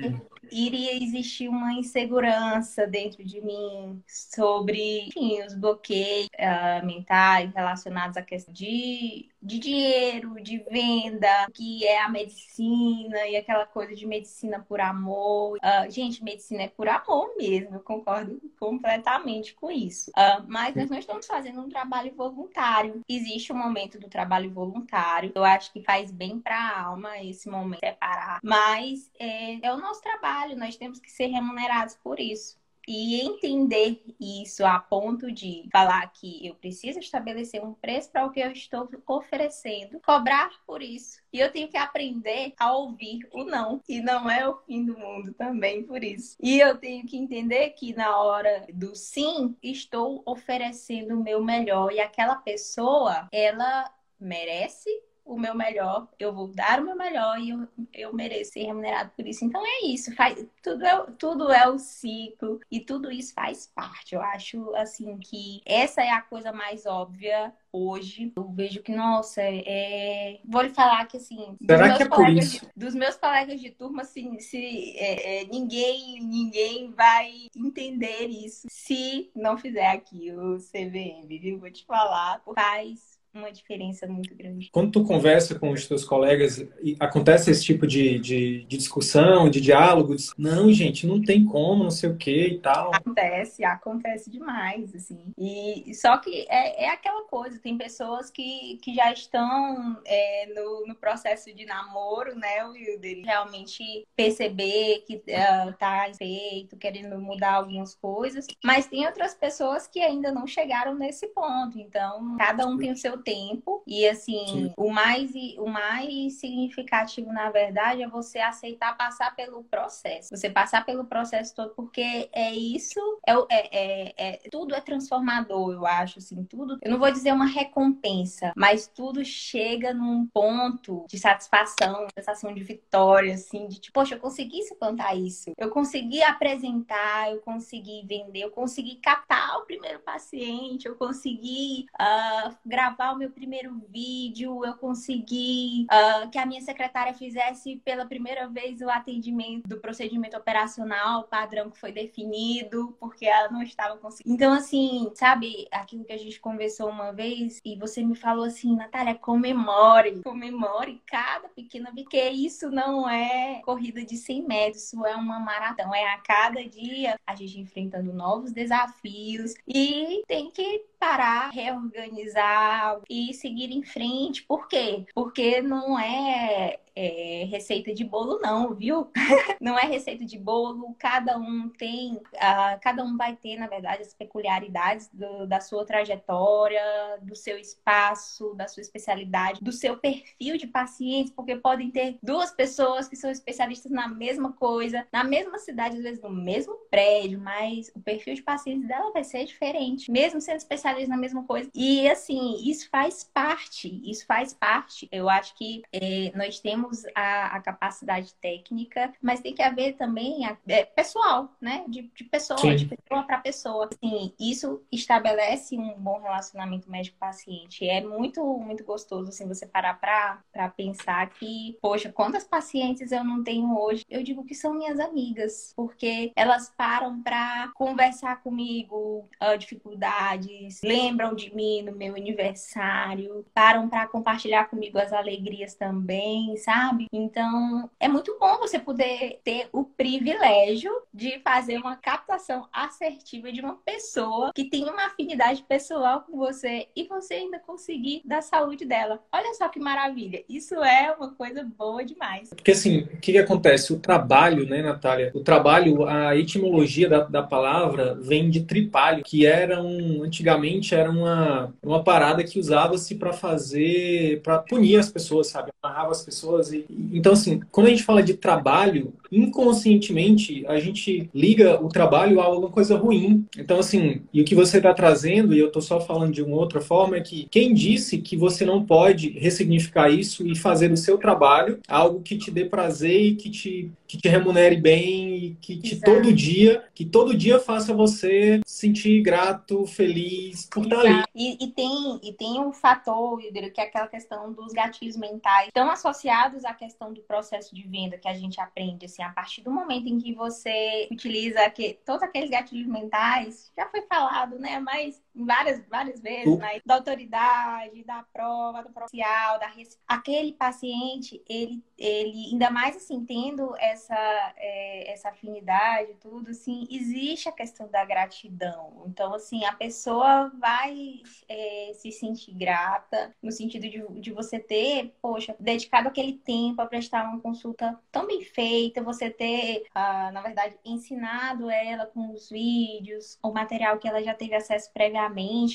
iria 0.51 1.01
existir 1.01 1.47
uma 1.47 1.73
insegurança 1.73 2.87
dentro 2.87 3.23
de 3.23 3.41
mim 3.41 4.01
sobre 4.07 5.07
enfim, 5.07 5.41
os 5.43 5.53
bloqueios 5.53 6.29
uh, 6.39 6.85
mentais 6.85 7.53
relacionados 7.53 8.17
à 8.17 8.21
questão 8.21 8.53
de, 8.53 9.29
de 9.41 9.59
dinheiro, 9.59 10.41
de 10.41 10.59
venda, 10.69 11.47
que 11.53 11.85
é 11.85 12.01
a 12.01 12.09
medicina 12.09 13.27
e 13.27 13.35
aquela 13.35 13.65
coisa 13.65 13.95
de 13.95 14.05
medicina 14.05 14.63
por 14.67 14.79
amor. 14.79 15.57
Uh, 15.57 15.89
gente, 15.91 16.23
medicina 16.23 16.63
é 16.63 16.67
por 16.67 16.87
amor 16.87 17.35
mesmo, 17.37 17.75
eu 17.75 17.81
concordo 17.81 18.39
completamente 18.59 19.53
com 19.55 19.71
isso. 19.71 20.11
Uh, 20.11 20.45
mas 20.47 20.75
nós 20.75 20.89
não 20.89 20.97
estamos 20.97 21.25
fazendo 21.25 21.61
um 21.61 21.69
trabalho 21.69 22.13
voluntário. 22.15 23.01
Existe 23.07 23.51
um 23.51 23.57
momento 23.57 23.99
do 23.99 24.09
trabalho 24.09 24.51
voluntário. 24.51 25.31
Eu 25.35 25.43
acho 25.43 25.71
que 25.71 25.81
faz 25.81 26.11
bem 26.11 26.39
para 26.39 26.57
a 26.57 26.81
alma 26.85 27.21
esse 27.23 27.49
momento 27.49 27.79
separar. 27.79 28.39
Mas 28.43 29.11
é, 29.19 29.65
é 29.65 29.73
o 29.73 29.77
nosso 29.77 30.01
trabalho 30.01 30.36
trabalho, 30.37 30.57
nós 30.57 30.75
temos 30.75 30.99
que 30.99 31.11
ser 31.11 31.27
remunerados 31.27 31.95
por 31.95 32.19
isso. 32.19 32.57
E 32.89 33.19
entender 33.19 34.01
isso 34.17 34.65
a 34.65 34.79
ponto 34.79 35.29
de 35.29 35.67
falar 35.73 36.07
que 36.13 36.47
eu 36.47 36.55
preciso 36.55 36.99
estabelecer 36.99 37.61
um 37.61 37.73
preço 37.73 38.09
para 38.09 38.25
o 38.25 38.31
que 38.31 38.39
eu 38.39 38.49
estou 38.49 38.89
oferecendo, 39.05 39.99
cobrar 39.99 40.51
por 40.65 40.81
isso. 40.81 41.19
E 41.33 41.37
eu 41.37 41.51
tenho 41.51 41.67
que 41.67 41.75
aprender 41.75 42.53
a 42.57 42.71
ouvir 42.71 43.27
o 43.33 43.43
não. 43.43 43.81
E 43.89 43.99
não 43.99 44.29
é 44.29 44.47
o 44.47 44.55
fim 44.59 44.85
do 44.85 44.97
mundo 44.97 45.33
também 45.33 45.83
por 45.83 46.01
isso. 46.01 46.37
E 46.41 46.61
eu 46.61 46.77
tenho 46.77 47.05
que 47.05 47.17
entender 47.17 47.71
que 47.71 47.93
na 47.93 48.21
hora 48.21 48.65
do 48.73 48.95
sim, 48.95 49.53
estou 49.61 50.23
oferecendo 50.25 51.19
o 51.19 51.23
meu 51.23 51.43
melhor. 51.43 51.91
E 51.91 51.99
aquela 51.99 52.37
pessoa, 52.37 53.27
ela 53.33 53.93
merece 54.17 54.89
o 55.27 55.37
meu 55.37 55.53
melhor, 55.53 56.07
eu 56.17 56.33
vou 56.33 56.47
dar 56.47 56.79
o 56.79 56.85
meu 56.85 56.95
melhor 56.95 57.39
e 57.39 57.49
eu, 57.49 57.67
eu 57.93 58.13
mereço 58.13 58.53
ser 58.53 58.63
remunerado 58.63 59.11
por 59.15 59.27
isso. 59.27 59.43
Então 59.43 59.61
é 59.65 59.85
isso, 59.85 60.15
faz, 60.15 60.45
tudo, 60.63 60.85
é, 60.85 61.05
tudo 61.17 61.51
é 61.51 61.67
o 61.67 61.77
ciclo 61.77 62.59
e 62.71 62.79
tudo 62.79 63.11
isso 63.11 63.33
faz 63.33 63.67
parte. 63.75 64.15
Eu 64.15 64.21
acho 64.21 64.73
assim 64.75 65.17
que 65.17 65.61
essa 65.65 66.01
é 66.01 66.09
a 66.09 66.21
coisa 66.21 66.51
mais 66.53 66.85
óbvia 66.85 67.53
hoje. 67.71 68.31
Eu 68.37 68.49
vejo 68.51 68.81
que, 68.81 68.95
nossa, 68.95 69.41
é... 69.41 70.39
vou 70.45 70.61
lhe 70.61 70.69
falar 70.69 71.05
que 71.05 71.17
assim, 71.17 71.57
Será 71.65 71.95
que 71.95 72.03
é 72.03 72.09
por 72.09 72.29
isso? 72.29 72.65
De, 72.65 72.85
dos 72.85 72.95
meus 72.95 73.17
colegas 73.17 73.59
de 73.59 73.69
turma, 73.69 74.03
assim, 74.03 74.39
se 74.39 74.95
é, 74.97 75.41
é, 75.41 75.45
ninguém, 75.45 76.21
ninguém 76.21 76.91
vai 76.91 77.47
entender 77.55 78.27
isso 78.27 78.67
se 78.69 79.29
não 79.35 79.57
fizer 79.57 79.87
aqui 79.87 80.31
o 80.31 80.57
CVM, 80.57 81.27
viu? 81.27 81.59
Vou 81.59 81.69
te 81.69 81.85
falar, 81.85 82.41
faz 82.55 83.16
uma 83.37 83.51
diferença 83.51 84.07
muito 84.07 84.35
grande. 84.35 84.69
Quando 84.71 84.91
tu 84.91 85.03
conversa 85.03 85.57
com 85.57 85.71
os 85.71 85.87
teus 85.87 86.03
colegas, 86.03 86.65
acontece 86.99 87.51
esse 87.51 87.63
tipo 87.63 87.85
de, 87.85 88.19
de, 88.19 88.65
de 88.65 88.77
discussão, 88.77 89.49
de 89.49 89.61
diálogo? 89.61 90.15
De, 90.15 90.23
não, 90.37 90.71
gente, 90.71 91.05
não 91.05 91.21
tem 91.21 91.45
como, 91.45 91.83
não 91.83 91.91
sei 91.91 92.09
o 92.09 92.17
que 92.17 92.47
e 92.47 92.59
tal. 92.59 92.93
Acontece, 92.93 93.63
acontece 93.63 94.29
demais, 94.29 94.93
assim. 94.95 95.33
E 95.37 95.93
só 95.93 96.17
que 96.17 96.45
é, 96.49 96.85
é 96.85 96.89
aquela 96.89 97.23
coisa, 97.23 97.59
tem 97.59 97.77
pessoas 97.77 98.29
que, 98.29 98.77
que 98.81 98.93
já 98.93 99.11
estão 99.11 99.99
é, 100.05 100.47
no, 100.53 100.87
no 100.87 100.95
processo 100.95 101.53
de 101.53 101.65
namoro, 101.65 102.35
né, 102.35 102.65
Wilder? 102.65 103.23
Realmente 103.23 104.07
perceber 104.15 105.03
que 105.05 105.15
uh, 105.15 105.73
tá 105.77 106.09
feito, 106.17 106.77
querendo 106.77 107.19
mudar 107.19 107.55
algumas 107.55 107.95
coisas. 107.95 108.47
Mas 108.63 108.87
tem 108.87 109.05
outras 109.05 109.33
pessoas 109.33 109.87
que 109.87 109.99
ainda 109.99 110.31
não 110.31 110.47
chegaram 110.47 110.95
nesse 110.95 111.27
ponto. 111.27 111.79
Então, 111.79 112.35
cada 112.37 112.65
um 112.65 112.77
tem 112.77 112.91
o 112.91 112.97
seu 112.97 113.17
tempo. 113.27 113.83
E 113.85 114.07
assim, 114.07 114.45
Sim. 114.47 114.73
o 114.77 114.89
mais, 114.89 115.31
o 115.57 115.67
mais 115.67 116.39
significativo, 116.39 117.33
na 117.33 117.51
verdade, 117.51 118.01
é 118.01 118.07
você 118.07 118.39
aceitar 118.39 118.97
passar 118.97 119.35
pelo 119.35 119.65
processo. 119.65 120.29
Você 120.31 120.49
passar 120.49 120.85
pelo 120.85 121.03
processo 121.03 121.53
todo, 121.53 121.73
porque 121.75 122.29
é 122.31 122.53
isso, 122.53 122.99
é, 123.27 123.33
é, 123.33 123.67
é, 123.71 124.13
é 124.17 124.49
tudo 124.49 124.73
é 124.73 124.79
transformador, 124.79 125.73
eu 125.73 125.85
acho, 125.85 126.19
assim, 126.19 126.41
tudo. 126.45 126.77
Eu 126.81 126.91
não 126.91 126.99
vou 126.99 127.11
dizer 127.11 127.33
uma 127.33 127.45
recompensa, 127.45 128.53
mas 128.55 128.87
tudo 128.87 129.25
chega 129.25 129.93
num 129.93 130.25
ponto 130.27 131.05
de 131.09 131.19
satisfação, 131.19 132.07
sensação 132.17 132.53
de 132.53 132.63
vitória, 132.63 133.33
assim, 133.33 133.67
de 133.67 133.79
tipo, 133.79 133.99
poxa, 133.99 134.15
eu 134.15 134.19
consegui 134.19 134.63
suplantar 134.63 135.17
isso. 135.17 135.51
Eu 135.57 135.69
consegui 135.69 136.23
apresentar, 136.23 137.31
eu 137.31 137.41
consegui 137.41 138.05
vender, 138.07 138.43
eu 138.43 138.51
consegui 138.51 138.95
captar 138.95 139.57
o 139.57 139.65
primeiro 139.65 139.99
paciente, 139.99 140.87
eu 140.87 140.95
consegui 140.95 141.87
uh, 141.99 142.55
gravar 142.65 143.16
meu 143.17 143.29
primeiro 143.29 143.81
vídeo, 143.89 144.63
eu 144.63 144.73
consegui 144.75 145.87
uh, 145.91 146.29
que 146.29 146.37
a 146.37 146.45
minha 146.45 146.61
secretária 146.61 147.13
fizesse 147.13 147.77
pela 147.83 148.05
primeira 148.05 148.47
vez 148.47 148.81
o 148.81 148.89
atendimento 148.89 149.67
do 149.67 149.77
procedimento 149.79 150.37
operacional, 150.37 151.23
padrão 151.23 151.69
que 151.69 151.79
foi 151.79 151.91
definido, 151.91 152.95
porque 152.99 153.25
ela 153.25 153.49
não 153.49 153.61
estava 153.61 153.97
conseguindo. 153.97 154.33
Então, 154.33 154.53
assim, 154.53 155.11
sabe 155.15 155.67
aquilo 155.71 156.05
que 156.05 156.13
a 156.13 156.17
gente 156.17 156.39
conversou 156.39 156.89
uma 156.89 157.11
vez 157.11 157.59
e 157.65 157.75
você 157.75 158.03
me 158.03 158.15
falou 158.15 158.45
assim, 158.45 158.75
Natália, 158.75 159.15
comemore, 159.15 160.21
comemore 160.23 161.01
cada 161.05 161.49
pequena, 161.49 161.91
porque 161.93 162.21
isso 162.29 162.69
não 162.69 163.09
é 163.09 163.61
corrida 163.63 164.03
de 164.03 164.17
100 164.17 164.43
metros, 164.43 164.83
isso 164.83 165.05
é 165.05 165.15
uma 165.15 165.39
maratona, 165.39 165.97
é 165.97 166.13
a 166.13 166.17
cada 166.19 166.63
dia 166.67 167.19
a 167.25 167.35
gente 167.35 167.59
enfrentando 167.59 168.13
novos 168.13 168.51
desafios 168.51 169.53
e 169.67 170.23
tem 170.27 170.51
que 170.51 170.85
parar, 170.99 171.49
reorganizar 171.49 172.96
e 173.09 173.33
seguir 173.33 173.71
em 173.71 173.83
frente. 173.83 174.43
Por 174.43 174.67
quê? 174.67 175.05
Porque 175.13 175.61
não 175.61 175.99
é 175.99 176.79
é, 176.97 177.45
receita 177.45 177.93
de 177.93 178.03
bolo, 178.03 178.39
não, 178.41 178.73
viu? 178.73 179.11
não 179.61 179.77
é 179.77 179.83
receita 179.83 180.25
de 180.25 180.35
bolo, 180.35 180.95
cada 180.97 181.37
um 181.37 181.69
tem, 181.69 182.15
uh, 182.15 182.79
cada 182.81 183.03
um 183.03 183.15
vai 183.15 183.35
ter, 183.35 183.55
na 183.55 183.67
verdade, 183.67 184.01
as 184.01 184.15
peculiaridades 184.15 185.07
do, 185.13 185.45
da 185.45 185.59
sua 185.59 185.85
trajetória, 185.85 186.81
do 187.21 187.35
seu 187.35 187.55
espaço, 187.59 188.55
da 188.55 188.67
sua 188.67 188.81
especialidade, 188.81 189.63
do 189.63 189.71
seu 189.71 189.97
perfil 189.97 190.57
de 190.57 190.65
pacientes, 190.65 191.31
porque 191.31 191.55
podem 191.55 191.91
ter 191.91 192.17
duas 192.23 192.49
pessoas 192.51 193.07
que 193.07 193.15
são 193.15 193.29
especialistas 193.29 193.91
na 193.91 194.07
mesma 194.07 194.53
coisa, 194.53 195.05
na 195.13 195.23
mesma 195.23 195.59
cidade, 195.59 195.97
às 195.97 196.03
vezes 196.03 196.21
no 196.23 196.31
mesmo 196.31 196.73
prédio, 196.89 197.39
mas 197.39 197.91
o 197.93 197.99
perfil 197.99 198.33
de 198.33 198.41
pacientes 198.41 198.87
dela 198.87 199.11
vai 199.11 199.23
ser 199.23 199.45
diferente, 199.45 200.09
mesmo 200.09 200.41
sendo 200.41 200.57
especialista 200.57 201.09
na 201.09 201.17
mesma 201.17 201.43
coisa. 201.43 201.69
E 201.75 202.09
assim, 202.09 202.67
isso 202.67 202.89
faz 202.89 203.23
parte, 203.23 204.01
isso 204.03 204.25
faz 204.25 204.51
parte. 204.51 205.07
Eu 205.11 205.29
acho 205.29 205.55
que 205.55 205.83
é, 205.91 206.31
nós 206.35 206.59
temos 206.59 206.86
temos 206.87 207.03
a, 207.13 207.57
a 207.57 207.61
capacidade 207.61 208.33
técnica, 208.35 209.11
mas 209.21 209.41
tem 209.41 209.53
que 209.53 209.61
haver 209.61 209.93
também 209.93 210.45
a, 210.45 210.57
é, 210.67 210.85
pessoal, 210.85 211.51
né? 211.59 211.83
De, 211.87 212.09
de 212.15 212.23
pessoa, 212.23 212.59
Sim. 212.59 212.75
de 212.75 212.85
pessoa 212.85 213.23
para 213.23 213.37
pessoa. 213.39 213.89
Assim, 213.91 214.33
isso 214.39 214.81
estabelece 214.91 215.77
um 215.77 215.93
bom 215.99 216.21
relacionamento 216.21 216.89
médico-paciente. 216.89 217.87
É 217.87 218.01
muito, 218.01 218.41
muito 218.59 218.83
gostoso, 218.83 219.29
assim, 219.29 219.47
você 219.47 219.65
parar 219.65 219.99
para 219.99 220.69
pensar 220.69 221.29
que, 221.31 221.77
poxa, 221.81 222.11
quantas 222.11 222.43
pacientes 222.43 223.11
eu 223.11 223.23
não 223.23 223.43
tenho 223.43 223.77
hoje? 223.77 224.03
Eu 224.09 224.23
digo 224.23 224.43
que 224.43 224.55
são 224.55 224.73
minhas 224.73 224.99
amigas, 224.99 225.73
porque 225.75 226.31
elas 226.35 226.73
param 226.75 227.21
para 227.21 227.69
conversar 227.75 228.41
comigo 228.41 229.27
uh, 229.41 229.57
dificuldades, 229.57 230.81
lembram 230.83 231.33
de 231.33 231.53
mim 231.53 231.81
no 231.81 231.91
meu 231.91 232.15
aniversário, 232.15 233.45
param 233.53 233.89
para 233.89 234.07
compartilhar 234.07 234.65
comigo 234.69 234.97
as 234.97 235.11
alegrias 235.11 235.73
também, 235.73 236.55
sabe? 236.57 236.76
Sabe? 236.77 237.07
Então, 237.11 237.89
é 237.99 238.07
muito 238.07 238.37
bom 238.39 238.57
você 238.59 238.77
poder 238.77 239.39
ter 239.43 239.67
o 239.73 239.83
privilégio 239.83 240.91
de 241.11 241.39
fazer 241.39 241.77
uma 241.77 241.95
captação 241.95 242.67
assertiva 242.71 243.51
de 243.51 243.61
uma 243.61 243.75
pessoa 243.77 244.51
que 244.53 244.69
tem 244.69 244.83
uma 244.83 245.07
afinidade 245.07 245.63
pessoal 245.67 246.21
com 246.21 246.37
você 246.37 246.87
e 246.95 247.05
você 247.05 247.35
ainda 247.35 247.59
conseguir 247.59 248.21
dar 248.23 248.41
saúde 248.41 248.85
dela. 248.85 249.19
Olha 249.31 249.53
só 249.55 249.67
que 249.69 249.79
maravilha. 249.79 250.43
Isso 250.47 250.75
é 250.75 251.11
uma 251.17 251.31
coisa 251.31 251.63
boa 251.63 252.05
demais. 252.05 252.49
Porque 252.49 252.71
assim, 252.71 252.99
o 252.99 253.17
que, 253.19 253.31
que 253.31 253.37
acontece? 253.37 253.91
O 253.91 253.99
trabalho, 253.99 254.67
né, 254.67 254.81
Natália? 254.81 255.31
O 255.33 255.41
trabalho, 255.41 256.05
a 256.07 256.35
etimologia 256.35 257.09
da, 257.09 257.21
da 257.21 257.41
palavra 257.41 258.13
vem 258.15 258.49
de 258.49 258.61
tripalho, 258.61 259.23
que 259.23 259.45
era 259.45 259.81
um, 259.81 260.23
antigamente 260.23 260.93
era 260.93 261.09
uma, 261.09 261.73
uma 261.81 262.03
parada 262.03 262.43
que 262.43 262.59
usava-se 262.59 263.15
para 263.15 263.33
fazer, 263.33 264.41
para 264.43 264.59
punir 264.59 264.97
as 264.97 265.09
pessoas, 265.09 265.47
sabe? 265.47 265.71
Amarrava 265.81 266.11
as 266.11 266.23
pessoas 266.23 266.56
pessoas. 266.57 266.71
E, 266.71 266.85
então, 267.13 267.33
assim, 267.33 267.61
quando 267.71 267.87
a 267.87 267.89
gente 267.89 268.03
fala 268.03 268.23
de 268.23 268.33
trabalho, 268.33 269.13
inconscientemente 269.31 270.65
a 270.67 270.79
gente 270.79 271.29
liga 271.33 271.83
o 271.83 271.89
trabalho 271.89 272.39
a 272.39 272.45
alguma 272.45 272.69
coisa 272.69 272.97
ruim. 272.97 273.45
Então, 273.57 273.79
assim, 273.79 274.21
e 274.33 274.41
o 274.41 274.45
que 274.45 274.55
você 274.55 274.77
está 274.77 274.93
trazendo, 274.93 275.53
e 275.53 275.59
eu 275.59 275.67
estou 275.67 275.81
só 275.81 275.99
falando 275.99 276.33
de 276.33 276.41
uma 276.41 276.55
outra 276.55 276.81
forma, 276.81 277.17
é 277.17 277.21
que 277.21 277.47
quem 277.51 277.73
disse 277.73 278.19
que 278.19 278.35
você 278.35 278.65
não 278.65 278.85
pode 278.85 279.29
ressignificar 279.29 280.09
isso 280.09 280.45
e 280.47 280.55
fazer 280.55 280.91
o 280.91 280.97
seu 280.97 281.17
trabalho 281.17 281.79
algo 281.87 282.21
que 282.21 282.37
te 282.37 282.51
dê 282.51 282.65
prazer 282.65 283.21
e 283.21 283.35
que 283.35 283.49
te, 283.49 283.91
que 284.07 284.17
te 284.17 284.27
remunere 284.27 284.77
bem 284.77 285.35
e 285.35 285.57
que 285.61 285.77
te 285.77 285.95
Exato. 285.95 286.11
todo 286.11 286.33
dia, 286.33 286.83
que 286.93 287.05
todo 287.05 287.35
dia 287.35 287.59
faça 287.59 287.93
você 287.93 288.61
sentir 288.65 289.21
grato, 289.21 289.85
feliz 289.85 290.67
por 290.71 290.83
estar 290.83 290.99
ali. 290.99 291.23
E, 291.35 291.65
e, 291.65 291.67
tem, 291.71 292.19
e 292.23 292.33
tem 292.33 292.59
um 292.59 292.71
fator, 292.71 293.39
que 293.39 293.81
é 293.81 293.83
aquela 293.83 294.07
questão 294.07 294.51
dos 294.53 294.71
gatilhos 294.71 295.17
mentais, 295.17 295.69
tão 295.73 295.89
associados 295.89 296.46
à 296.65 296.73
questão 296.73 297.13
do 297.13 297.21
processo 297.21 297.75
de 297.75 297.83
venda 297.87 298.17
que 298.17 298.27
a 298.27 298.33
gente 298.33 298.59
aprende, 298.59 299.05
assim, 299.05 299.21
a 299.23 299.29
partir 299.31 299.61
do 299.61 299.71
momento 299.71 300.07
em 300.07 300.17
que 300.19 300.33
você 300.33 301.07
utiliza 301.11 301.69
que, 301.69 301.99
todos 302.05 302.23
aqueles 302.23 302.49
gatilhos 302.49 302.87
mentais, 302.87 303.71
já 303.77 303.87
foi 303.89 304.01
falado, 304.03 304.59
né? 304.59 304.79
Mas 304.79 305.21
várias, 305.45 305.85
várias 305.87 306.21
vezes, 306.21 306.53
uh. 306.53 306.59
mas 306.59 306.81
da 306.85 306.95
autoridade, 306.95 308.03
da 308.03 308.23
prova, 308.33 308.83
do 308.83 308.91
social, 308.93 309.59
da 309.59 309.67
aquele 310.07 310.53
paciente, 310.53 311.41
ele, 311.47 311.83
ele 311.97 312.49
ainda 312.51 312.69
mais 312.69 312.95
assim, 312.95 313.23
tendo 313.25 313.75
essa, 313.77 314.53
é, 314.57 315.11
essa 315.11 315.29
afinidade, 315.29 316.15
tudo, 316.19 316.49
assim, 316.49 316.87
existe 316.89 317.47
a 317.47 317.51
questão 317.51 317.87
da 317.89 318.03
gratidão. 318.05 319.03
Então, 319.05 319.33
assim, 319.33 319.65
a 319.65 319.73
pessoa 319.73 320.51
vai 320.59 321.21
é, 321.47 321.91
se 321.93 322.11
sentir 322.11 322.53
grata 322.53 323.35
no 323.41 323.51
sentido 323.51 323.89
de, 323.89 324.19
de 324.19 324.31
você 324.31 324.59
ter, 324.59 325.15
poxa, 325.21 325.55
dedicado 325.59 326.07
aquele 326.07 326.33
tempo 326.33 326.81
a 326.81 326.85
prestar 326.85 327.25
uma 327.25 327.39
consulta 327.39 327.97
tão 328.11 328.25
bem 328.25 328.41
feita, 328.41 329.03
você 329.03 329.29
ter, 329.29 329.85
ah, 329.93 330.31
na 330.31 330.41
verdade, 330.41 330.77
ensinado 330.83 331.69
ela 331.69 332.05
com 332.07 332.33
os 332.33 332.49
vídeos, 332.49 333.37
o 333.43 333.51
material 333.51 333.97
que 333.97 334.07
ela 334.07 334.23
já 334.23 334.33
teve 334.33 334.55
acesso 334.55 334.91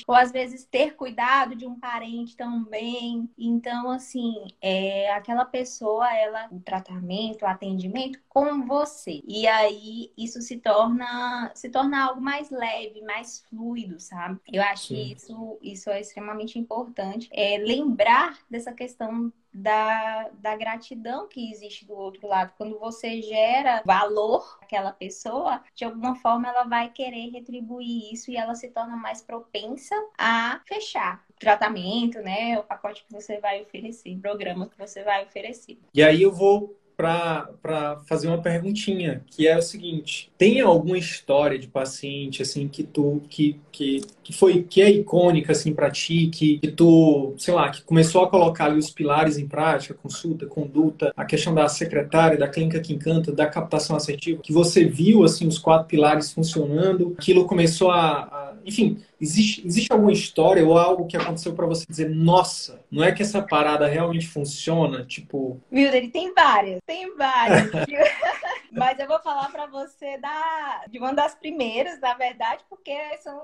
ou 0.07 0.15
às 0.15 0.31
vezes 0.31 0.65
ter 0.65 0.95
cuidado 0.95 1.55
de 1.55 1.65
um 1.65 1.79
parente 1.79 2.35
também. 2.35 3.29
Então, 3.37 3.89
assim, 3.91 4.45
é 4.61 5.11
aquela 5.13 5.45
pessoa, 5.45 6.11
ela, 6.15 6.47
o 6.51 6.59
tratamento, 6.59 7.43
o 7.43 7.47
atendimento 7.47 8.19
com 8.29 8.65
você. 8.65 9.21
E 9.27 9.47
aí 9.47 10.11
isso 10.17 10.41
se 10.41 10.57
torna 10.57 11.51
se 11.55 11.69
torna 11.69 12.05
algo 12.05 12.21
mais 12.21 12.49
leve, 12.49 13.01
mais 13.01 13.41
fluido, 13.49 13.99
sabe? 13.99 14.39
Eu 14.51 14.61
acho 14.63 14.87
Sim. 14.87 14.95
que 14.95 15.13
isso, 15.13 15.59
isso 15.61 15.89
é 15.89 16.01
extremamente 16.01 16.57
importante. 16.57 17.29
É 17.31 17.57
lembrar 17.57 18.39
dessa 18.49 18.73
questão 18.73 19.31
da, 19.53 20.29
da 20.39 20.55
gratidão 20.55 21.27
que 21.27 21.51
existe 21.51 21.85
do 21.85 21.93
outro 21.93 22.27
lado. 22.27 22.53
Quando 22.57 22.79
você 22.79 23.21
gera 23.21 23.83
valor 23.85 24.57
àquela 24.61 24.91
pessoa, 24.91 25.61
de 25.75 25.85
alguma 25.85 26.15
forma 26.15 26.47
ela 26.47 26.63
vai 26.63 26.89
querer 26.89 27.29
retribuir 27.29 28.11
isso 28.11 28.31
e 28.31 28.37
ela 28.37 28.55
se 28.55 28.69
torna 28.69 28.95
mais 28.95 29.21
propensa 29.21 29.95
a 30.17 30.61
fechar 30.65 31.23
o 31.29 31.33
tratamento, 31.39 32.19
né? 32.19 32.57
O 32.59 32.63
pacote 32.63 33.05
que 33.05 33.13
você 33.13 33.39
vai 33.39 33.61
oferecer, 33.61 34.15
o 34.15 34.21
programa 34.21 34.67
que 34.67 34.77
você 34.77 35.03
vai 35.03 35.25
oferecer. 35.25 35.77
E 35.93 36.01
aí 36.01 36.21
eu 36.21 36.31
vou 36.31 36.75
para 36.95 38.01
fazer 38.07 38.27
uma 38.27 38.41
perguntinha, 38.41 39.23
que 39.27 39.47
é 39.47 39.57
o 39.57 39.61
seguinte: 39.61 40.31
tem 40.37 40.61
alguma 40.61 40.97
história 40.97 41.57
de 41.57 41.67
paciente 41.67 42.41
assim 42.41 42.67
que 42.67 42.83
tu 42.83 43.21
que, 43.29 43.59
que, 43.71 44.01
que 44.23 44.33
foi 44.33 44.63
que 44.63 44.81
é 44.81 44.89
icônica 44.89 45.51
assim 45.51 45.73
para 45.73 45.89
ti, 45.89 46.27
que, 46.27 46.59
que 46.59 46.71
tu, 46.71 47.33
sei 47.37 47.53
lá, 47.53 47.69
que 47.69 47.81
começou 47.83 48.23
a 48.23 48.29
colocar 48.29 48.65
ali 48.65 48.77
os 48.77 48.89
pilares 48.89 49.37
em 49.37 49.47
prática, 49.47 49.93
consulta, 49.93 50.45
conduta, 50.45 51.11
a 51.15 51.25
questão 51.25 51.53
da 51.53 51.67
secretária, 51.67 52.37
da 52.37 52.47
clínica 52.47 52.79
que 52.79 52.93
encanta, 52.93 53.31
da 53.31 53.47
captação 53.47 53.95
assertiva, 53.95 54.41
que 54.41 54.53
você 54.53 54.85
viu 54.85 55.23
assim 55.23 55.47
os 55.47 55.57
quatro 55.57 55.87
pilares 55.87 56.31
funcionando, 56.31 57.15
aquilo 57.17 57.45
começou 57.45 57.91
a, 57.91 58.23
a 58.23 58.53
enfim, 58.65 58.97
Existe, 59.23 59.65
existe 59.65 59.91
alguma 59.91 60.11
história 60.11 60.65
ou 60.65 60.77
algo 60.77 61.07
que 61.07 61.15
aconteceu 61.15 61.53
para 61.53 61.65
você 61.65 61.85
dizer, 61.87 62.09
nossa, 62.09 62.83
não 62.91 63.01
é 63.01 63.13
que 63.13 63.21
essa 63.21 63.41
parada 63.41 63.87
realmente 63.87 64.27
funciona? 64.27 65.05
Tipo. 65.05 65.61
Wilder, 65.71 66.11
tem 66.11 66.33
várias, 66.33 66.81
tem 66.85 67.15
várias. 67.15 67.71
Mas 68.75 68.97
eu 68.97 69.07
vou 69.07 69.19
falar 69.19 69.51
para 69.51 69.67
você 69.67 70.17
da, 70.17 70.85
de 70.89 70.97
uma 70.97 71.13
das 71.13 71.35
primeiras, 71.35 71.99
na 71.99 72.15
verdade, 72.15 72.63
porque 72.67 72.91
são 73.19 73.43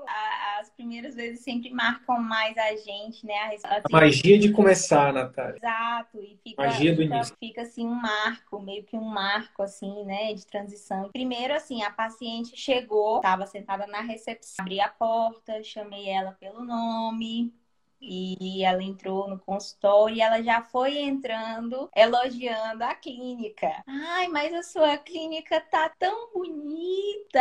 as 0.58 0.68
primeiras 0.70 1.14
vezes 1.14 1.40
sempre 1.40 1.70
marcam 1.70 2.20
mais 2.20 2.56
a 2.58 2.76
gente, 2.76 3.24
né? 3.24 3.54
Assim, 3.54 3.66
a 3.66 3.82
magia 3.90 4.38
de 4.38 4.50
começar, 4.50 5.12
Natália. 5.12 5.56
Exato, 5.56 6.18
e 6.20 6.36
fica, 6.42 6.62
magia 6.62 6.92
do 6.94 7.02
fica, 7.02 7.14
início. 7.14 7.36
fica 7.38 7.62
assim 7.62 7.86
um 7.86 7.94
marco, 7.94 8.60
meio 8.60 8.82
que 8.82 8.96
um 8.96 9.04
marco, 9.04 9.62
assim, 9.62 10.04
né, 10.04 10.34
de 10.34 10.44
transição. 10.44 11.08
Primeiro, 11.12 11.54
assim, 11.54 11.82
a 11.82 11.90
paciente 11.90 12.56
chegou, 12.56 13.16
estava 13.16 13.46
sentada 13.46 13.86
na 13.86 14.00
recepção, 14.00 14.56
abri 14.64 14.80
a 14.80 14.88
porta, 14.88 15.62
chamei 15.70 16.08
ela 16.08 16.32
pelo 16.32 16.64
nome. 16.64 17.54
E 18.02 18.64
ela 18.64 18.82
entrou 18.82 19.28
no 19.28 19.38
consultório 19.38 20.16
e 20.16 20.20
ela 20.22 20.42
já 20.42 20.62
foi 20.62 20.98
entrando, 20.98 21.90
elogiando 21.94 22.82
a 22.82 22.94
clínica. 22.94 23.84
Ai, 23.86 24.28
mas 24.28 24.54
a 24.54 24.62
sua 24.62 24.96
clínica 24.96 25.60
tá 25.60 25.88
tão 25.90 26.32
bonita, 26.32 27.40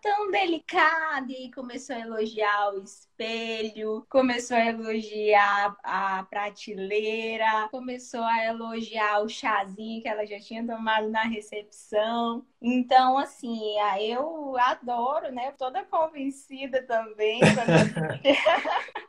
tão 0.00 0.30
delicada. 0.30 1.30
E 1.32 1.50
começou 1.52 1.94
a 1.94 2.00
elogiar 2.00 2.74
o 2.74 2.82
espelho, 2.82 4.04
começou 4.08 4.56
a 4.56 4.66
elogiar 4.66 5.76
a 5.84 6.24
prateleira, 6.24 7.68
começou 7.70 8.22
a 8.22 8.46
elogiar 8.46 9.22
o 9.22 9.28
chazinho 9.28 10.02
que 10.02 10.08
ela 10.08 10.26
já 10.26 10.40
tinha 10.40 10.66
tomado 10.66 11.08
na 11.08 11.22
recepção. 11.24 12.44
Então, 12.66 13.18
assim, 13.18 13.74
eu 14.00 14.56
adoro, 14.56 15.30
né? 15.30 15.52
Toda 15.52 15.84
convencida 15.84 16.82
também. 16.82 17.40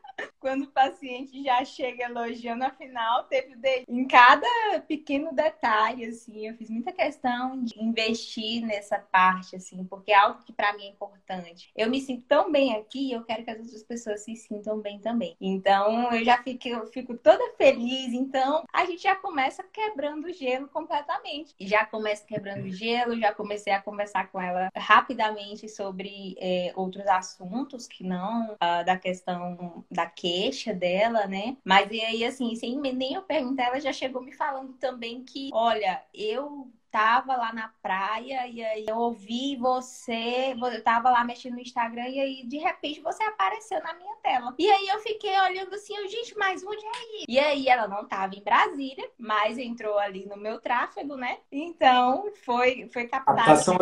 quando 0.45 0.66
o 0.66 0.72
paciente 0.72 1.43
já 1.43 1.66
chega 1.66 2.03
elogiando, 2.03 2.64
afinal, 2.64 3.24
teve 3.24 3.56
em 3.88 4.08
cada 4.08 4.80
pequeno 4.88 5.34
detalhe, 5.34 6.06
assim, 6.06 6.47
eu 6.47 6.53
fiz 6.53 6.70
muita 6.70 6.91
questão 6.91 7.64
de 7.64 7.84
investir 7.84 8.64
nessa 8.64 8.99
parte, 8.99 9.56
assim, 9.56 9.84
porque 9.86 10.12
é 10.12 10.16
algo 10.16 10.43
que 10.43 10.53
para 10.53 10.72
mim 10.74 10.84
é 10.84 10.89
importante. 10.89 11.72
Eu 11.76 11.89
me 11.89 11.99
sinto 11.99 12.28
tão 12.28 12.51
bem 12.51 12.76
aqui, 12.76 13.12
eu 13.12 13.24
quero 13.24 13.43
que 13.43 13.49
as 13.49 13.58
outras 13.58 13.82
pessoas 13.82 14.22
se 14.22 14.36
sintam 14.36 14.80
bem 14.80 14.99
também. 14.99 15.36
Então, 15.41 16.14
eu 16.14 16.24
já 16.24 16.38
fico, 16.43 16.68
eu 16.68 16.86
fico 16.88 17.18
toda 17.18 17.56
feliz. 17.58 18.14
Então, 18.14 18.64
a 18.72 18.86
gente 18.86 19.01
já 19.01 19.16
começa 19.16 19.64
quebrando 19.64 20.26
o 20.26 20.32
gelo 20.32 20.68
completamente. 20.68 21.56
Já 21.60 21.88
começa 21.88 22.24
quebrando 22.24 22.66
o 22.66 22.72
gelo, 22.72 23.20
já 23.20 23.34
comecei 23.46 23.72
a 23.72 23.82
conversar 23.82 24.30
com 24.32 24.41
ela 24.41 24.70
rapidamente 24.76 25.70
sobre 25.70 26.36
é, 26.39 26.74
outros 26.76 27.06
assuntos 27.08 27.88
que 27.88 28.04
não 28.04 28.54
uh, 28.54 28.86
da 28.86 28.98
questão 28.98 29.86
da 29.89 30.06
que 30.06 30.26
queixa 30.26 30.74
dela, 30.74 31.28
né? 31.28 31.56
Mas 31.64 31.89
e 31.91 32.02
aí, 32.02 32.26
assim, 32.26 32.56
sem 32.56 32.80
nem 32.80 33.14
eu 33.14 33.22
perguntar, 33.22 33.66
ela 33.66 33.80
já 33.80 33.93
chegou 33.93 34.22
me 34.22 34.34
falando 34.34 34.74
também 34.74 35.24
que, 35.24 35.50
olha, 35.54 36.04
eu 36.14 36.72
tava 36.96 37.36
lá 37.36 37.52
na 37.52 37.70
praia 37.84 38.48
e 38.48 38.64
aí 38.64 38.86
eu 38.88 38.96
ouvi 38.96 39.58
você, 39.58 40.56
eu 40.56 40.82
tava 40.82 41.10
lá 41.10 41.26
mexendo 41.26 41.56
no 41.56 41.60
Instagram 41.60 42.08
e 42.08 42.22
aí 42.22 42.48
de 42.48 42.58
repente 42.58 43.02
você 43.02 43.22
apareceu 43.22 43.84
na 43.84 43.93
minha 43.96 44.16
tela. 44.24 44.56
E 44.58 44.72
aí 44.72 44.88
eu 44.88 45.00
fiquei 45.00 45.38
olhando 45.41 45.76
assim, 45.76 45.93
eu, 45.93 46.08
gente, 46.08 46.38
mas 46.38 46.64
onde 46.64 46.86
é 46.86 47.18
isso? 47.18 47.26
E 47.28 47.38
aí 47.38 47.68
ela 47.68 47.86
não 47.86 48.08
tava 48.08 48.34
em 48.34 48.41
Brasília, 48.41 49.10
mas 49.20 49.58
entrou 49.58 50.00
ali 50.00 50.26
no 50.26 50.38
meu 50.38 50.62
tráfego, 50.62 51.18
né? 51.18 51.39
Então 51.52 52.32
foi 52.46 52.88
foi 52.93 53.08
captada. 53.08 53.43
Captação. 53.43 53.78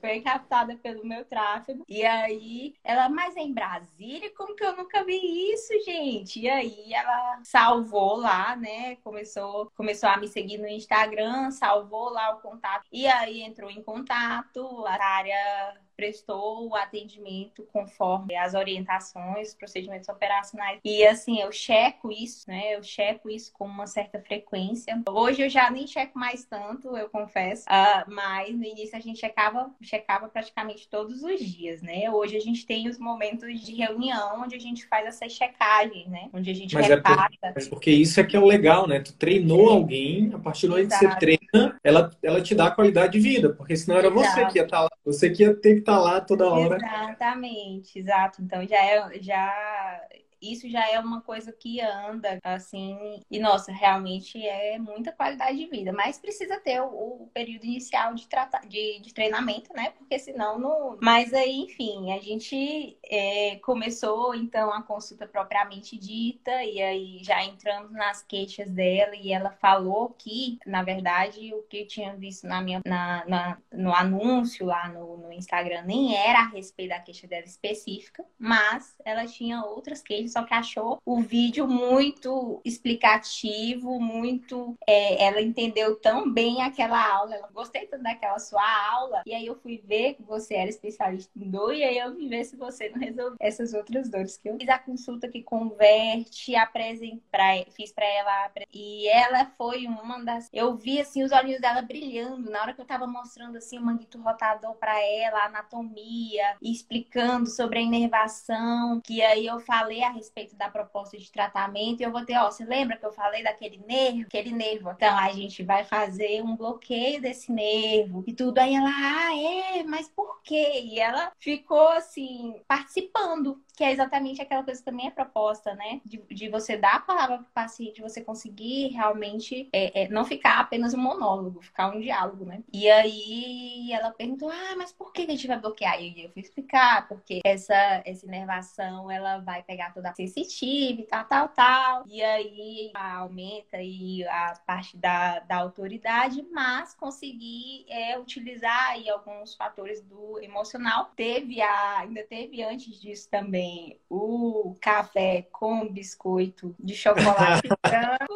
Foi 0.00 0.20
captada 0.20 0.76
pelo 0.76 1.04
meu 1.04 1.24
tráfego. 1.24 1.84
E 1.88 2.04
aí 2.04 2.74
ela, 2.82 3.08
mas 3.08 3.36
é 3.36 3.40
em 3.40 3.52
Brasília, 3.52 4.32
como 4.34 4.54
que 4.54 4.64
eu 4.64 4.76
nunca 4.76 5.04
vi 5.04 5.52
isso, 5.52 5.72
gente? 5.84 6.40
E 6.40 6.48
aí 6.48 6.92
ela 6.92 7.40
salvou 7.44 8.16
lá, 8.16 8.56
né? 8.56 8.96
Começou 8.96 9.70
começou 9.76 10.08
a 10.08 10.16
me 10.16 10.28
seguir 10.28 10.58
no 10.58 10.68
Instagram, 10.68 11.50
salvou 11.50 12.10
lá 12.10 12.34
o 12.34 12.40
contato. 12.40 12.84
E 12.90 13.06
aí 13.06 13.42
entrou 13.42 13.70
em 13.70 13.82
contato, 13.82 14.86
a 14.86 14.92
área 14.92 15.80
prestou 16.00 16.66
o 16.66 16.74
atendimento 16.74 17.62
conforme 17.70 18.34
as 18.34 18.54
orientações, 18.54 19.52
procedimentos 19.52 20.08
operacionais. 20.08 20.80
E 20.82 21.04
assim, 21.04 21.38
eu 21.42 21.52
checo 21.52 22.10
isso, 22.10 22.48
né? 22.48 22.74
Eu 22.74 22.82
checo 22.82 23.28
isso 23.28 23.52
com 23.52 23.66
uma 23.66 23.86
certa 23.86 24.18
frequência. 24.18 24.98
Hoje 25.06 25.42
eu 25.42 25.50
já 25.50 25.70
nem 25.70 25.86
checo 25.86 26.18
mais 26.18 26.46
tanto, 26.46 26.96
eu 26.96 27.10
confesso. 27.10 27.66
Uh, 27.68 28.10
mas 28.10 28.56
no 28.56 28.64
início 28.64 28.96
a 28.96 29.00
gente 29.00 29.20
checava, 29.20 29.70
checava 29.82 30.26
praticamente 30.26 30.88
todos 30.88 31.22
os 31.22 31.38
dias, 31.38 31.82
né? 31.82 32.10
Hoje 32.10 32.34
a 32.34 32.40
gente 32.40 32.64
tem 32.64 32.88
os 32.88 32.98
momentos 32.98 33.60
de 33.60 33.74
reunião 33.74 34.40
onde 34.40 34.56
a 34.56 34.60
gente 34.60 34.86
faz 34.86 35.06
essas 35.06 35.32
checagens, 35.32 36.08
né? 36.08 36.30
Onde 36.32 36.50
a 36.50 36.54
gente 36.54 36.74
mas 36.74 36.86
repassa. 36.86 37.28
É 37.42 37.52
porque, 37.52 37.68
porque 37.68 37.90
isso 37.90 38.18
é 38.18 38.24
que 38.24 38.34
é 38.34 38.40
o 38.40 38.46
legal, 38.46 38.88
né? 38.88 39.00
Tu 39.00 39.12
treinou 39.12 39.68
Sim. 39.68 39.74
alguém, 39.74 40.30
a 40.32 40.38
partir 40.38 40.66
do 40.66 40.70
momento 40.70 40.88
que 40.88 40.96
você 40.96 41.16
treina, 41.16 41.78
ela, 41.84 42.10
ela 42.22 42.40
te 42.40 42.54
dá 42.54 42.70
qualidade 42.70 43.12
de 43.12 43.20
vida, 43.20 43.50
porque 43.50 43.76
senão 43.76 43.98
era 43.98 44.08
Exato. 44.08 44.22
você 44.22 44.46
que 44.46 44.58
ia 44.58 44.64
estar 44.64 44.76
tá 44.78 44.82
lá. 44.84 44.90
Você 45.04 45.28
que 45.28 45.42
ia 45.42 45.54
ter 45.54 45.74
que 45.74 45.80
estar 45.80 45.89
tá 45.90 45.98
lá 45.98 46.20
toda 46.20 46.48
hora. 46.48 46.76
Exatamente, 46.78 47.98
exato. 47.98 48.42
Então 48.42 48.66
já 48.66 48.76
é, 48.78 49.20
já 49.22 50.00
isso 50.40 50.68
já 50.68 50.88
é 50.90 50.98
uma 50.98 51.20
coisa 51.20 51.52
que 51.52 51.80
anda 51.80 52.38
assim. 52.42 53.22
E 53.30 53.38
nossa, 53.38 53.72
realmente 53.72 54.44
é 54.46 54.78
muita 54.78 55.12
qualidade 55.12 55.58
de 55.58 55.66
vida. 55.66 55.92
Mas 55.92 56.18
precisa 56.18 56.58
ter 56.60 56.80
o, 56.80 57.24
o 57.24 57.30
período 57.32 57.64
inicial 57.64 58.14
de, 58.14 58.26
trata, 58.26 58.60
de, 58.66 59.00
de, 59.00 59.12
treinamento, 59.12 59.72
né? 59.74 59.90
Porque 59.90 60.18
senão 60.18 60.58
não. 60.58 60.98
Mas 61.00 61.34
aí, 61.34 61.60
enfim, 61.60 62.12
a 62.12 62.20
gente 62.20 62.98
é, 63.04 63.56
começou 63.62 64.34
então 64.34 64.72
a 64.72 64.82
consulta 64.82 65.26
propriamente 65.26 65.98
dita, 65.98 66.62
e 66.64 66.80
aí 66.80 67.18
já 67.22 67.42
entramos 67.44 67.92
nas 67.92 68.22
queixas 68.22 68.70
dela, 68.70 69.14
e 69.16 69.32
ela 69.32 69.50
falou 69.50 70.10
que, 70.10 70.58
na 70.66 70.82
verdade, 70.82 71.52
o 71.54 71.62
que 71.62 71.82
eu 71.82 71.86
tinha 71.86 72.14
visto 72.16 72.46
na 72.46 72.60
minha, 72.62 72.80
na, 72.84 73.24
na 73.26 73.58
no 73.72 73.94
anúncio 73.94 74.66
lá 74.66 74.88
no, 74.88 75.16
no 75.16 75.32
Instagram 75.32 75.82
nem 75.82 76.16
era 76.16 76.40
a 76.40 76.48
respeito 76.48 76.90
da 76.90 77.00
queixa 77.00 77.26
dela 77.26 77.44
específica, 77.44 78.24
mas 78.38 78.96
ela 79.04 79.26
tinha 79.26 79.64
outras 79.64 80.02
queixas 80.02 80.29
só 80.30 80.42
que 80.42 80.54
achou 80.54 81.00
o 81.04 81.20
vídeo 81.20 81.66
muito 81.66 82.60
explicativo, 82.64 84.00
muito. 84.00 84.76
É, 84.86 85.24
ela 85.24 85.40
entendeu 85.40 85.96
tão 85.96 86.30
bem 86.30 86.62
aquela 86.62 87.04
aula. 87.14 87.34
Ela 87.34 87.48
gostei 87.52 87.86
tanto 87.86 88.02
daquela 88.02 88.38
sua 88.38 88.62
aula. 88.92 89.22
E 89.26 89.34
aí 89.34 89.46
eu 89.46 89.56
fui 89.56 89.82
ver 89.84 90.14
que 90.14 90.22
você 90.22 90.54
era 90.54 90.70
especialista 90.70 91.30
em 91.36 91.50
dor, 91.50 91.74
e 91.74 91.82
aí 91.82 91.98
eu 91.98 92.14
vim 92.14 92.28
ver 92.28 92.44
se 92.44 92.56
você 92.56 92.88
não 92.90 92.98
resolveu 92.98 93.36
essas 93.40 93.74
outras 93.74 94.08
dores 94.08 94.36
que 94.36 94.48
eu 94.48 94.56
fiz 94.58 94.68
a 94.68 94.78
consulta 94.78 95.28
que 95.28 95.42
converte, 95.42 96.54
apresentei, 96.54 97.66
fiz 97.70 97.92
para 97.92 98.06
ela. 98.06 98.50
E 98.72 99.08
ela 99.08 99.46
foi 99.56 99.86
uma 99.86 100.22
das. 100.24 100.48
Eu 100.52 100.76
vi 100.76 101.00
assim 101.00 101.22
os 101.22 101.32
olhinhos 101.32 101.60
dela 101.60 101.82
brilhando 101.82 102.50
na 102.50 102.62
hora 102.62 102.74
que 102.74 102.80
eu 102.80 102.86
tava 102.86 103.06
mostrando 103.06 103.56
assim 103.56 103.78
o 103.78 103.82
manguito 103.82 104.20
rotador 104.20 104.74
para 104.74 104.98
ela, 105.00 105.40
a 105.40 105.46
anatomia, 105.46 106.56
explicando 106.62 107.48
sobre 107.48 107.78
a 107.78 107.82
inervação, 107.82 109.00
que 109.00 109.22
aí 109.22 109.46
eu 109.46 109.60
falei 109.60 110.02
a 110.02 110.10
respeito 110.20 110.54
da 110.54 110.70
proposta 110.70 111.16
de 111.16 111.32
tratamento 111.32 112.00
e 112.00 112.04
eu 112.04 112.12
vou 112.12 112.24
ter, 112.24 112.36
ó, 112.36 112.50
você 112.50 112.64
lembra 112.64 112.96
que 112.96 113.04
eu 113.04 113.12
falei 113.12 113.42
daquele 113.42 113.78
nervo? 113.78 114.22
Aquele 114.22 114.52
nervo. 114.52 114.90
Então 114.90 115.16
a 115.16 115.32
gente 115.32 115.62
vai 115.62 115.84
fazer 115.84 116.42
um 116.42 116.56
bloqueio 116.56 117.20
desse 117.20 117.50
nervo 117.50 118.22
e 118.26 118.32
tudo. 118.32 118.58
Aí 118.58 118.74
ela, 118.74 118.90
ah, 118.90 119.36
é, 119.36 119.82
mas 119.82 120.08
por 120.08 120.42
quê? 120.42 120.82
E 120.84 121.00
ela 121.00 121.32
ficou 121.38 121.88
assim, 121.88 122.62
participando 122.68 123.60
que 123.80 123.84
é 123.84 123.92
exatamente 123.92 124.42
aquela 124.42 124.62
coisa 124.62 124.78
que 124.78 124.84
também 124.84 125.06
é 125.06 125.10
proposta, 125.10 125.74
né? 125.74 126.02
De, 126.04 126.18
de 126.18 126.50
você 126.50 126.76
dar 126.76 126.96
a 126.96 127.00
palavra 127.00 127.38
para 127.38 127.46
o 127.46 127.54
paciente, 127.54 128.02
você 128.02 128.20
conseguir 128.20 128.88
realmente 128.88 129.70
é, 129.72 130.02
é, 130.02 130.08
não 130.08 130.22
ficar 130.22 130.60
apenas 130.60 130.92
um 130.92 130.98
monólogo, 130.98 131.62
ficar 131.62 131.88
um 131.88 131.98
diálogo, 131.98 132.44
né? 132.44 132.62
E 132.70 132.90
aí 132.90 133.90
ela 133.90 134.10
perguntou, 134.10 134.50
ah, 134.50 134.74
mas 134.76 134.92
por 134.92 135.14
que 135.14 135.22
a 135.22 135.26
gente 135.30 135.46
vai 135.46 135.58
bloquear? 135.58 135.98
E 135.98 136.24
eu 136.24 136.30
fui 136.30 136.42
explicar, 136.42 137.08
porque 137.08 137.40
essa, 137.42 138.02
essa 138.04 138.26
inervação, 138.26 139.10
ela 139.10 139.38
vai 139.38 139.62
pegar 139.62 139.94
toda 139.94 140.10
a 140.10 140.14
sensitiva 140.14 141.00
e 141.00 141.06
tal, 141.06 141.24
tal, 141.24 141.48
tal. 141.48 142.04
E 142.06 142.22
aí 142.22 142.90
aumenta 142.94 143.78
aí 143.78 144.22
a 144.24 144.60
parte 144.66 144.94
da, 144.98 145.38
da 145.38 145.56
autoridade, 145.56 146.46
mas 146.52 146.94
conseguir 146.94 147.86
é, 147.88 148.18
utilizar 148.18 148.90
aí 148.90 149.08
alguns 149.08 149.54
fatores 149.54 150.02
do 150.02 150.38
emocional. 150.42 151.12
Teve 151.16 151.62
a, 151.62 152.00
ainda 152.00 152.22
teve 152.24 152.62
antes 152.62 153.00
disso 153.00 153.26
também 153.30 153.69
o 154.08 154.74
café 154.80 155.46
com 155.52 155.88
biscoito 155.88 156.74
de 156.78 156.94
chocolate 156.94 157.68
branco. 157.82 158.34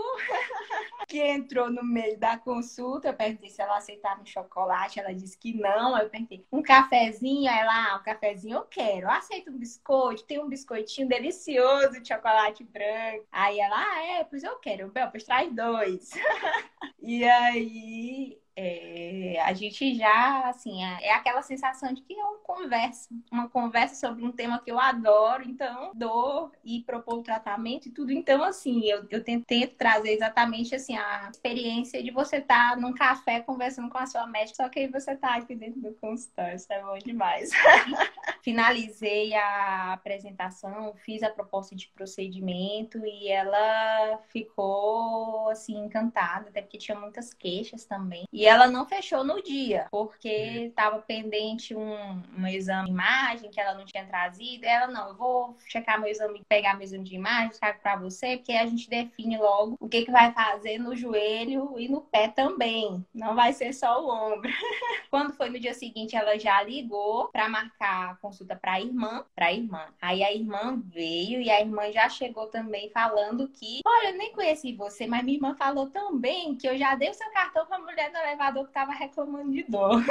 que 1.07 1.21
entrou 1.21 1.71
no 1.71 1.85
meio 1.85 2.19
da 2.19 2.37
consulta. 2.37 3.09
Eu 3.09 3.15
perguntei 3.15 3.51
se 3.51 3.61
ela 3.61 3.77
aceitava 3.77 4.21
um 4.23 4.27
chocolate. 4.27 4.99
Ela 4.99 5.15
disse 5.15 5.39
que 5.39 5.55
não. 5.55 5.97
Eu 5.99 6.09
perguntei, 6.09 6.45
um 6.51 6.63
cafezinho? 6.63 7.49
Ela, 7.49 7.93
ah, 7.93 7.97
um 7.97 8.03
cafezinho 8.03 8.57
eu 8.57 8.63
quero. 8.63 9.07
Eu 9.07 9.11
aceito 9.11 9.51
um 9.51 9.59
biscoito. 9.59 10.25
Tem 10.25 10.43
um 10.43 10.49
biscoitinho 10.49 11.09
delicioso 11.09 12.01
de 12.01 12.09
chocolate 12.09 12.65
branco. 12.65 13.27
Aí 13.31 13.61
ela, 13.61 13.77
ah, 13.77 14.07
é, 14.07 14.25
pois 14.25 14.43
eu 14.43 14.57
quero. 14.57 14.91
Eu, 14.95 15.11
pois 15.11 15.25
traz 15.25 15.53
dois. 15.55 16.11
e 17.01 17.25
aí 17.25 18.39
é, 18.57 19.41
a 19.45 19.53
gente 19.53 19.97
já, 19.97 20.49
assim, 20.49 20.85
é, 20.85 21.09
é, 21.09 21.13
aquela 21.13 21.43
sensação 21.43 21.93
de 21.93 22.03
que 22.03 22.15
é 22.15 22.25
uma 22.25 22.39
conversa, 22.39 23.09
uma 23.31 23.49
conversa 23.49 23.95
sobre 23.95 24.25
um 24.25 24.31
tema 24.31 24.61
que 24.61 24.71
eu 24.71 24.79
adoro, 24.79 25.43
então, 25.45 25.91
dor 25.95 26.53
e 26.65 26.81
propor 26.83 27.19
o 27.19 27.23
tratamento 27.23 27.89
e 27.89 27.91
tudo. 27.91 28.13
Então, 28.13 28.45
assim, 28.45 28.85
eu, 28.85 29.07
eu 29.11 29.25
tento 29.25 29.45
trazer 29.77 30.13
exatamente, 30.13 30.75
assim, 30.75 30.97
a 30.97 31.29
experiência 31.31 32.03
de 32.03 32.11
você 32.11 32.37
estar 32.37 32.71
tá 32.71 32.77
num 32.77 32.93
café 32.93 33.41
conversando 33.41 33.91
com 33.91 33.99
a 33.99 34.07
sua 34.07 34.27
médica, 34.27 34.63
só 34.63 34.69
que 34.69 34.81
aí 34.81 34.89
você 34.89 35.17
tá 35.17 35.35
aqui 35.35 35.55
dentro 35.57 35.81
do 35.81 35.93
consultório, 35.95 36.55
isso 36.55 36.73
é 36.73 36.81
bom 36.81 36.99
demais. 36.99 37.51
Finalizei 38.43 39.35
a 39.35 39.95
apresentação, 39.95 40.95
fiz 41.05 41.23
a 41.23 41.31
proposta 41.31 41.75
de 41.75 41.89
procedimento 41.89 43.05
e 43.05 43.29
ela 43.29 44.19
ficou, 44.29 45.49
assim, 45.49 45.77
encantada, 45.77 46.51
até 46.51 46.63
porque 46.63 46.79
tinha 46.79 46.99
muitas 46.99 47.33
queixas 47.33 47.85
também. 47.85 48.25
E 48.33 48.44
E 48.45 48.47
ela 48.47 48.67
não 48.67 48.85
fechou 48.85 49.25
no 49.25 49.43
dia, 49.43 49.87
porque 49.91 50.29
estava 50.29 50.99
pendente 50.99 51.75
um, 51.75 52.23
um 52.37 52.47
exame 52.47 52.85
de 52.85 52.91
imagem 52.91 53.51
que 53.51 53.59
ela 53.59 53.73
não 53.73 53.87
tinha 53.87 54.05
trazido. 54.05 54.67
Ela, 54.67 54.87
não, 54.87 55.09
eu 55.09 55.15
vou 55.15 55.57
checar 55.67 55.99
meu 55.99 56.11
exame, 56.11 56.43
pegar 56.47 56.75
meu 56.75 56.83
exame 56.83 57.05
de 57.05 57.15
imagem, 57.15 57.59
trago 57.59 57.79
para 57.81 57.97
você, 57.97 58.37
porque 58.37 58.53
a 58.53 58.67
gente 58.67 58.91
define 58.91 59.39
logo 59.39 59.79
o 59.81 59.89
que, 59.89 60.05
que 60.05 60.11
vai 60.11 60.31
fazer 60.31 60.77
no 60.77 60.95
joelho 60.95 61.79
e 61.79 61.89
no 61.89 62.03
pé 62.03 62.29
também. 62.29 63.03
Não 63.15 63.35
vai 63.35 63.55
ser 63.55 63.73
só 63.73 64.05
o 64.05 64.11
ombro. 64.11 64.51
Quando 65.11 65.33
foi 65.33 65.49
no 65.49 65.59
dia 65.59 65.73
seguinte, 65.73 66.15
ela 66.15 66.39
já 66.39 66.63
ligou 66.63 67.29
para 67.29 67.49
marcar 67.49 68.11
a 68.11 68.15
consulta 68.17 68.55
para 68.55 68.75
a 68.75 68.81
irmã, 68.83 69.25
para 69.35 69.47
a 69.47 69.53
irmã. 69.55 69.87
Aí 70.03 70.23
a 70.23 70.31
irmã 70.31 70.83
veio 70.85 71.41
e 71.41 71.49
a 71.49 71.63
irmã 71.63 71.91
já 71.91 72.11
chegou 72.11 72.49
também 72.49 72.91
falando 72.91 73.49
que, 73.49 73.81
olha, 73.87 74.11
eu 74.11 74.19
nem 74.19 74.35
conheci 74.35 74.75
você, 74.75 75.07
mas 75.07 75.25
minha 75.25 75.39
irmã 75.39 75.55
falou 75.55 75.89
também 75.89 76.55
que 76.57 76.69
eu 76.69 76.77
já 76.77 76.95
dei 76.95 77.09
o 77.09 77.15
seu 77.15 77.31
cartão 77.31 77.65
para 77.65 77.77
a 77.79 77.81
mulher 77.81 78.13
do 78.13 78.34
elevador 78.35 78.65
que 78.65 78.71
estava 78.71 78.93
reclamando 78.93 79.53
de 79.53 79.63
dor. 79.63 80.03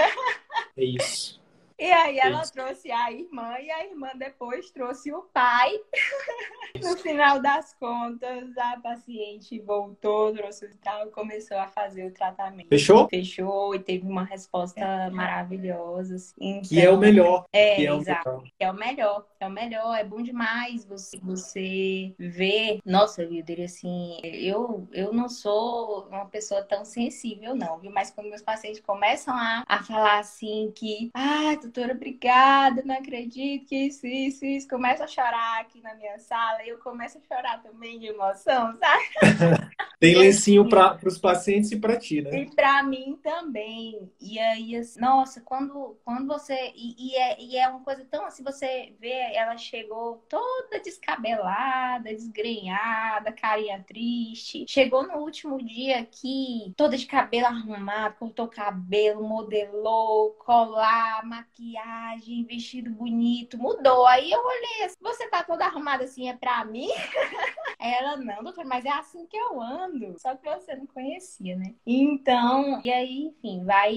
É 0.75 0.83
isso. 0.83 1.42
E 1.77 1.91
aí 1.91 2.19
ela 2.19 2.41
Isso. 2.41 2.53
trouxe 2.53 2.91
a 2.91 3.11
irmã 3.11 3.57
e 3.59 3.69
a 3.71 3.85
irmã 3.85 4.09
depois 4.15 4.69
trouxe 4.71 5.11
o 5.11 5.23
pai. 5.33 5.71
no 6.81 6.97
final 6.97 7.39
das 7.39 7.73
contas, 7.73 8.57
a 8.57 8.79
paciente 8.79 9.59
voltou, 9.59 10.33
trouxe 10.33 10.65
o 10.65 10.77
tal, 10.77 11.07
começou 11.07 11.57
a 11.57 11.67
fazer 11.67 12.05
o 12.05 12.11
tratamento. 12.11 12.69
Fechou? 12.69 13.07
Fechou 13.09 13.75
e 13.75 13.79
teve 13.79 14.07
uma 14.07 14.23
resposta 14.23 15.09
maravilhosa. 15.11 16.15
Assim. 16.15 16.33
Então, 16.39 16.69
que 16.69 16.81
é 16.81 16.89
o 16.89 16.97
melhor. 16.97 17.45
É, 17.53 17.75
que 17.75 17.87
é 17.87 17.95
exato. 17.95 18.29
O 18.29 18.43
que 18.43 18.51
é 18.59 18.71
o 18.71 18.73
melhor. 18.73 19.25
É 19.39 19.47
o 19.47 19.51
melhor. 19.51 19.95
É 19.95 20.03
bom 20.03 20.21
demais 20.21 20.85
você, 20.85 21.17
você 21.21 22.13
ver. 22.17 22.79
Nossa, 22.85 23.23
Wilder, 23.23 23.65
assim, 23.65 24.19
eu, 24.23 24.87
eu 24.91 25.13
não 25.13 25.29
sou 25.29 26.07
uma 26.07 26.25
pessoa 26.25 26.63
tão 26.63 26.85
sensível, 26.85 27.55
não, 27.55 27.79
viu? 27.79 27.91
Mas 27.91 28.11
quando 28.11 28.29
meus 28.29 28.41
pacientes 28.41 28.81
começam 28.81 29.33
a, 29.33 29.63
a 29.67 29.83
falar 29.83 30.19
assim 30.19 30.71
que, 30.75 31.09
ah, 31.13 31.55
doutora, 31.63 31.93
obrigada, 31.93 32.81
não 32.85 32.95
acredito 32.95 33.65
que 33.65 33.75
isso, 33.75 34.05
isso, 34.05 34.45
isso. 34.45 34.67
Começa 34.67 35.03
a 35.03 35.07
chorar 35.07 35.61
aqui 35.61 35.81
na 35.81 35.95
minha 35.95 36.19
sala 36.19 36.63
e 36.63 36.69
eu 36.69 36.77
começo 36.79 37.17
a 37.17 37.35
chorar 37.35 37.61
também 37.61 37.99
de 37.99 38.07
emoção, 38.07 38.77
sabe? 38.77 39.03
Tem 39.99 40.15
lencinho 40.15 40.67
para 40.67 40.99
os 41.05 41.17
pacientes 41.17 41.71
e 41.71 41.77
para 41.77 41.97
ti, 41.97 42.21
né? 42.21 42.41
E 42.41 42.53
para 42.53 42.83
mim 42.83 43.17
também. 43.23 44.11
E 44.19 44.37
aí, 44.37 44.75
assim, 44.75 44.99
nossa, 44.99 45.39
quando, 45.39 45.97
quando 46.03 46.27
você. 46.27 46.73
E, 46.75 47.11
e, 47.11 47.15
é, 47.15 47.41
e 47.41 47.57
é 47.57 47.69
uma 47.69 47.79
coisa 47.79 48.05
tão 48.11 48.25
assim, 48.25 48.43
você 48.43 48.93
vê, 48.99 49.33
ela 49.33 49.55
chegou 49.55 50.21
toda 50.27 50.81
descabelada, 50.81 52.13
desgrenhada, 52.13 53.31
carinha 53.31 53.81
triste. 53.87 54.65
Chegou 54.67 55.07
no 55.07 55.19
último 55.19 55.63
dia 55.63 55.99
aqui, 55.99 56.73
toda 56.75 56.97
de 56.97 57.05
cabelo 57.05 57.47
arrumado, 57.47 58.15
cortou 58.19 58.47
cabelo, 58.49 59.23
modelou, 59.23 60.31
colar, 60.31 61.25
maquiagem 61.25 61.52
maquiagem, 61.53 62.45
vestido 62.45 62.89
bonito, 62.89 63.57
mudou. 63.57 64.07
Aí 64.07 64.31
eu 64.31 64.39
olhei 64.39 64.85
assim, 64.85 64.95
você 64.99 65.29
tá 65.29 65.43
toda 65.43 65.65
arrumada 65.65 66.03
assim, 66.03 66.27
é 66.27 66.35
pra 66.35 66.65
mim? 66.65 66.89
Ela, 67.79 68.17
não, 68.17 68.43
doutor, 68.43 68.65
mas 68.65 68.85
é 68.85 68.89
assim 68.89 69.25
que 69.27 69.37
eu 69.37 69.61
ando. 69.61 70.15
Só 70.17 70.35
que 70.35 70.49
você 70.49 70.75
não 70.75 70.87
conhecia, 70.87 71.55
né? 71.55 71.75
Então, 71.85 72.81
e 72.83 72.91
aí, 72.91 73.25
enfim, 73.25 73.63
vai. 73.65 73.93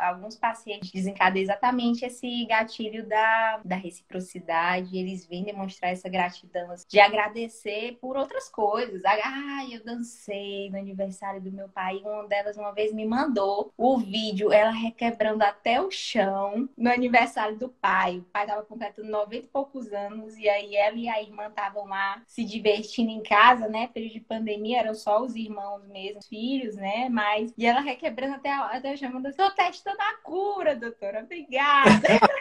Alguns 0.00 0.36
pacientes 0.36 0.90
desencadeiam 0.90 1.44
exatamente 1.44 2.04
esse 2.04 2.44
gatilho 2.46 3.08
da, 3.08 3.60
da 3.64 3.76
reciprocidade. 3.76 4.96
Eles 4.98 5.26
vêm 5.26 5.44
demonstrar 5.44 5.92
essa 5.92 6.08
gratidão, 6.08 6.72
assim, 6.72 6.84
de 6.88 6.98
agradecer 6.98 7.98
por 8.00 8.16
outras 8.16 8.48
coisas. 8.48 9.02
Ah, 9.04 9.64
eu 9.70 9.84
dancei 9.84 10.68
no 10.70 10.78
aniversário 10.78 11.40
do 11.40 11.52
meu 11.52 11.68
pai. 11.68 11.98
Uma 11.98 12.26
delas 12.26 12.56
uma 12.56 12.72
vez 12.72 12.92
me 12.92 13.06
mandou 13.06 13.72
o 13.76 13.98
vídeo, 13.98 14.52
ela 14.52 14.72
requebrando 14.72 15.44
até 15.44 15.80
o 15.80 15.90
chão 15.90 16.68
no 16.76 16.89
aniversário 16.90 17.56
do 17.56 17.68
pai. 17.68 18.18
O 18.18 18.22
pai 18.32 18.46
tava 18.46 18.62
completando 18.62 19.08
90 19.08 19.44
e 19.44 19.48
poucos 19.48 19.92
anos, 19.92 20.36
e 20.36 20.48
aí 20.48 20.76
ela 20.76 20.96
e 20.96 21.08
a 21.08 21.22
irmã 21.22 21.48
estavam 21.48 21.86
lá 21.86 22.22
se 22.26 22.44
divertindo 22.44 23.10
em 23.10 23.22
casa, 23.22 23.68
né? 23.68 23.88
Período 23.92 24.12
de 24.12 24.20
pandemia, 24.20 24.80
eram 24.80 24.94
só 24.94 25.22
os 25.22 25.34
irmãos 25.34 25.86
mesmo, 25.86 26.22
filhos, 26.24 26.76
né? 26.76 27.08
Mas. 27.08 27.52
E 27.56 27.66
ela 27.66 27.80
requebrando 27.80 28.34
até, 28.34 28.50
até 28.52 28.96
chamando 28.96 29.26
assim: 29.26 29.36
tô 29.36 29.50
testando 29.50 30.00
a 30.00 30.14
cura, 30.22 30.76
doutora, 30.76 31.20
obrigada. 31.22 31.90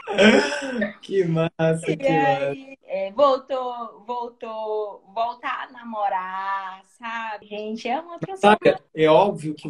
que 1.01 1.23
massa, 1.25 1.91
e 1.91 1.97
que 1.97 2.07
aí, 2.07 2.59
massa. 2.59 2.79
É, 2.85 3.11
voltou, 3.11 4.03
voltou, 4.05 5.03
voltar 5.13 5.67
a 5.67 5.71
namorar, 5.71 6.81
sabe? 6.97 7.47
Gente, 7.47 7.87
é 7.87 7.99
uma 7.99 8.19
pessoa. 8.19 8.57
É 8.95 9.07
óbvio 9.07 9.53
que 9.53 9.69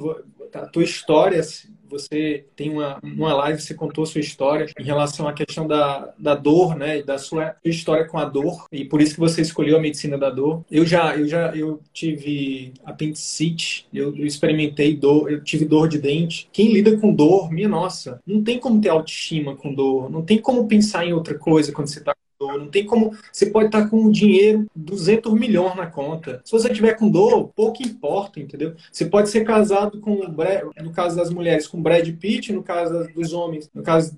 a 0.54 0.66
tua 0.68 0.84
história 0.84 1.42
você 1.90 2.46
tem 2.56 2.70
uma, 2.70 3.00
uma 3.04 3.34
live, 3.34 3.62
você 3.62 3.74
contou 3.74 4.06
sua 4.06 4.22
história 4.22 4.68
em 4.80 4.84
relação 4.84 5.28
à 5.28 5.34
questão 5.34 5.68
da, 5.68 6.14
da 6.18 6.36
dor, 6.36 6.76
né? 6.76 7.02
Da 7.02 7.18
sua 7.18 7.56
história 7.64 8.08
com 8.08 8.18
a 8.18 8.26
dor. 8.26 8.66
E 8.72 8.86
por 8.86 9.02
isso 9.02 9.16
que 9.16 9.20
você 9.20 9.42
escolheu 9.42 9.78
a 9.78 9.82
medicina 9.82 10.18
da 10.18 10.30
dor. 10.30 10.64
Eu 10.70 10.86
já, 10.86 11.16
eu 11.16 11.28
já 11.28 11.56
eu 11.56 11.82
tive 11.94 12.74
apendicite, 12.84 13.88
eu, 13.94 14.16
eu 14.16 14.26
experimentei 14.26 14.96
dor, 14.96 15.32
eu 15.32 15.44
tive 15.44 15.66
dor 15.66 15.88
de 15.88 15.98
dente. 15.98 16.50
Quem 16.52 16.72
lida 16.72 16.98
com 16.98 17.14
dor, 17.14 17.52
minha 17.52 17.70
nossa, 17.70 18.20
não 18.26 18.44
tem 18.44 18.60
como 18.60 18.82
ter 18.82 18.90
autoestima 18.90 19.56
com 19.56 19.74
dor, 19.74 20.10
não 20.10 20.22
tem 20.22 20.40
como 20.40 20.68
pensar 20.68 21.06
em 21.06 21.14
outra 21.14 21.38
coisa 21.38 21.72
quando 21.72 21.88
você 21.88 22.00
está 22.00 22.14
não 22.40 22.70
tem 22.70 22.86
como. 22.86 23.16
Você 23.32 23.48
pode 23.48 23.68
estar 23.68 23.90
com 23.90 24.10
dinheiro, 24.10 24.66
200 24.76 25.34
milhões 25.34 25.76
na 25.76 25.88
conta. 25.88 26.42
Se 26.46 26.52
você 26.52 26.70
tiver 26.70 26.94
com 26.94 27.10
dor, 27.10 27.50
pouco 27.50 27.84
importa, 27.84 28.40
entendeu? 28.40 28.76
Você 28.92 29.06
pode 29.06 29.30
ser 29.30 29.44
casado 29.44 30.00
com, 30.00 30.16
no 30.16 30.92
caso 30.94 31.16
das 31.16 31.30
mulheres, 31.30 31.68
com 31.68 31.82
Brad 31.82 32.08
Pitt, 32.18 32.54
no 32.54 32.64
caso 32.64 33.08
dos 33.14 33.34
homens, 33.34 33.70
no 33.74 33.84
caso 33.84 34.16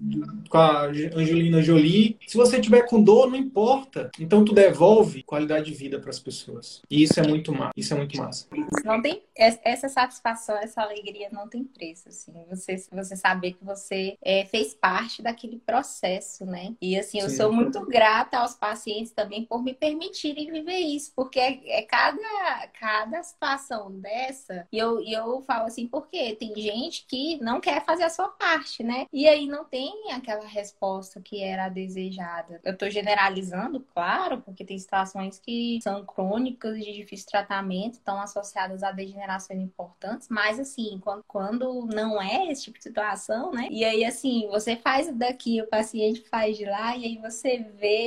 com 0.50 0.58
a 0.58 0.86
Angelina 0.86 1.62
Jolie. 1.62 2.18
Se 2.28 2.38
você 2.38 2.60
tiver 2.60 2.84
com 2.84 3.02
dor, 3.02 3.30
não 3.30 3.38
importa. 3.38 4.12
Então 4.20 4.46
tu 4.46 4.54
devolve 4.54 5.24
qualidade 5.24 5.66
de 5.66 5.74
vida 5.74 6.00
para 6.00 6.10
as 6.10 6.20
pessoas. 6.20 6.82
E 6.90 7.04
isso 7.04 7.20
é 7.20 7.28
muito 7.28 7.52
massa. 7.52 7.72
Isso 7.76 7.94
é 7.94 7.98
muito 7.98 8.18
massa. 8.18 8.48
Não 8.86 9.02
tem 9.02 9.22
essa 9.36 9.90
satisfação, 9.90 10.56
essa 10.58 10.82
alegria 10.82 11.30
não 11.32 11.48
tem 11.48 11.64
preço, 11.64 12.10
assim. 12.10 12.34
Você, 12.50 12.76
você 12.92 13.16
saber 13.16 13.54
que 13.54 13.64
você 13.64 14.16
é, 14.22 14.46
fez 14.46 14.74
parte 14.74 15.22
daquele 15.22 15.58
processo, 15.66 16.46
né? 16.46 16.74
E 16.82 16.98
assim, 16.98 17.20
eu 17.20 17.30
Sim. 17.30 17.38
sou 17.38 17.52
muito 17.52 17.84
grata 17.86 18.11
grata 18.12 18.40
aos 18.40 18.54
pacientes 18.54 19.14
também 19.14 19.46
por 19.46 19.64
me 19.64 19.74
permitirem 19.74 20.52
viver 20.52 20.80
isso, 20.80 21.14
porque 21.16 21.40
é, 21.40 21.80
é 21.80 21.82
cada, 21.84 22.68
cada 22.78 23.24
situação 23.24 23.90
dessa, 24.00 24.68
e 24.72 24.78
eu, 24.78 25.02
eu 25.02 25.42
falo 25.44 25.66
assim, 25.66 25.88
porque 25.88 26.36
tem 26.36 26.54
gente 26.56 27.06
que 27.08 27.42
não 27.42 27.62
quer 27.62 27.86
fazer 27.86 28.04
a 28.04 28.10
sua 28.10 28.28
parte, 28.28 28.84
né? 28.84 29.08
E 29.14 29.28
aí 29.28 29.48
não 29.48 29.64
tem 29.64 30.12
aquela 30.12 30.46
resposta 30.46 31.22
que 31.22 31.42
era 31.42 31.70
desejada. 31.70 32.60
Eu 32.66 32.78
tô 32.78 32.90
generalizando, 32.90 33.80
claro, 33.94 34.42
porque 34.42 34.66
tem 34.66 34.78
situações 34.78 35.40
que 35.40 35.80
são 35.82 36.06
crônicas 36.06 36.78
de 36.78 36.92
difícil 36.92 37.28
tratamento, 37.28 37.94
estão 37.94 38.20
associadas 38.20 38.84
a 38.84 38.92
degenerações 38.92 39.62
importantes, 39.62 40.28
mas 40.30 40.60
assim, 40.60 41.00
quando, 41.02 41.24
quando 41.28 41.86
não 41.86 42.22
é 42.22 42.52
esse 42.52 42.64
tipo 42.64 42.78
de 42.78 42.84
situação, 42.84 43.52
né? 43.52 43.70
E 43.72 43.86
aí, 43.86 44.04
assim, 44.04 44.48
você 44.50 44.76
faz 44.76 45.08
daqui, 45.16 45.62
o 45.62 45.68
paciente 45.68 46.28
faz 46.30 46.58
de 46.58 46.66
lá, 46.66 46.98
e 46.98 47.06
aí 47.06 47.18
você 47.18 47.60
vê 47.78 48.01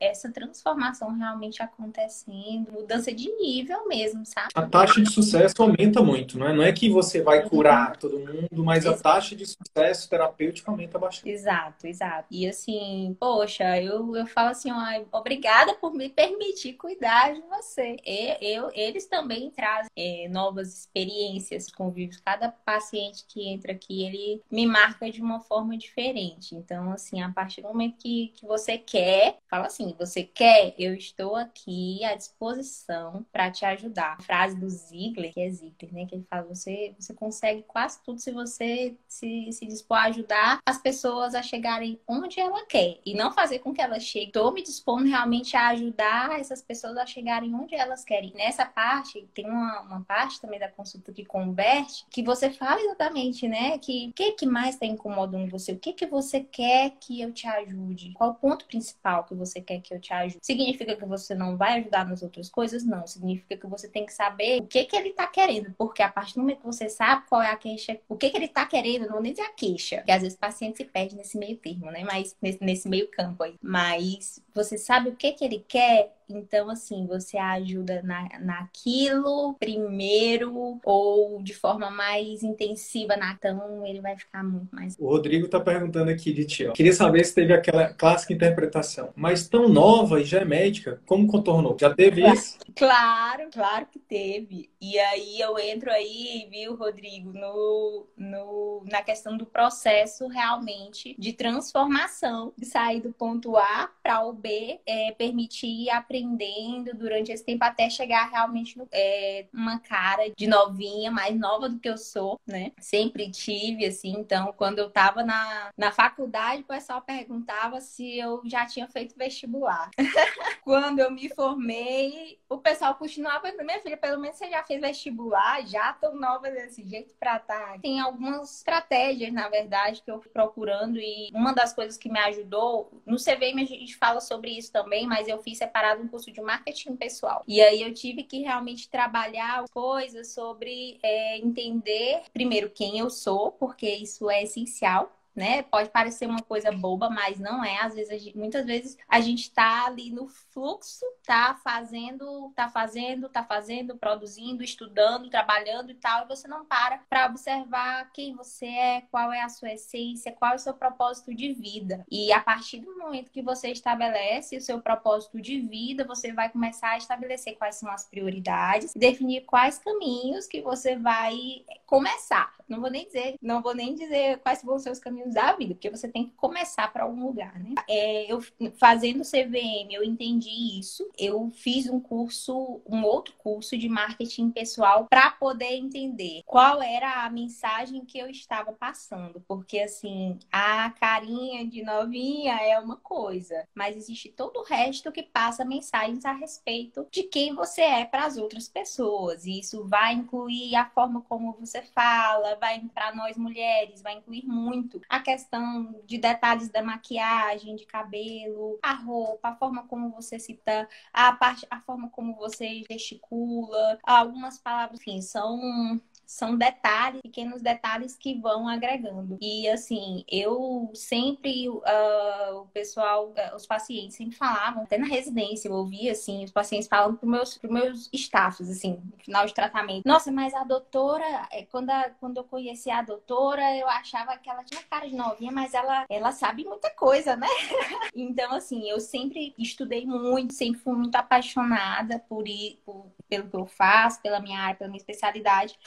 essa 0.00 0.30
transformação 0.30 1.16
realmente 1.16 1.62
acontecendo, 1.62 2.72
mudança 2.72 3.12
de 3.12 3.30
nível 3.36 3.86
mesmo, 3.86 4.24
sabe? 4.24 4.48
A 4.54 4.62
taxa 4.62 5.00
de 5.00 5.10
sucesso 5.10 5.54
aumenta 5.62 6.02
muito, 6.02 6.38
não 6.38 6.48
é? 6.48 6.52
Não 6.52 6.62
é 6.62 6.72
que 6.72 6.88
você 6.90 7.22
vai 7.22 7.42
uhum. 7.42 7.48
curar 7.48 7.96
todo 7.96 8.18
mundo, 8.18 8.64
mas 8.64 8.86
a 8.86 8.96
taxa 8.96 9.34
de 9.34 9.46
sucesso 9.46 10.08
terapêutico 10.08 10.70
aumenta 10.70 10.98
bastante. 10.98 11.28
Exato, 11.28 11.86
exato. 11.86 12.28
E 12.30 12.48
assim, 12.48 13.16
poxa, 13.18 13.80
eu, 13.80 14.14
eu 14.16 14.26
falo 14.26 14.50
assim, 14.50 14.70
ó, 14.70 15.18
obrigada 15.18 15.74
por 15.74 15.92
me 15.92 16.08
permitir 16.08 16.74
cuidar 16.74 17.34
de 17.34 17.42
você. 17.42 17.96
E, 18.04 18.36
eu, 18.40 18.70
eles 18.74 19.06
também 19.06 19.50
trazem 19.50 19.90
é, 19.96 20.28
novas 20.28 20.80
experiências, 20.80 21.70
convívios. 21.70 22.20
Cada 22.20 22.48
paciente 22.48 23.24
que 23.28 23.48
entra 23.48 23.72
aqui, 23.72 24.04
ele 24.04 24.42
me 24.50 24.66
marca 24.66 25.10
de 25.10 25.20
uma 25.20 25.40
forma 25.40 25.76
diferente. 25.76 26.54
Então, 26.54 26.92
assim, 26.92 27.20
a 27.20 27.30
partir 27.30 27.62
do 27.62 27.68
momento 27.68 27.96
que, 27.98 28.32
que 28.36 28.46
você 28.46 28.78
quer, 28.78 29.37
Fala 29.48 29.66
assim: 29.66 29.94
você 29.98 30.22
quer? 30.22 30.74
Eu 30.78 30.94
estou 30.94 31.36
aqui 31.36 32.04
à 32.04 32.14
disposição 32.14 33.24
para 33.32 33.50
te 33.50 33.64
ajudar. 33.64 34.16
A 34.18 34.22
frase 34.22 34.56
do 34.56 34.68
Ziegler, 34.68 35.32
que 35.32 35.40
é 35.40 35.50
Ziegler, 35.50 35.92
né? 35.92 36.06
Que 36.06 36.16
ele 36.16 36.26
fala: 36.28 36.42
você, 36.42 36.94
você 36.98 37.14
consegue 37.14 37.62
quase 37.62 38.02
tudo 38.02 38.20
se 38.20 38.30
você 38.30 38.96
se, 39.06 39.50
se 39.52 39.66
dispor 39.66 39.98
a 39.98 40.04
ajudar 40.04 40.60
as 40.66 40.78
pessoas 40.78 41.34
a 41.34 41.42
chegarem 41.42 42.00
onde 42.06 42.40
ela 42.40 42.64
quer 42.66 42.98
e 43.04 43.14
não 43.14 43.32
fazer 43.32 43.60
com 43.60 43.72
que 43.72 43.80
elas 43.80 44.02
cheguem. 44.02 44.28
Estou 44.28 44.52
me 44.52 44.62
dispondo 44.62 45.06
realmente 45.06 45.56
a 45.56 45.68
ajudar 45.68 46.38
essas 46.38 46.60
pessoas 46.60 46.96
a 46.96 47.06
chegarem 47.06 47.54
onde 47.54 47.74
elas 47.74 48.04
querem. 48.04 48.32
Nessa 48.34 48.66
parte, 48.66 49.28
tem 49.34 49.46
uma, 49.46 49.80
uma 49.82 50.00
parte 50.02 50.40
também 50.40 50.58
da 50.58 50.68
consulta 50.68 51.12
que 51.12 51.24
converte, 51.24 52.04
que 52.10 52.22
você 52.22 52.50
fala 52.50 52.80
exatamente, 52.80 53.48
né? 53.48 53.78
Que 53.78 54.08
o 54.08 54.12
que, 54.12 54.32
que 54.32 54.46
mais 54.46 54.74
está 54.74 54.86
incomodando 54.86 55.50
você? 55.50 55.72
O 55.72 55.78
que, 55.78 55.92
que 55.92 56.06
você 56.06 56.40
quer 56.40 56.90
que 57.00 57.20
eu 57.20 57.32
te 57.32 57.46
ajude? 57.46 58.12
Qual 58.12 58.30
o 58.30 58.34
ponto 58.34 58.66
principal? 58.66 59.24
Que 59.28 59.34
você 59.34 59.60
quer 59.60 59.80
que 59.80 59.94
eu 59.94 60.00
te 60.00 60.12
ajude. 60.12 60.38
Significa 60.42 60.96
que 60.96 61.04
você 61.04 61.34
não 61.34 61.56
vai 61.56 61.78
ajudar 61.78 62.06
nas 62.06 62.22
outras 62.22 62.48
coisas? 62.48 62.84
Não. 62.84 63.06
Significa 63.06 63.56
que 63.56 63.66
você 63.66 63.88
tem 63.88 64.06
que 64.06 64.12
saber 64.12 64.60
o 64.60 64.66
que 64.66 64.84
que 64.84 64.96
ele 64.96 65.10
tá 65.12 65.26
querendo, 65.26 65.74
porque 65.76 66.02
a 66.02 66.08
partir 66.08 66.34
do 66.34 66.40
momento 66.40 66.60
que 66.60 66.66
você 66.66 66.88
sabe 66.88 67.26
qual 67.28 67.42
é 67.42 67.50
a 67.50 67.56
queixa, 67.56 67.98
o 68.08 68.16
que 68.16 68.30
que 68.30 68.36
ele 68.36 68.48
tá 68.48 68.66
querendo, 68.66 69.02
não 69.02 69.12
vou 69.12 69.22
nem 69.22 69.32
dizer 69.32 69.44
a 69.44 69.52
queixa, 69.52 69.98
porque 69.98 70.12
às 70.12 70.22
vezes 70.22 70.36
o 70.36 70.40
paciente 70.40 70.78
se 70.78 70.84
perde 70.84 71.16
nesse 71.16 71.38
meio 71.38 71.56
termo, 71.56 71.90
né? 71.90 72.04
Mas 72.04 72.36
nesse, 72.40 72.62
nesse 72.62 72.88
meio 72.88 73.08
campo 73.10 73.42
aí. 73.42 73.56
Mas 73.62 74.42
você 74.54 74.78
sabe 74.78 75.10
o 75.10 75.16
que 75.16 75.32
que 75.32 75.44
ele 75.44 75.64
quer, 75.68 76.17
então, 76.28 76.68
assim, 76.68 77.06
você 77.06 77.38
ajuda 77.38 78.02
na, 78.02 78.28
naquilo 78.40 79.54
primeiro 79.54 80.78
ou 80.84 81.42
de 81.42 81.54
forma 81.54 81.90
mais 81.90 82.42
intensiva 82.42 83.16
na 83.16 83.32
então 83.32 83.86
ele 83.86 84.00
vai 84.00 84.16
ficar 84.16 84.42
muito 84.42 84.74
mais. 84.74 84.96
O 84.98 85.06
Rodrigo 85.06 85.46
está 85.46 85.60
perguntando 85.60 86.10
aqui 86.10 86.32
de 86.32 86.44
ti, 86.44 86.66
ó. 86.66 86.72
Queria 86.72 86.92
saber 86.92 87.24
se 87.24 87.34
teve 87.34 87.52
aquela 87.52 87.88
clássica 87.94 88.32
interpretação, 88.32 89.10
mas 89.16 89.48
tão 89.48 89.68
nova 89.68 90.20
e 90.20 90.24
já 90.24 90.40
é 90.40 90.44
médica, 90.44 91.00
como 91.06 91.26
contornou? 91.26 91.76
Já 91.80 91.94
teve 91.94 92.20
claro, 92.20 92.36
isso? 92.36 92.58
Claro, 92.76 93.48
claro 93.52 93.86
que 93.86 93.98
teve. 93.98 94.70
E 94.80 94.98
aí 94.98 95.40
eu 95.40 95.58
entro 95.58 95.90
aí, 95.90 96.48
viu, 96.50 96.74
Rodrigo, 96.74 97.32
no, 97.32 98.06
no, 98.16 98.84
na 98.90 99.02
questão 99.02 99.36
do 99.36 99.46
processo 99.46 100.26
realmente 100.26 101.14
de 101.18 101.32
transformação, 101.32 102.52
de 102.56 102.66
sair 102.66 103.00
do 103.00 103.12
ponto 103.12 103.56
A 103.56 103.90
para 104.02 104.24
o 104.24 104.32
B, 104.32 104.80
é, 104.84 105.12
permitir 105.12 105.88
aprender 105.90 106.17
aprendendo 106.18 106.94
durante 106.94 107.30
esse 107.32 107.44
tempo 107.44 107.64
até 107.64 107.88
chegar 107.88 108.30
realmente 108.30 108.76
no, 108.76 108.88
é, 108.92 109.46
uma 109.52 109.78
cara 109.78 110.30
de 110.36 110.46
novinha, 110.46 111.10
mais 111.10 111.38
nova 111.38 111.68
do 111.68 111.78
que 111.78 111.88
eu 111.88 111.96
sou, 111.96 112.40
né? 112.46 112.72
Sempre 112.80 113.30
tive, 113.30 113.86
assim. 113.86 114.12
Então, 114.18 114.52
quando 114.56 114.78
eu 114.78 114.90
tava 114.90 115.22
na, 115.22 115.70
na 115.76 115.92
faculdade, 115.92 116.62
o 116.62 116.66
pessoal 116.66 117.00
perguntava 117.00 117.80
se 117.80 118.18
eu 118.18 118.42
já 118.44 118.66
tinha 118.66 118.88
feito 118.88 119.16
vestibular. 119.16 119.90
quando 120.62 120.98
eu 120.98 121.10
me 121.10 121.28
formei, 121.28 122.38
o 122.48 122.58
pessoal 122.58 122.94
continuava 122.94 123.52
minha 123.62 123.80
filha, 123.80 123.96
pelo 123.96 124.20
menos 124.20 124.36
você 124.36 124.50
já 124.50 124.62
fez 124.62 124.80
vestibular, 124.80 125.66
já 125.66 125.92
tão 125.92 126.14
nova 126.14 126.50
desse 126.50 126.86
jeito 126.88 127.14
pra 127.18 127.36
estar. 127.36 127.58
Tá. 127.58 127.78
Tem 127.80 128.00
algumas 128.00 128.58
estratégias, 128.58 129.32
na 129.32 129.48
verdade, 129.48 130.02
que 130.02 130.10
eu 130.10 130.20
fui 130.20 130.30
procurando 130.30 130.98
e 130.98 131.30
uma 131.34 131.52
das 131.52 131.72
coisas 131.72 131.96
que 131.96 132.10
me 132.10 132.18
ajudou, 132.20 132.90
no 133.04 133.16
CVM 133.16 133.62
a 133.62 133.64
gente 133.64 133.96
fala 133.96 134.20
sobre 134.20 134.50
isso 134.50 134.72
também, 134.72 135.06
mas 135.06 135.28
eu 135.28 135.38
fiz 135.38 135.58
separado 135.58 136.07
um 136.08 136.10
curso 136.10 136.32
de 136.32 136.40
marketing 136.40 136.96
pessoal. 136.96 137.44
E 137.46 137.60
aí 137.60 137.82
eu 137.82 137.92
tive 137.92 138.24
que 138.24 138.40
realmente 138.40 138.88
trabalhar 138.88 139.64
coisas 139.70 140.32
sobre 140.32 140.98
é, 141.02 141.38
entender, 141.38 142.22
primeiro, 142.32 142.70
quem 142.70 142.98
eu 142.98 143.10
sou, 143.10 143.52
porque 143.52 143.88
isso 143.88 144.28
é 144.30 144.42
essencial 144.42 145.12
né? 145.38 145.62
Pode 145.62 145.88
parecer 145.90 146.26
uma 146.26 146.42
coisa 146.42 146.72
boba, 146.72 147.08
mas 147.08 147.38
não 147.38 147.64
é. 147.64 147.80
Às 147.80 147.94
vezes, 147.94 148.22
gente, 148.22 148.36
muitas 148.36 148.66
vezes 148.66 148.98
a 149.08 149.20
gente 149.20 149.42
está 149.42 149.86
ali 149.86 150.10
no 150.10 150.26
fluxo, 150.28 151.06
tá 151.24 151.58
fazendo, 151.62 152.52
tá 152.56 152.68
fazendo, 152.68 153.28
tá 153.28 153.44
fazendo, 153.44 153.96
produzindo, 153.96 154.64
estudando, 154.64 155.30
trabalhando 155.30 155.92
e 155.92 155.94
tal, 155.94 156.24
e 156.24 156.28
você 156.28 156.48
não 156.48 156.64
para 156.64 156.98
para 157.08 157.26
observar 157.26 158.10
quem 158.12 158.34
você 158.34 158.66
é, 158.66 159.00
qual 159.10 159.32
é 159.32 159.40
a 159.40 159.48
sua 159.48 159.72
essência, 159.72 160.32
qual 160.32 160.52
é 160.52 160.56
o 160.56 160.58
seu 160.58 160.74
propósito 160.74 161.32
de 161.32 161.52
vida. 161.52 162.04
E 162.10 162.32
a 162.32 162.40
partir 162.40 162.80
do 162.80 162.98
momento 162.98 163.30
que 163.30 163.40
você 163.40 163.68
estabelece 163.70 164.56
o 164.56 164.60
seu 164.60 164.80
propósito 164.80 165.40
de 165.40 165.60
vida, 165.60 166.04
você 166.04 166.32
vai 166.32 166.48
começar 166.48 166.90
a 166.90 166.98
estabelecer 166.98 167.56
quais 167.56 167.76
são 167.76 167.90
as 167.90 168.04
prioridades, 168.04 168.92
definir 168.94 169.42
quais 169.42 169.78
caminhos 169.78 170.46
que 170.48 170.60
você 170.60 170.96
vai 170.96 171.64
começar. 171.86 172.57
Não 172.68 172.80
vou 172.80 172.90
nem 172.90 173.06
dizer, 173.06 173.36
não 173.40 173.62
vou 173.62 173.74
nem 173.74 173.94
dizer 173.94 174.38
quais 174.38 174.62
vão 174.62 174.78
ser 174.78 174.90
os 174.90 174.98
caminhos 174.98 175.34
da 175.34 175.52
vida, 175.52 175.74
porque 175.74 175.90
você 175.90 176.08
tem 176.08 176.26
que 176.26 176.34
começar 176.34 176.92
para 176.92 177.04
algum 177.04 177.26
lugar, 177.26 177.58
né? 177.58 177.74
É, 177.88 178.30
eu 178.30 178.40
fazendo 178.78 179.22
CVM, 179.22 179.92
eu 179.92 180.02
entendi 180.04 180.78
isso. 180.78 181.08
Eu 181.18 181.50
fiz 181.54 181.88
um 181.88 182.00
curso, 182.00 182.80
um 182.86 183.02
outro 183.04 183.34
curso 183.38 183.76
de 183.76 183.88
marketing 183.88 184.50
pessoal 184.50 185.06
para 185.08 185.30
poder 185.30 185.74
entender 185.76 186.42
qual 186.44 186.82
era 186.82 187.24
a 187.24 187.30
mensagem 187.30 188.04
que 188.04 188.18
eu 188.18 188.28
estava 188.28 188.72
passando, 188.72 189.42
porque 189.46 189.80
assim, 189.80 190.38
a 190.52 190.90
carinha 190.90 191.66
de 191.66 191.82
novinha 191.82 192.54
é 192.54 192.78
uma 192.78 192.96
coisa, 192.96 193.66
mas 193.74 193.96
existe 193.96 194.28
todo 194.28 194.58
o 194.60 194.64
resto 194.64 195.12
que 195.12 195.22
passa 195.22 195.64
mensagens 195.64 196.24
a 196.24 196.32
respeito 196.32 197.06
de 197.10 197.22
quem 197.22 197.54
você 197.54 197.82
é 197.82 198.04
para 198.04 198.24
as 198.24 198.36
outras 198.36 198.68
pessoas. 198.68 199.44
E 199.46 199.58
isso 199.58 199.84
vai 199.86 200.14
incluir 200.14 200.74
a 200.74 200.88
forma 200.90 201.22
como 201.22 201.52
você 201.52 201.82
fala, 201.82 202.57
vai 202.58 202.80
para 202.94 203.14
nós 203.14 203.36
mulheres, 203.36 204.02
vai 204.02 204.14
incluir 204.14 204.44
muito 204.46 205.00
a 205.08 205.20
questão 205.20 206.00
de 206.04 206.18
detalhes 206.18 206.68
da 206.68 206.82
maquiagem, 206.82 207.76
de 207.76 207.86
cabelo, 207.86 208.78
a 208.82 208.92
roupa, 208.92 209.48
a 209.50 209.56
forma 209.56 209.86
como 209.86 210.10
você 210.10 210.38
cita, 210.38 210.88
a 211.12 211.32
parte, 211.32 211.66
a 211.70 211.80
forma 211.80 212.08
como 212.10 212.34
você 212.34 212.82
gesticula, 212.90 213.98
algumas 214.02 214.58
palavras, 214.58 215.00
enfim, 215.00 215.20
são 215.20 216.00
são 216.28 216.58
detalhes, 216.58 217.22
pequenos 217.22 217.62
detalhes 217.62 218.14
que 218.14 218.38
vão 218.38 218.68
agregando. 218.68 219.38
E 219.40 219.66
assim, 219.66 220.26
eu 220.30 220.90
sempre, 220.92 221.70
uh, 221.70 222.60
o 222.60 222.66
pessoal, 222.66 223.30
uh, 223.30 223.56
os 223.56 223.66
pacientes 223.66 224.14
sempre 224.14 224.36
falavam, 224.36 224.82
até 224.82 224.98
na 224.98 225.06
residência, 225.06 225.68
eu 225.68 225.72
ouvia 225.72 226.12
assim, 226.12 226.44
os 226.44 226.52
pacientes 226.52 226.86
falando 226.86 227.16
para 227.16 227.26
meus, 227.26 227.58
meus 227.62 228.10
staffs, 228.12 228.68
assim, 228.68 229.00
no 229.10 229.24
final 229.24 229.46
de 229.46 229.54
tratamento. 229.54 230.06
Nossa, 230.06 230.30
mas 230.30 230.52
a 230.52 230.64
doutora, 230.64 231.48
é, 231.50 231.64
quando, 231.64 231.88
a, 231.88 232.10
quando 232.20 232.36
eu 232.36 232.44
conheci 232.44 232.90
a 232.90 233.00
doutora, 233.00 233.74
eu 233.74 233.88
achava 233.88 234.36
que 234.36 234.50
ela 234.50 234.62
tinha 234.64 234.82
cara 234.82 235.08
de 235.08 235.16
novinha, 235.16 235.50
mas 235.50 235.72
ela, 235.72 236.04
ela 236.10 236.30
sabe 236.30 236.62
muita 236.62 236.90
coisa, 236.90 237.36
né? 237.36 237.48
então, 238.14 238.52
assim, 238.52 238.86
eu 238.90 239.00
sempre 239.00 239.54
estudei 239.58 240.04
muito, 240.04 240.52
sempre 240.52 240.78
fui 240.78 240.94
muito 240.94 241.16
apaixonada 241.16 242.18
por, 242.28 242.46
ir, 242.46 242.82
por 242.84 243.06
pelo 243.28 243.48
que 243.48 243.56
eu 243.56 243.66
faço, 243.66 244.20
pela 244.20 244.40
minha 244.40 244.60
área, 244.60 244.76
pela 244.76 244.90
minha 244.90 244.98
especialidade. 244.98 245.78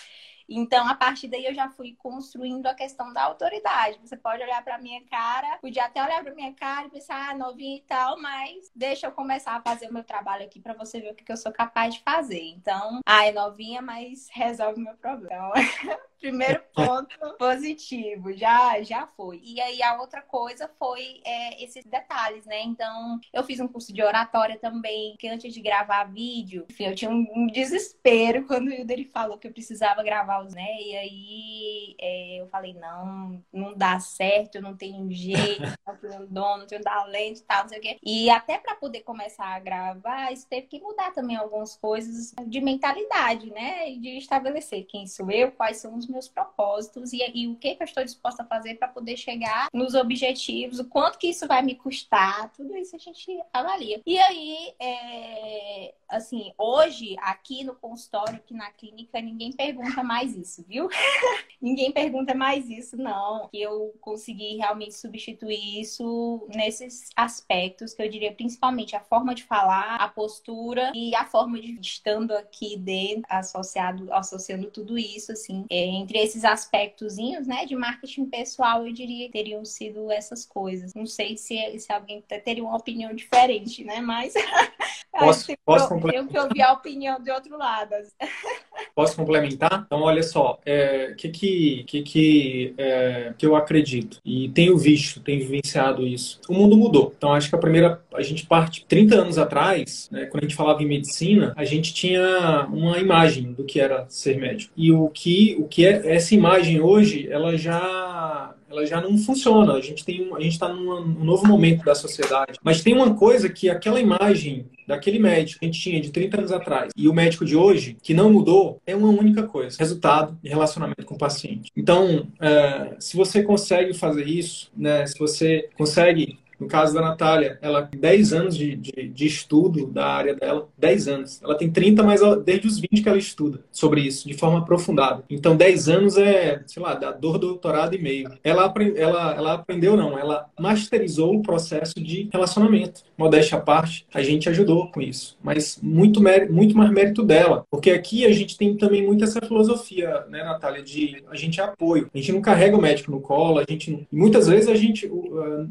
Então, 0.53 0.87
a 0.87 0.95
partir 0.95 1.27
daí, 1.27 1.45
eu 1.45 1.53
já 1.53 1.69
fui 1.69 1.95
construindo 1.97 2.67
a 2.67 2.75
questão 2.75 3.13
da 3.13 3.23
autoridade. 3.23 3.99
Você 4.03 4.17
pode 4.17 4.43
olhar 4.43 4.61
para 4.63 4.77
minha 4.77 5.01
cara, 5.05 5.57
podia 5.59 5.85
até 5.85 6.03
olhar 6.03 6.21
para 6.21 6.35
minha 6.35 6.53
cara 6.53 6.87
e 6.87 6.89
pensar, 6.89 7.29
ah, 7.29 7.33
novinha 7.33 7.77
e 7.77 7.81
tal, 7.81 8.19
mas 8.19 8.69
deixa 8.75 9.07
eu 9.07 9.11
começar 9.11 9.55
a 9.55 9.61
fazer 9.61 9.89
o 9.89 9.93
meu 9.93 10.03
trabalho 10.03 10.43
aqui 10.43 10.59
para 10.59 10.73
você 10.73 10.99
ver 10.99 11.13
o 11.13 11.15
que, 11.15 11.23
que 11.23 11.31
eu 11.31 11.37
sou 11.37 11.51
capaz 11.51 11.95
de 11.95 12.01
fazer. 12.01 12.43
Então, 12.43 12.99
ah, 13.05 13.25
é 13.25 13.31
novinha, 13.31 13.81
mas 13.81 14.27
resolve 14.31 14.81
o 14.81 14.83
meu 14.83 14.95
problema. 14.95 15.53
Primeiro 16.21 16.61
ponto 16.73 17.17
positivo, 17.39 18.31
já, 18.31 18.79
já 18.83 19.07
foi. 19.07 19.41
E 19.43 19.59
aí 19.59 19.81
a 19.81 19.99
outra 19.99 20.21
coisa 20.21 20.69
foi 20.77 21.19
é, 21.25 21.63
esses 21.63 21.83
detalhes, 21.83 22.45
né? 22.45 22.61
Então, 22.61 23.19
eu 23.33 23.43
fiz 23.43 23.59
um 23.59 23.67
curso 23.67 23.91
de 23.91 24.03
oratória 24.03 24.57
também, 24.59 25.15
que 25.17 25.27
antes 25.27 25.51
de 25.51 25.59
gravar 25.59 26.03
vídeo, 26.03 26.67
enfim, 26.69 26.85
eu 26.85 26.95
tinha 26.95 27.09
um, 27.09 27.25
um 27.35 27.47
desespero 27.47 28.45
quando 28.47 28.67
o 28.67 28.71
Hilder 28.71 29.09
falou 29.11 29.37
que 29.39 29.47
eu 29.47 29.51
precisava 29.51 30.03
gravar 30.03 30.45
os, 30.45 30.53
né? 30.53 30.79
E 30.79 30.95
aí 30.95 31.95
é, 31.99 32.41
eu 32.41 32.47
falei, 32.49 32.75
não, 32.75 33.43
não 33.51 33.75
dá 33.75 33.99
certo, 33.99 34.55
eu 34.55 34.61
não 34.61 34.77
tenho 34.77 35.11
jeito, 35.11 35.63
não 35.87 35.97
tenho 35.97 36.27
dom, 36.27 36.57
não 36.57 36.67
tenho 36.67 36.83
talento 36.83 37.39
e 37.39 37.43
tal, 37.43 37.63
não 37.63 37.69
sei 37.69 37.79
o 37.79 37.81
quê. 37.81 37.97
E 38.03 38.29
até 38.29 38.59
para 38.59 38.75
poder 38.75 39.01
começar 39.01 39.47
a 39.47 39.59
gravar, 39.59 40.31
isso 40.31 40.47
teve 40.47 40.67
que 40.67 40.79
mudar 40.79 41.11
também 41.13 41.35
algumas 41.35 41.75
coisas 41.75 42.31
de 42.45 42.61
mentalidade, 42.61 43.49
né? 43.49 43.89
E 43.89 43.99
de 43.99 44.17
estabelecer 44.17 44.85
quem 44.85 45.07
sou 45.07 45.31
eu, 45.31 45.51
quais 45.51 45.77
são 45.77 45.95
os 45.95 46.10
meus 46.11 46.27
propósitos 46.27 47.13
e, 47.13 47.19
e 47.33 47.47
o 47.47 47.55
que, 47.55 47.75
que 47.75 47.83
eu 47.83 47.85
estou 47.85 48.03
disposta 48.03 48.43
a 48.43 48.45
fazer 48.45 48.75
para 48.75 48.87
poder 48.87 49.17
chegar 49.17 49.69
nos 49.73 49.95
objetivos, 49.95 50.79
o 50.79 50.85
quanto 50.85 51.17
que 51.17 51.27
isso 51.27 51.47
vai 51.47 51.61
me 51.61 51.75
custar, 51.75 52.51
tudo 52.53 52.75
isso 52.75 52.95
a 52.95 52.99
gente 52.99 53.39
avalia. 53.53 54.01
E 54.05 54.17
aí, 54.17 54.73
é, 54.79 55.93
assim, 56.09 56.51
hoje, 56.57 57.15
aqui 57.19 57.63
no 57.63 57.75
consultório, 57.75 58.35
aqui 58.35 58.53
na 58.53 58.69
clínica, 58.71 59.21
ninguém 59.21 59.51
pergunta 59.51 60.03
mais 60.03 60.35
isso, 60.35 60.63
viu? 60.67 60.89
ninguém 61.61 61.91
pergunta 61.91 62.33
mais 62.33 62.69
isso, 62.69 62.97
não. 62.97 63.47
Que 63.49 63.61
eu 63.61 63.93
consegui 64.01 64.57
realmente 64.57 64.93
substituir 64.93 65.79
isso 65.79 66.47
nesses 66.53 67.09
aspectos, 67.15 67.93
que 67.93 68.01
eu 68.01 68.09
diria 68.09 68.33
principalmente 68.33 68.95
a 68.95 68.99
forma 68.99 69.33
de 69.33 69.43
falar, 69.43 69.95
a 69.95 70.07
postura 70.07 70.91
e 70.93 71.15
a 71.15 71.25
forma 71.25 71.59
de 71.59 71.79
estando 71.79 72.31
aqui 72.33 72.77
dentro, 72.77 73.23
associado, 73.29 74.11
associando 74.13 74.69
tudo 74.69 74.97
isso, 74.97 75.31
assim, 75.31 75.65
é, 75.69 75.85
entre 76.01 76.17
esses 76.19 76.43
aspectozinhos, 76.43 77.47
né, 77.47 77.65
de 77.65 77.75
marketing 77.75 78.25
pessoal, 78.25 78.85
eu 78.85 78.93
diria 78.93 79.27
que 79.27 79.33
teriam 79.33 79.63
sido 79.63 80.11
essas 80.11 80.45
coisas. 80.45 80.93
Não 80.93 81.05
sei 81.05 81.37
se, 81.37 81.57
se 81.79 81.91
alguém 81.91 82.23
teria 82.43 82.63
uma 82.63 82.75
opinião 82.75 83.13
diferente, 83.13 83.83
né, 83.83 84.01
mas 84.01 84.33
posso, 85.11 85.53
posso 85.63 85.93
eu 86.13 86.27
que 86.27 86.37
ouvi 86.37 86.61
a 86.61 86.73
opinião 86.73 87.21
de 87.21 87.31
outro 87.31 87.57
lado. 87.57 87.91
Posso 88.95 89.15
complementar? 89.15 89.83
Então, 89.85 90.01
olha 90.01 90.23
só, 90.23 90.53
o 90.53 90.59
é, 90.65 91.13
que, 91.17 91.29
que, 91.29 91.83
que, 91.85 92.01
que, 92.01 92.73
é, 92.77 93.33
que 93.37 93.45
eu 93.45 93.55
acredito 93.55 94.17
e 94.25 94.49
tenho 94.49 94.77
visto, 94.77 95.21
tenho 95.21 95.39
vivenciado 95.39 96.05
isso. 96.05 96.41
O 96.49 96.53
mundo 96.53 96.75
mudou. 96.75 97.13
Então, 97.15 97.33
acho 97.33 97.49
que 97.49 97.55
a 97.55 97.59
primeira, 97.59 98.01
a 98.13 98.21
gente 98.21 98.45
parte 98.45 98.85
30 98.85 99.15
anos 99.15 99.37
atrás, 99.37 100.09
né, 100.11 100.25
quando 100.25 100.43
a 100.43 100.47
gente 100.47 100.55
falava 100.55 100.83
em 100.83 100.87
medicina, 100.87 101.53
a 101.55 101.63
gente 101.63 101.93
tinha 101.93 102.67
uma 102.69 102.97
imagem 102.97 103.53
do 103.53 103.63
que 103.63 103.79
era 103.79 104.05
ser 104.09 104.37
médico. 104.37 104.73
E 104.75 104.91
o 104.91 105.07
que, 105.09 105.55
o 105.59 105.67
que 105.67 105.85
é 105.85 105.90
essa 105.91 106.33
imagem 106.33 106.81
hoje, 106.81 107.27
ela 107.29 107.57
já 107.57 108.55
ela 108.71 108.85
já 108.85 109.01
não 109.01 109.17
funciona. 109.17 109.73
A 109.73 109.81
gente 109.81 110.03
tem, 110.05 110.29
a 110.33 110.39
gente 110.39 110.53
está 110.53 110.69
num, 110.69 111.05
novo 111.05 111.45
momento 111.45 111.83
da 111.83 111.93
sociedade. 111.93 112.57
Mas 112.63 112.81
tem 112.81 112.93
uma 112.93 113.13
coisa 113.13 113.49
que 113.49 113.69
aquela 113.69 113.99
imagem 113.99 114.65
daquele 114.87 115.19
médico 115.19 115.59
que 115.59 115.65
a 115.65 115.69
gente 115.69 115.79
tinha 115.79 116.01
de 116.01 116.09
30 116.09 116.37
anos 116.37 116.51
atrás 116.51 116.91
e 116.95 117.07
o 117.07 117.13
médico 117.13 117.45
de 117.45 117.55
hoje, 117.55 117.97
que 118.01 118.13
não 118.13 118.31
mudou, 118.31 118.81
é 118.85 118.95
uma 118.95 119.09
única 119.09 119.43
coisa: 119.43 119.77
resultado 119.77 120.37
e 120.43 120.49
relacionamento 120.49 121.05
com 121.05 121.15
o 121.15 121.17
paciente. 121.17 121.71
Então, 121.75 122.27
é, 122.39 122.95
se 122.99 123.15
você 123.15 123.43
consegue 123.43 123.93
fazer 123.93 124.25
isso, 124.27 124.71
né, 124.75 125.05
se 125.05 125.17
você 125.19 125.69
consegue 125.77 126.39
no 126.61 126.67
caso 126.67 126.93
da 126.93 127.01
Natália, 127.01 127.57
ela 127.59 127.81
tem 127.81 127.99
10 127.99 128.33
anos 128.33 128.55
de, 128.55 128.75
de, 128.75 129.07
de, 129.07 129.25
estudo 129.25 129.87
da 129.87 130.05
área 130.05 130.35
dela, 130.35 130.69
10 130.77 131.07
anos. 131.07 131.41
Ela 131.41 131.57
tem 131.57 131.71
30, 131.71 132.03
mas 132.03 132.21
ela, 132.21 132.37
desde 132.37 132.67
os 132.67 132.79
20 132.79 133.01
que 133.01 133.09
ela 133.09 133.17
estuda 133.17 133.61
sobre 133.71 134.01
isso, 134.01 134.27
de 134.27 134.35
forma 134.35 134.59
aprofundada. 134.59 135.23
Então, 135.27 135.55
10 135.55 135.89
anos 135.89 136.17
é, 136.17 136.61
sei 136.67 136.83
lá, 136.83 136.93
da 136.93 137.11
dor 137.11 137.39
do 137.39 137.47
doutorado 137.47 137.95
e 137.95 138.01
meio. 138.01 138.31
Ela, 138.43 138.71
ela, 138.95 139.33
ela 139.35 139.53
aprendeu, 139.53 139.97
não, 139.97 140.19
ela 140.19 140.45
masterizou 140.59 141.35
o 141.35 141.41
processo 141.41 141.95
de 141.95 142.29
relacionamento. 142.31 143.01
Modéstia 143.21 143.57
à 143.57 143.61
parte, 143.61 144.05
a 144.13 144.21
gente 144.21 144.49
ajudou 144.49 144.91
com 144.91 145.01
isso. 145.01 145.37
Mas 145.43 145.79
muito, 145.81 146.21
muito 146.49 146.77
mais 146.77 146.91
mérito 146.91 147.23
dela. 147.23 147.65
Porque 147.69 147.91
aqui 147.91 148.25
a 148.25 148.31
gente 148.31 148.57
tem 148.57 148.75
também 148.75 149.05
muito 149.05 149.23
essa 149.23 149.41
filosofia, 149.41 150.25
né, 150.29 150.43
Natália, 150.43 150.83
de 150.83 151.23
a 151.29 151.35
gente 151.35 151.59
é 151.59 151.63
apoio. 151.63 152.09
A 152.13 152.17
gente 152.17 152.31
não 152.31 152.41
carrega 152.41 152.77
o 152.77 152.81
médico 152.81 153.11
no 153.11 153.21
colo, 153.21 153.59
a 153.59 153.65
gente 153.69 154.07
muitas 154.11 154.47
vezes 154.47 154.67
a 154.67 154.75
gente, 154.75 155.09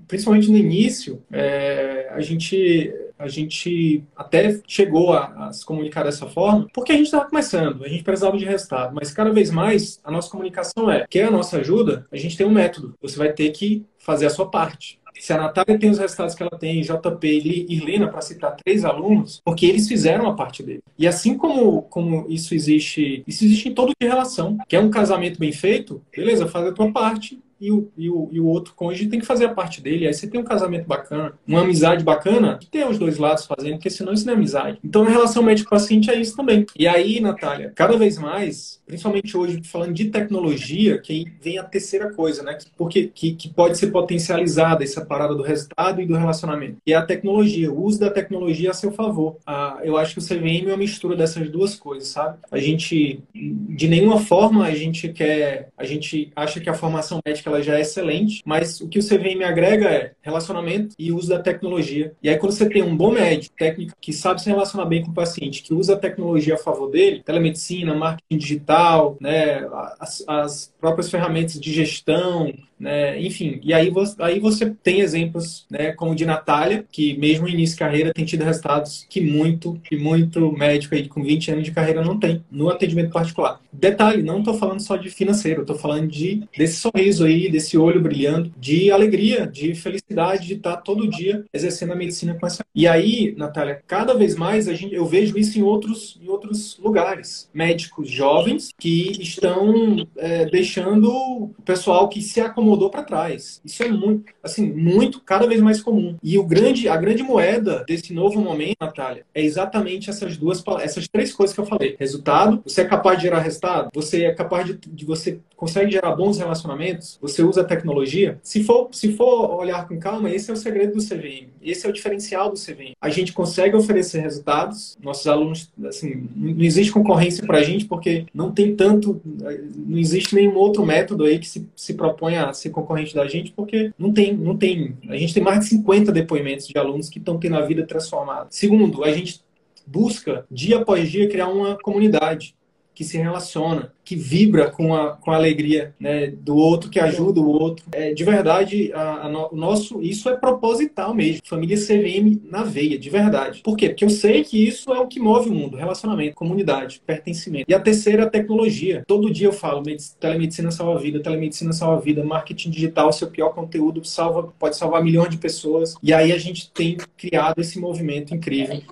principalmente 0.07 0.51
no 0.51 0.57
início, 0.57 1.01
início, 1.01 1.23
é, 1.33 2.09
a 2.11 2.21
gente 2.21 2.93
a 3.21 3.29
gente 3.29 4.03
até 4.17 4.61
chegou 4.67 5.13
a, 5.13 5.49
a, 5.49 5.53
se 5.53 5.65
comunicar 5.65 6.05
dessa 6.05 6.27
forma, 6.27 6.67
porque 6.73 6.93
a 6.93 6.97
gente 6.97 7.07
estava 7.07 7.29
começando, 7.29 7.85
a 7.85 7.89
gente 7.89 8.03
precisava 8.03 8.37
de 8.37 8.45
resultado, 8.45 8.95
mas 8.95 9.13
cada 9.13 9.31
vez 9.31 9.51
mais 9.51 10.01
a 10.03 10.11
nossa 10.11 10.31
comunicação 10.31 10.91
é: 10.91 11.07
quer 11.09 11.27
a 11.27 11.31
nossa 11.31 11.59
ajuda? 11.59 12.07
A 12.11 12.17
gente 12.17 12.37
tem 12.37 12.47
um 12.47 12.53
método, 12.53 12.95
você 13.01 13.19
vai 13.19 13.33
ter 13.33 13.51
que 13.51 13.85
fazer 13.99 14.27
a 14.27 14.31
sua 14.31 14.51
parte. 14.51 14.99
Se 15.19 15.35
a 15.35 15.37
Natália 15.37 15.79
tem 15.79 15.91
os 15.91 15.99
resultados 15.99 16.35
que 16.35 16.43
ela 16.43 16.59
tem, 16.59 16.81
JP 16.81 17.27
e 17.27 17.75
Irlena, 17.75 18.09
para 18.09 18.23
citar 18.23 18.57
três 18.57 18.87
alunos, 18.87 19.43
porque 19.45 19.67
eles 19.67 19.87
fizeram 19.87 20.27
a 20.27 20.35
parte 20.35 20.63
dele. 20.63 20.83
E 20.99 21.07
assim 21.07 21.37
como, 21.37 21.83
como 21.83 22.27
isso 22.31 22.55
existe, 22.55 23.23
isso 23.27 23.45
existe 23.45 23.69
em 23.69 23.75
todo 23.75 23.89
tipo 23.89 23.99
de 24.01 24.09
relação. 24.09 24.57
Quer 24.67 24.81
um 24.81 24.89
casamento 24.89 25.39
bem 25.39 25.53
feito? 25.53 26.03
Beleza, 26.17 26.47
faz 26.47 26.69
a 26.69 26.73
tua 26.73 26.91
parte 26.91 27.39
e 27.61 27.71
o, 27.71 27.91
e 27.97 28.09
o, 28.09 28.29
e 28.33 28.41
o 28.41 28.47
outro 28.47 28.73
cônjuge 28.75 29.09
tem 29.09 29.21
que 29.21 29.27
fazer 29.27 29.45
a 29.45 29.55
parte 29.55 29.81
dele. 29.81 30.07
Aí 30.07 30.15
você 30.15 30.27
tem 30.27 30.41
um 30.41 30.45
casamento 30.45 30.87
bacana, 30.87 31.35
uma 31.47 31.61
amizade 31.61 32.03
bacana, 32.03 32.59
que 32.59 32.67
tem 32.67 32.89
os 32.89 32.99
dois 32.99 33.19
lados 33.19 33.47
fazendo, 33.47 33.75
porque 33.75 33.91
senão 33.91 34.13
isso 34.13 34.27
não 34.27 34.33
é 34.33 34.37
amizade. 34.37 34.79
Então, 34.83 35.05
na 35.05 35.11
relação 35.11 35.43
médico-paciente 35.43 36.11
é 36.11 36.19
isso 36.19 36.37
também. 36.37 36.65
E 36.79 36.89
aí, 36.89 37.21
Natália, 37.21 37.73
cada 37.75 37.97
vez 37.97 38.19
mais, 38.19 38.81
principalmente 38.87 39.37
hoje, 39.37 39.61
falando 39.65 39.93
de 39.93 40.07
tecnologia, 40.07 40.99
que 40.99 41.13
aí 41.13 41.25
vem 41.41 41.59
a 41.59 41.65
terceira 41.65 42.13
coisa, 42.13 42.43
né? 42.43 42.57
Porque 42.77 43.11
que, 43.15 43.33
que 43.33 43.49
pode 43.49 43.77
ser 43.77 43.89
potencializada 43.89 44.83
essa 44.83 45.05
parada 45.05 45.35
do 45.35 45.43
resultado 45.43 46.01
e 46.01 46.07
do 46.07 46.17
relacionamento. 46.17 46.79
E 46.87 46.93
é 46.93 46.97
a 46.97 47.03
tecnologia, 47.03 47.71
o 47.71 47.85
uso 47.85 48.01
da 48.01 48.11
tecnologia 48.11 48.71
a 48.71 48.75
seu 48.75 48.93
favor. 48.93 49.37
Ah, 49.47 49.79
eu 49.83 49.97
acho 49.97 50.15
que 50.15 50.21
o 50.21 50.23
CVM 50.23 50.67
é 50.67 50.73
uma 50.73 50.77
mistura 50.77 51.17
dessas 51.17 51.51
duas 51.51 51.75
coisas, 51.75 52.09
sabe? 52.09 52.39
A 52.51 52.59
gente, 52.59 53.23
de 53.35 53.89
nenhuma 53.89 54.19
forma, 54.19 54.65
a 54.65 54.75
gente 54.75 55.09
quer, 55.11 55.69
a 55.77 55.85
gente 55.85 56.33
acha 56.35 56.61
que 56.61 56.71
a 56.71 56.75
formação 56.75 57.21
médica 57.25 57.50
ela 57.51 57.63
já 57.63 57.77
é 57.77 57.81
excelente, 57.81 58.43
mas 58.45 58.81
o 58.81 58.89
que 58.89 58.99
o 58.99 59.03
CVM 59.03 59.45
agrega 59.45 59.89
é 59.89 60.13
relacionamento 60.23 60.95
e 60.99 61.13
uso 61.13 61.29
da 61.29 61.39
tecnologia. 61.39 62.13
E 62.23 62.29
aí, 62.29 62.39
quando 62.39 62.53
você 62.53 62.69
tem 62.69 62.83
um 62.83 62.97
bom 62.97 63.13
médico, 63.13 63.55
técnico, 63.57 63.95
que 64.01 64.13
sabe 64.13 64.43
se 64.43 64.49
relacionar 64.49 64.87
bem 64.87 65.03
com 65.03 65.11
o 65.11 65.15
paciente, 65.15 65.63
que 65.63 65.75
usa 65.75 65.95
a 65.95 65.99
tecnologia 65.99 66.55
a 66.55 66.59
favor 66.59 66.91
dele, 66.91 67.23
telemedicina, 67.23 67.95
marketing 67.95 68.39
digital, 68.39 69.17
né, 69.21 69.67
as, 69.99 70.25
as 70.27 70.73
próprias 70.81 71.11
ferramentas 71.11 71.61
de 71.61 71.73
gestão, 71.73 72.53
né? 72.81 73.21
Enfim, 73.21 73.61
e 73.63 73.75
aí 73.75 73.91
você, 73.91 74.15
aí 74.21 74.41
você 74.41 74.75
tem 74.83 75.01
exemplos, 75.01 75.67
né, 75.71 75.93
como 75.93 76.13
o 76.13 76.15
de 76.15 76.25
Natália, 76.25 76.85
que 76.91 77.17
mesmo 77.19 77.45
no 77.45 77.53
início 77.53 77.77
de 77.77 77.81
carreira 77.81 78.13
tem 78.13 78.25
tido 78.25 78.43
resultados 78.43 79.07
que 79.09 79.21
muito, 79.21 79.79
que 79.85 79.97
muito 79.97 80.51
médico 80.53 80.95
aí 80.95 81.07
com 81.07 81.23
20 81.23 81.53
anos 81.53 81.65
de 81.65 81.73
carreira 81.73 82.03
não 82.03 82.19
tem 82.19 82.43
no 82.51 82.71
atendimento 82.71 83.13
particular. 83.13 83.61
Detalhe, 83.71 84.23
não 84.23 84.39
estou 84.39 84.55
falando 84.55 84.81
só 84.81 84.97
de 84.97 85.11
financeiro, 85.11 85.61
estou 85.61 85.77
falando 85.77 86.09
de 86.09 86.43
desse 86.57 86.77
sorriso 86.77 87.25
aí, 87.25 87.51
desse 87.51 87.77
olho 87.77 88.01
brilhando, 88.01 88.53
de 88.59 88.91
alegria, 88.91 89.47
de 89.47 89.75
felicidade 89.75 90.47
de 90.47 90.55
estar 90.55 90.79
todo 90.79 91.09
dia 91.09 91.45
exercendo 91.53 91.93
a 91.93 91.97
medicina 91.97 92.35
com 92.35 92.47
essa. 92.47 92.65
E 92.75 92.87
aí, 92.87 93.35
Natália, 93.37 93.83
cada 93.87 94.15
vez 94.15 94.35
mais 94.35 94.69
a 94.69 94.75
gente, 94.75 94.95
eu 94.95 95.05
vejo 95.05 95.37
isso 95.39 95.59
em 95.59 95.63
outros, 95.63 96.19
em 96.23 96.29
outros 96.29 96.79
lugares. 96.83 97.49
Médicos 97.53 98.11
jovens 98.11 98.71
que 98.79 99.13
estão 99.21 100.07
é, 100.17 100.47
deixando 100.47 101.11
o 101.11 101.55
pessoal 101.65 102.09
que 102.09 102.23
se 102.23 102.41
acomodou 102.41 102.70
mudou 102.71 102.91
para 102.91 103.03
trás. 103.03 103.61
Isso 103.65 103.83
é 103.83 103.89
muito, 103.89 104.33
assim, 104.43 104.71
muito, 104.73 105.21
cada 105.21 105.47
vez 105.47 105.61
mais 105.61 105.81
comum. 105.83 106.17
E 106.23 106.39
o 106.39 106.45
grande, 106.45 106.89
a 106.89 106.97
grande 106.97 107.23
moeda 107.23 107.85
desse 107.87 108.13
novo 108.13 108.41
momento, 108.41 108.77
Natália, 108.81 109.25
é 109.35 109.43
exatamente 109.43 110.09
essas 110.09 110.37
duas, 110.37 110.63
essas 110.81 111.09
três 111.09 111.33
coisas 111.33 111.55
que 111.55 111.61
eu 111.61 111.67
falei. 111.67 111.97
Resultado, 111.99 112.63
você 112.65 112.83
é 112.83 112.85
capaz 112.85 113.19
de 113.19 113.25
gerar 113.25 113.41
resultado, 113.41 113.91
você 113.93 114.25
é 114.25 114.33
capaz 114.33 114.67
de, 114.67 114.75
de 114.75 115.05
você 115.05 115.41
consegue 115.61 115.91
gerar 115.91 116.17
bons 116.17 116.39
relacionamentos, 116.39 117.19
você 117.21 117.43
usa 117.43 117.61
a 117.61 117.65
tecnologia. 117.65 118.39
Se 118.43 118.65
for, 118.65 118.89
se 118.93 119.13
for 119.13 119.51
olhar 119.61 119.87
com 119.87 119.99
calma, 119.99 120.31
esse 120.31 120.51
é 120.51 120.55
o 120.55 120.57
segredo 120.57 120.95
do 120.95 121.05
CVM. 121.05 121.49
Esse 121.63 121.87
é 121.87 121.91
o 121.91 121.93
diferencial 121.93 122.51
do 122.51 122.59
CVM. 122.59 122.95
A 122.99 123.11
gente 123.11 123.35
consegue 123.35 123.77
oferecer 123.77 124.21
resultados. 124.21 124.97
Nossos 125.03 125.27
alunos, 125.27 125.71
assim, 125.85 126.29
não 126.35 126.65
existe 126.65 126.91
concorrência 126.91 127.47
para 127.47 127.59
a 127.59 127.63
gente 127.63 127.85
porque 127.85 128.25
não 128.33 128.51
tem 128.53 128.75
tanto, 128.75 129.21
não 129.25 129.99
existe 129.99 130.35
nenhum 130.35 130.57
outro 130.57 130.87
método 130.87 131.25
aí 131.25 131.39
que 131.39 131.47
se, 131.47 131.69
se 131.77 131.95
a 132.39 132.53
ser 132.61 132.71
concorrente 132.71 133.15
da 133.15 133.27
gente, 133.27 133.53
porque 133.53 133.93
não 133.99 134.13
tem, 134.13 134.35
não 134.37 134.57
tem. 134.57 134.97
A 135.09 135.17
gente 135.17 135.35
tem 135.35 135.43
mais 135.43 135.61
de 135.61 135.67
50 135.67 136.13
depoimentos 136.13 136.67
de 136.67 136.79
alunos 136.79 137.09
que 137.09 137.19
estão 137.19 137.39
tendo 137.39 137.57
a 137.57 137.67
vida 137.67 137.87
transformada. 137.87 138.47
Segundo, 138.51 139.05
a 139.05 139.13
gente 139.13 139.41
busca, 139.87 140.47
dia 140.51 140.79
após 140.79 141.11
dia, 141.11 141.29
criar 141.29 141.49
uma 141.49 141.77
comunidade 141.77 142.55
que 143.01 143.05
se 143.07 143.17
relaciona, 143.17 143.91
que 144.05 144.15
vibra 144.15 144.71
com 144.71 144.95
a, 144.95 145.13
com 145.17 145.31
a 145.31 145.37
alegria 145.37 145.95
né, 145.99 146.27
do 146.27 146.55
outro, 146.55 146.91
que 146.91 147.01
ajuda 147.01 147.41
o 147.41 147.49
outro. 147.49 147.87
É, 147.93 148.13
de 148.13 148.23
verdade, 148.23 148.93
a, 148.93 149.25
a 149.25 149.29
no, 149.31 149.49
o 149.51 149.57
nosso, 149.57 150.03
isso 150.03 150.29
é 150.29 150.37
proposital 150.37 151.15
mesmo. 151.15 151.41
Família 151.47 151.79
CVM 151.79 152.43
na 152.45 152.63
veia, 152.63 152.99
de 152.99 153.09
verdade. 153.09 153.63
Por 153.63 153.75
quê? 153.75 153.89
Porque 153.89 154.05
eu 154.05 154.11
sei 154.11 154.45
que 154.45 154.69
isso 154.69 154.93
é 154.93 155.01
o 155.01 155.07
que 155.07 155.19
move 155.19 155.49
o 155.49 155.55
mundo: 155.55 155.79
relacionamento, 155.79 156.35
comunidade, 156.35 157.01
pertencimento. 157.07 157.65
E 157.67 157.73
a 157.73 157.81
terceira, 157.81 158.25
a 158.25 158.29
tecnologia. 158.29 159.03
Todo 159.07 159.33
dia 159.33 159.47
eu 159.47 159.53
falo: 159.53 159.83
telemedicina 160.19 160.71
salva 160.71 161.01
vida, 161.01 161.23
telemedicina 161.23 161.73
salva 161.73 162.03
vida, 162.03 162.23
marketing 162.23 162.69
digital, 162.69 163.11
seu 163.15 163.29
pior 163.29 163.55
conteúdo 163.55 164.05
salva, 164.05 164.53
pode 164.59 164.77
salvar 164.77 165.03
milhões 165.03 165.31
de 165.31 165.39
pessoas. 165.39 165.95
E 166.03 166.13
aí 166.13 166.33
a 166.33 166.39
gente 166.39 166.71
tem 166.71 166.99
criado 167.17 167.59
esse 167.59 167.79
movimento 167.79 168.35
incrível. 168.35 168.83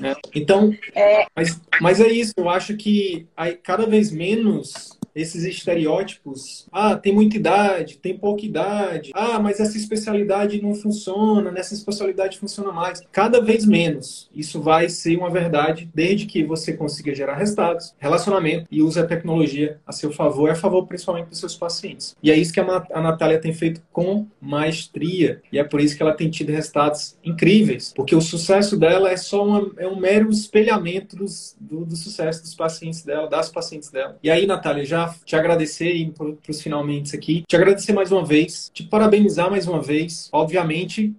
Né? 0.00 0.16
Então, 0.34 0.74
é... 0.94 1.26
Mas, 1.34 1.60
mas 1.80 2.00
é 2.00 2.08
isso. 2.08 2.34
Eu 2.36 2.50
acho 2.50 2.76
que 2.76 3.26
cada 3.62 3.86
vez 3.86 4.10
menos 4.10 4.10
menos 4.10 4.95
esses 5.16 5.44
estereótipos. 5.44 6.68
Ah, 6.70 6.94
tem 6.94 7.12
muita 7.14 7.36
idade, 7.36 7.96
tem 7.96 8.16
pouca 8.16 8.44
idade. 8.44 9.10
Ah, 9.14 9.40
mas 9.40 9.58
essa 9.58 9.78
especialidade 9.78 10.60
não 10.60 10.74
funciona, 10.74 11.50
nessa 11.50 11.72
especialidade 11.72 12.38
funciona 12.38 12.70
mais. 12.70 13.02
Cada 13.10 13.40
vez 13.40 13.64
menos. 13.64 14.28
Isso 14.34 14.60
vai 14.60 14.90
ser 14.90 15.16
uma 15.16 15.30
verdade 15.30 15.88
desde 15.94 16.26
que 16.26 16.44
você 16.44 16.74
consiga 16.74 17.14
gerar 17.14 17.36
resultados, 17.36 17.94
relacionamento 17.98 18.66
e 18.70 18.82
use 18.82 19.00
a 19.00 19.06
tecnologia 19.06 19.80
a 19.86 19.92
seu 19.92 20.12
favor, 20.12 20.48
e 20.48 20.52
a 20.52 20.54
favor 20.54 20.86
principalmente 20.86 21.28
dos 21.28 21.40
seus 21.40 21.56
pacientes. 21.56 22.14
E 22.22 22.30
é 22.30 22.36
isso 22.36 22.52
que 22.52 22.60
a 22.60 23.00
Natália 23.00 23.40
tem 23.40 23.54
feito 23.54 23.80
com 23.90 24.26
maestria. 24.38 25.40
E 25.50 25.58
é 25.58 25.64
por 25.64 25.80
isso 25.80 25.96
que 25.96 26.02
ela 26.02 26.12
tem 26.12 26.28
tido 26.28 26.52
resultados 26.52 27.16
incríveis. 27.24 27.92
Porque 27.96 28.14
o 28.14 28.20
sucesso 28.20 28.76
dela 28.76 29.10
é 29.10 29.16
só 29.16 29.44
uma, 29.44 29.70
é 29.78 29.86
um 29.86 29.98
mero 29.98 30.30
espelhamento 30.30 31.16
dos, 31.16 31.56
do, 31.58 31.86
do 31.86 31.96
sucesso 31.96 32.42
dos 32.42 32.54
pacientes 32.54 33.02
dela, 33.02 33.28
das 33.28 33.48
pacientes 33.48 33.90
dela. 33.90 34.18
E 34.22 34.30
aí, 34.30 34.46
Natália, 34.46 34.84
já 34.84 35.05
te 35.24 35.36
agradecer 35.36 36.12
para 36.16 36.50
os 36.50 36.60
finalmente 36.60 37.14
aqui. 37.14 37.44
Te 37.46 37.56
agradecer 37.56 37.92
mais 37.92 38.12
uma 38.12 38.24
vez, 38.24 38.70
te 38.72 38.82
parabenizar 38.82 39.50
mais 39.50 39.66
uma 39.66 39.80
vez. 39.80 40.28
Obviamente, 40.32 41.14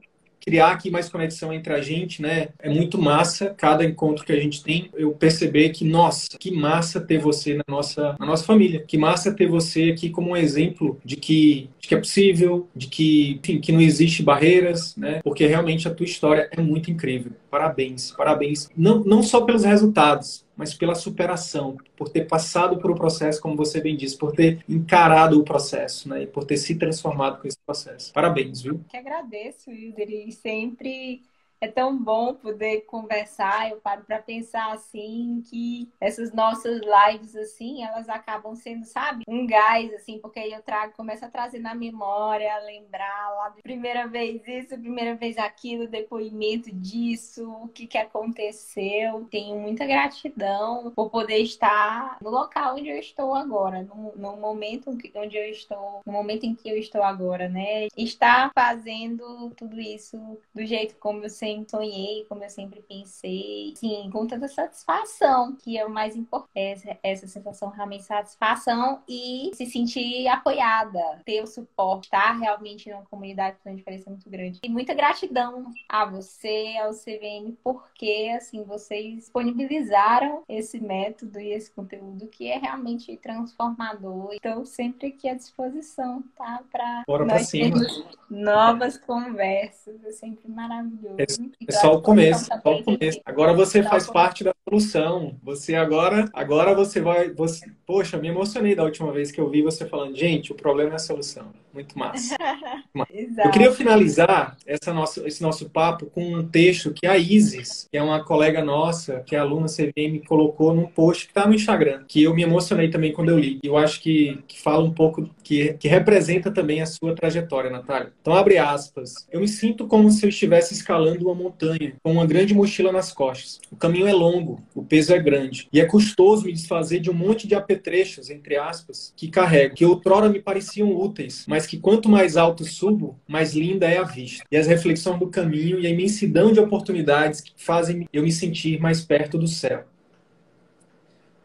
criar 0.48 0.72
aqui 0.72 0.90
mais 0.90 1.10
conexão 1.10 1.52
entre 1.52 1.74
a 1.74 1.82
gente, 1.82 2.22
né? 2.22 2.48
É 2.58 2.70
muito 2.70 2.98
massa 2.98 3.54
cada 3.58 3.84
encontro 3.84 4.24
que 4.24 4.32
a 4.32 4.40
gente 4.40 4.64
tem. 4.64 4.90
Eu 4.96 5.12
perceber 5.12 5.70
que, 5.72 5.84
nossa, 5.84 6.38
que 6.40 6.52
massa 6.52 7.02
ter 7.02 7.18
você 7.18 7.56
na 7.56 7.66
nossa, 7.68 8.16
na 8.18 8.26
nossa 8.26 8.46
família. 8.46 8.82
Que 8.88 8.98
massa 8.98 9.34
ter 9.34 9.46
você 9.46 9.92
aqui 9.92 10.10
como 10.10 10.30
um 10.32 10.38
exemplo 10.38 10.98
de 11.04 11.18
que, 11.18 11.70
de 11.82 11.90
que 11.90 11.96
é 11.96 11.98
possível, 11.98 12.70
de 12.74 12.88
que, 12.88 13.42
enfim, 13.44 13.60
que 13.60 13.74
não 13.74 13.82
existe 13.82 14.24
barreiras, 14.24 14.96
né? 14.96 15.20
Porque 15.22 15.46
realmente 15.46 15.86
a 15.86 15.94
tua 15.94 16.06
história 16.06 16.48
é 16.50 16.62
muito 16.62 16.90
incrível. 16.90 17.34
Parabéns, 17.52 18.12
parabéns. 18.12 18.70
Não, 18.76 19.04
não 19.04 19.22
só 19.22 19.42
pelos 19.42 19.66
resultados, 19.66 20.46
mas 20.58 20.74
pela 20.74 20.95
superação, 20.95 21.78
por 21.95 22.10
ter 22.10 22.26
passado 22.26 22.80
por 22.80 22.89
o 22.89 22.95
processo, 22.95 23.39
como 23.39 23.55
você 23.55 23.80
bem 23.80 23.95
disse, 23.95 24.18
por 24.18 24.32
ter 24.34 24.64
encarado 24.68 25.39
o 25.39 25.43
processo, 25.43 26.10
né? 26.10 26.24
E 26.24 26.28
por 26.28 26.43
ter 26.43 26.58
se 26.58 26.76
transformado 26.76 27.39
com 27.39 27.47
esse 27.47 27.60
processo. 27.66 28.12
Parabéns, 28.12 28.62
viu? 28.62 28.84
Que 28.89 28.97
agradeço, 28.97 29.70
Wilder, 29.70 30.10
e 30.10 30.32
sempre 30.32 31.22
é 31.60 31.68
tão 31.68 31.97
bom 31.97 32.34
poder 32.34 32.82
conversar. 32.82 33.70
Eu 33.70 33.78
paro 33.78 34.03
para 34.03 34.20
pensar 34.20 34.72
assim 34.72 35.41
que 35.49 35.89
essas 35.99 36.32
nossas 36.32 36.82
lives 36.82 37.36
assim, 37.36 37.84
elas 37.84 38.08
acabam 38.10 38.55
sendo, 38.55 38.86
sabe, 38.86 39.24
um 39.28 39.45
gás 39.45 39.93
assim, 39.93 40.20
porque 40.20 40.39
aí 40.39 40.51
eu 40.51 40.62
trago, 40.62 40.93
começo 40.93 41.26
a 41.26 41.30
trazer 41.30 41.60
na 41.60 41.74
memória, 41.74 42.58
lembrar 42.60 43.30
lá 43.36 43.53
primeira 43.64 44.08
vez 44.08 44.47
isso, 44.47 44.78
primeira 44.78 45.16
vez 45.16 45.38
aquilo, 45.38 45.88
depoimento 45.88 46.74
disso, 46.74 47.49
o 47.64 47.68
que 47.68 47.88
que 47.88 47.97
aconteceu. 47.97 49.28
Tenho 49.30 49.60
muita 49.60 49.86
gratidão 49.86 50.91
por 50.95 51.10
poder 51.10 51.39
estar 51.39 52.18
no 52.22 52.30
local 52.30 52.76
onde 52.76 52.89
eu 52.89 52.97
estou 52.97 53.34
agora, 53.34 53.84
no, 53.84 54.14
no 54.16 54.38
momento 54.38 54.95
onde 55.16 55.38
eu 55.38 55.49
estou, 55.49 56.01
no 56.05 56.14
momento 56.14 56.45
em 56.45 56.53
que 56.53 56.70
eu 56.70 56.78
estou 56.78 57.01
agora, 57.01 57.49
né? 57.49 57.88
Estar 57.97 58.51
fazendo 58.53 59.51
tudo 59.51 59.80
isso 59.80 60.38
do 60.53 60.66
jeito 60.66 60.95
como 60.99 61.24
eu 61.24 61.30
sempre 61.30 61.47
sonhei, 61.68 62.26
como 62.28 62.43
eu 62.43 62.50
sempre 62.50 62.82
pensei, 62.82 63.74
sim, 63.76 64.10
com 64.12 64.26
tanta 64.26 64.48
satisfação, 64.48 65.56
que 65.56 65.78
é 65.78 65.86
o 65.86 65.89
mais 65.89 66.16
importante, 66.16 66.48
essa, 66.56 66.98
essa 67.04 67.28
sensação 67.28 67.70
realmente 67.70 68.04
satisfação 68.04 69.02
e 69.08 69.52
se 69.54 69.66
sentir 69.66 70.28
apoiada, 70.28 71.22
ter 71.26 71.41
o 71.41 71.48
suporte, 71.48 72.06
estar 72.06 72.38
realmente 72.38 72.89
numa 72.89 73.04
comunidade 73.04 73.58
que 73.58 73.70
uma 73.70 73.76
diferença 73.76 74.10
muito 74.10 74.30
grande. 74.30 74.60
E 74.64 74.70
muita 74.70 74.93
gratidão 74.93 75.72
a 75.88 76.06
você, 76.06 76.76
ao 76.82 76.91
CVM, 76.91 77.56
porque 77.64 78.34
assim, 78.36 78.64
vocês 78.64 79.16
disponibilizaram 79.16 80.43
esse 80.48 80.80
método 80.80 81.39
e 81.39 81.52
esse 81.52 81.72
conteúdo 81.72 82.28
que 82.28 82.48
é 82.48 82.58
realmente 82.58 83.16
transformador. 83.18 84.34
Estou 84.34 84.66
sempre 84.66 85.08
aqui 85.08 85.30
à 85.30 85.34
disposição, 85.34 86.24
tá? 86.36 86.64
Para 86.72 87.04
nós 87.26 87.50
termos 87.50 88.06
novas 88.30 88.98
conversas. 88.98 90.04
É 90.04 90.12
sempre 90.12 90.50
maravilhoso. 90.50 91.16
É, 91.18 91.26
é 91.68 91.72
só 91.72 91.96
o 91.96 92.02
começo, 92.02 92.46
só 92.46 92.76
o 92.76 92.84
começo. 92.84 93.20
Agora 93.26 93.54
você 93.54 93.84
faz 93.84 94.08
parte 94.08 94.44
da 94.44 94.54
solução. 94.68 95.38
Você 95.44 95.76
agora, 95.76 96.30
agora 96.34 96.74
você 96.76 97.00
vai, 97.00 97.30
você, 97.30 97.66
poxa, 97.86 98.18
me 98.18 98.28
emocionei 98.28 98.76
da 98.76 98.84
última 98.84 99.12
vez 99.12 99.32
que 99.32 99.40
eu 99.40 99.50
vi 99.50 99.62
você 99.62 99.86
falando, 99.86 100.16
gente, 100.16 100.52
o 100.52 100.56
problema 100.56 100.92
é 100.92 100.96
a 100.96 101.00
solução. 101.00 101.54
Muito 101.74 101.98
massa. 101.98 102.36
eu 103.46 103.52
queria 103.52 103.72
finalizar 103.72 104.58
essa 104.66 104.92
nossa, 104.92 105.28
esse 105.28 105.42
nosso 105.44 105.70
papo 105.70 106.08
com 106.08 106.34
um 106.34 106.48
texto 106.48 106.92
que 106.92 107.06
a 107.06 107.18
Isis, 107.18 107.88
que 107.92 107.98
é 107.98 108.02
uma 108.02 108.24
colega 108.24 108.64
nossa, 108.64 109.20
que 109.20 109.36
é 109.36 109.40
aluna 109.40 109.68
CVM, 109.68 110.26
colocou 110.28 110.74
num 110.74 110.88
post 110.88 111.26
que 111.26 111.32
está 111.32 111.48
no 111.48 111.54
Instagram, 111.54 112.04
que 112.08 112.24
eu 112.24 112.34
me 112.34 112.42
emocionei 112.42 112.90
também 112.90 113.14
quando 113.14 113.30
eu 113.30 113.38
li. 113.38 113.60
Eu 113.64 113.78
acho 113.78 114.02
que, 114.02 114.44
que 114.48 114.60
fala 114.60 114.84
um 114.84 114.94
pouco, 114.94 115.30
que, 115.44 115.74
que 115.74 115.88
representa 115.88 116.52
também 116.52 116.82
a 116.82 116.86
sua 116.88 117.14
trajetória, 117.14 117.70
Natália. 117.70 118.12
Então, 118.22 118.34
abre 118.34 118.58
aspas. 118.58 119.28
Eu 119.32 119.40
me 119.40 119.48
sinto 119.48 119.86
como 119.88 120.10
se 120.10 120.26
eu 120.26 120.30
estivesse 120.30 120.74
escalando 120.74 121.27
uma 121.28 121.36
montanha, 121.36 121.94
com 122.04 122.12
uma 122.12 122.26
grande 122.26 122.54
mochila 122.54 122.92
nas 122.92 123.12
costas. 123.12 123.60
O 123.72 123.76
caminho 123.76 124.08
é 124.08 124.14
longo, 124.14 124.62
o 124.74 124.84
peso 124.84 125.14
é 125.14 125.20
grande, 125.20 125.68
e 125.72 125.80
é 125.80 125.86
custoso 125.86 126.46
me 126.46 126.54
desfazer 126.54 127.00
de 127.00 127.10
um 127.10 127.14
monte 127.14 127.48
de 127.48 127.56
apetrechos, 127.56 128.30
entre 128.30 128.58
aspas, 128.58 129.14
que 129.16 129.28
carrego, 129.30 129.76
que 129.76 129.86
outrora 129.86 130.30
me 130.30 130.40
pareciam 130.40 130.96
úteis, 130.96 131.46
mas 131.48 131.66
que 131.66 131.78
quanto 131.78 132.10
mais 132.10 132.38
alto 132.38 132.64
subo, 132.64 133.20
mais 133.28 133.54
linda 133.54 133.88
é 133.88 133.98
a 133.98 134.04
vista. 134.04 134.44
E 134.52 134.58
as 134.58 134.68
reflexões 134.68 135.20
do 135.20 135.28
caminho 135.28 135.80
e 135.80 135.88
a 135.88 135.90
imensidão 135.90 136.52
de 136.52 136.60
oportunidades 136.60 137.42
que 137.42 137.54
fazem 137.56 138.08
eu 138.12 138.24
me 138.24 138.32
sentir 138.32 138.80
mais 138.80 139.02
perto 139.02 139.38
do 139.38 139.48
céu. 139.48 139.86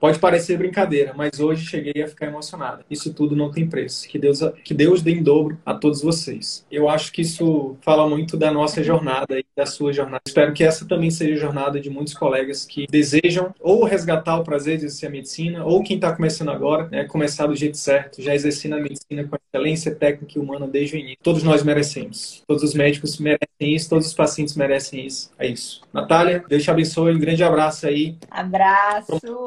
Pode 0.02 0.18
parecer 0.18 0.58
brincadeira, 0.58 1.14
mas 1.16 1.38
hoje 1.38 1.64
cheguei 1.64 2.02
a 2.02 2.08
ficar 2.08 2.26
emocionada. 2.26 2.84
Isso 2.90 3.14
tudo 3.14 3.36
não 3.36 3.52
tem 3.52 3.68
preço. 3.68 4.08
Que 4.08 4.18
Deus, 4.18 4.40
que 4.64 4.74
Deus 4.74 5.00
dê 5.00 5.12
em 5.12 5.22
dobro 5.22 5.56
a 5.64 5.74
todos 5.74 6.02
vocês. 6.02 6.66
Eu 6.68 6.88
acho 6.88 7.12
que 7.12 7.22
isso 7.22 7.76
fala 7.82 8.08
muito 8.08 8.36
da 8.36 8.50
nossa 8.50 8.82
jornada 8.82 9.38
e 9.38 9.44
da 9.56 9.64
sua 9.64 9.92
jornada. 9.92 10.20
Espero 10.26 10.52
que 10.52 10.64
essa 10.64 10.88
também 10.88 11.08
seja 11.08 11.34
a 11.34 11.38
jornada 11.38 11.80
de 11.80 11.88
muitos 11.88 12.14
colegas 12.14 12.64
que 12.64 12.88
desejam 12.90 13.54
ou 13.60 13.84
resgatar 13.84 14.38
o 14.38 14.42
prazer 14.42 14.76
de 14.76 14.86
exercer 14.86 15.08
a 15.08 15.12
medicina, 15.12 15.64
ou 15.64 15.84
quem 15.84 15.94
está 15.94 16.10
começando 16.10 16.50
agora, 16.50 16.88
né, 16.90 17.04
começar 17.04 17.46
do 17.46 17.54
jeito 17.54 17.76
certo, 17.76 18.20
já 18.20 18.34
exercendo 18.34 18.74
a 18.74 18.80
medicina 18.80 19.22
com 19.22 19.36
excelência 19.36 19.94
técnica 19.94 20.36
e 20.36 20.42
humana 20.42 20.66
desde 20.66 20.96
o 20.96 20.98
início. 20.98 21.18
Todos 21.22 21.44
nós 21.44 21.62
merecemos. 21.62 22.42
Todos 22.44 22.64
os 22.64 22.74
médicos 22.74 23.18
merecem 23.18 23.46
isso, 23.60 23.88
todos 23.88 24.08
os 24.08 24.14
pacientes 24.14 24.56
merecem 24.56 25.06
isso. 25.06 25.30
É 25.38 25.46
isso. 25.46 25.80
Natália, 25.92 26.42
Deus 26.48 26.64
te 26.64 26.72
abençoe. 26.72 27.14
Um 27.14 27.20
grande 27.20 27.44
abraço 27.44 27.86
aí. 27.86 28.16
Abraço. 28.28 29.46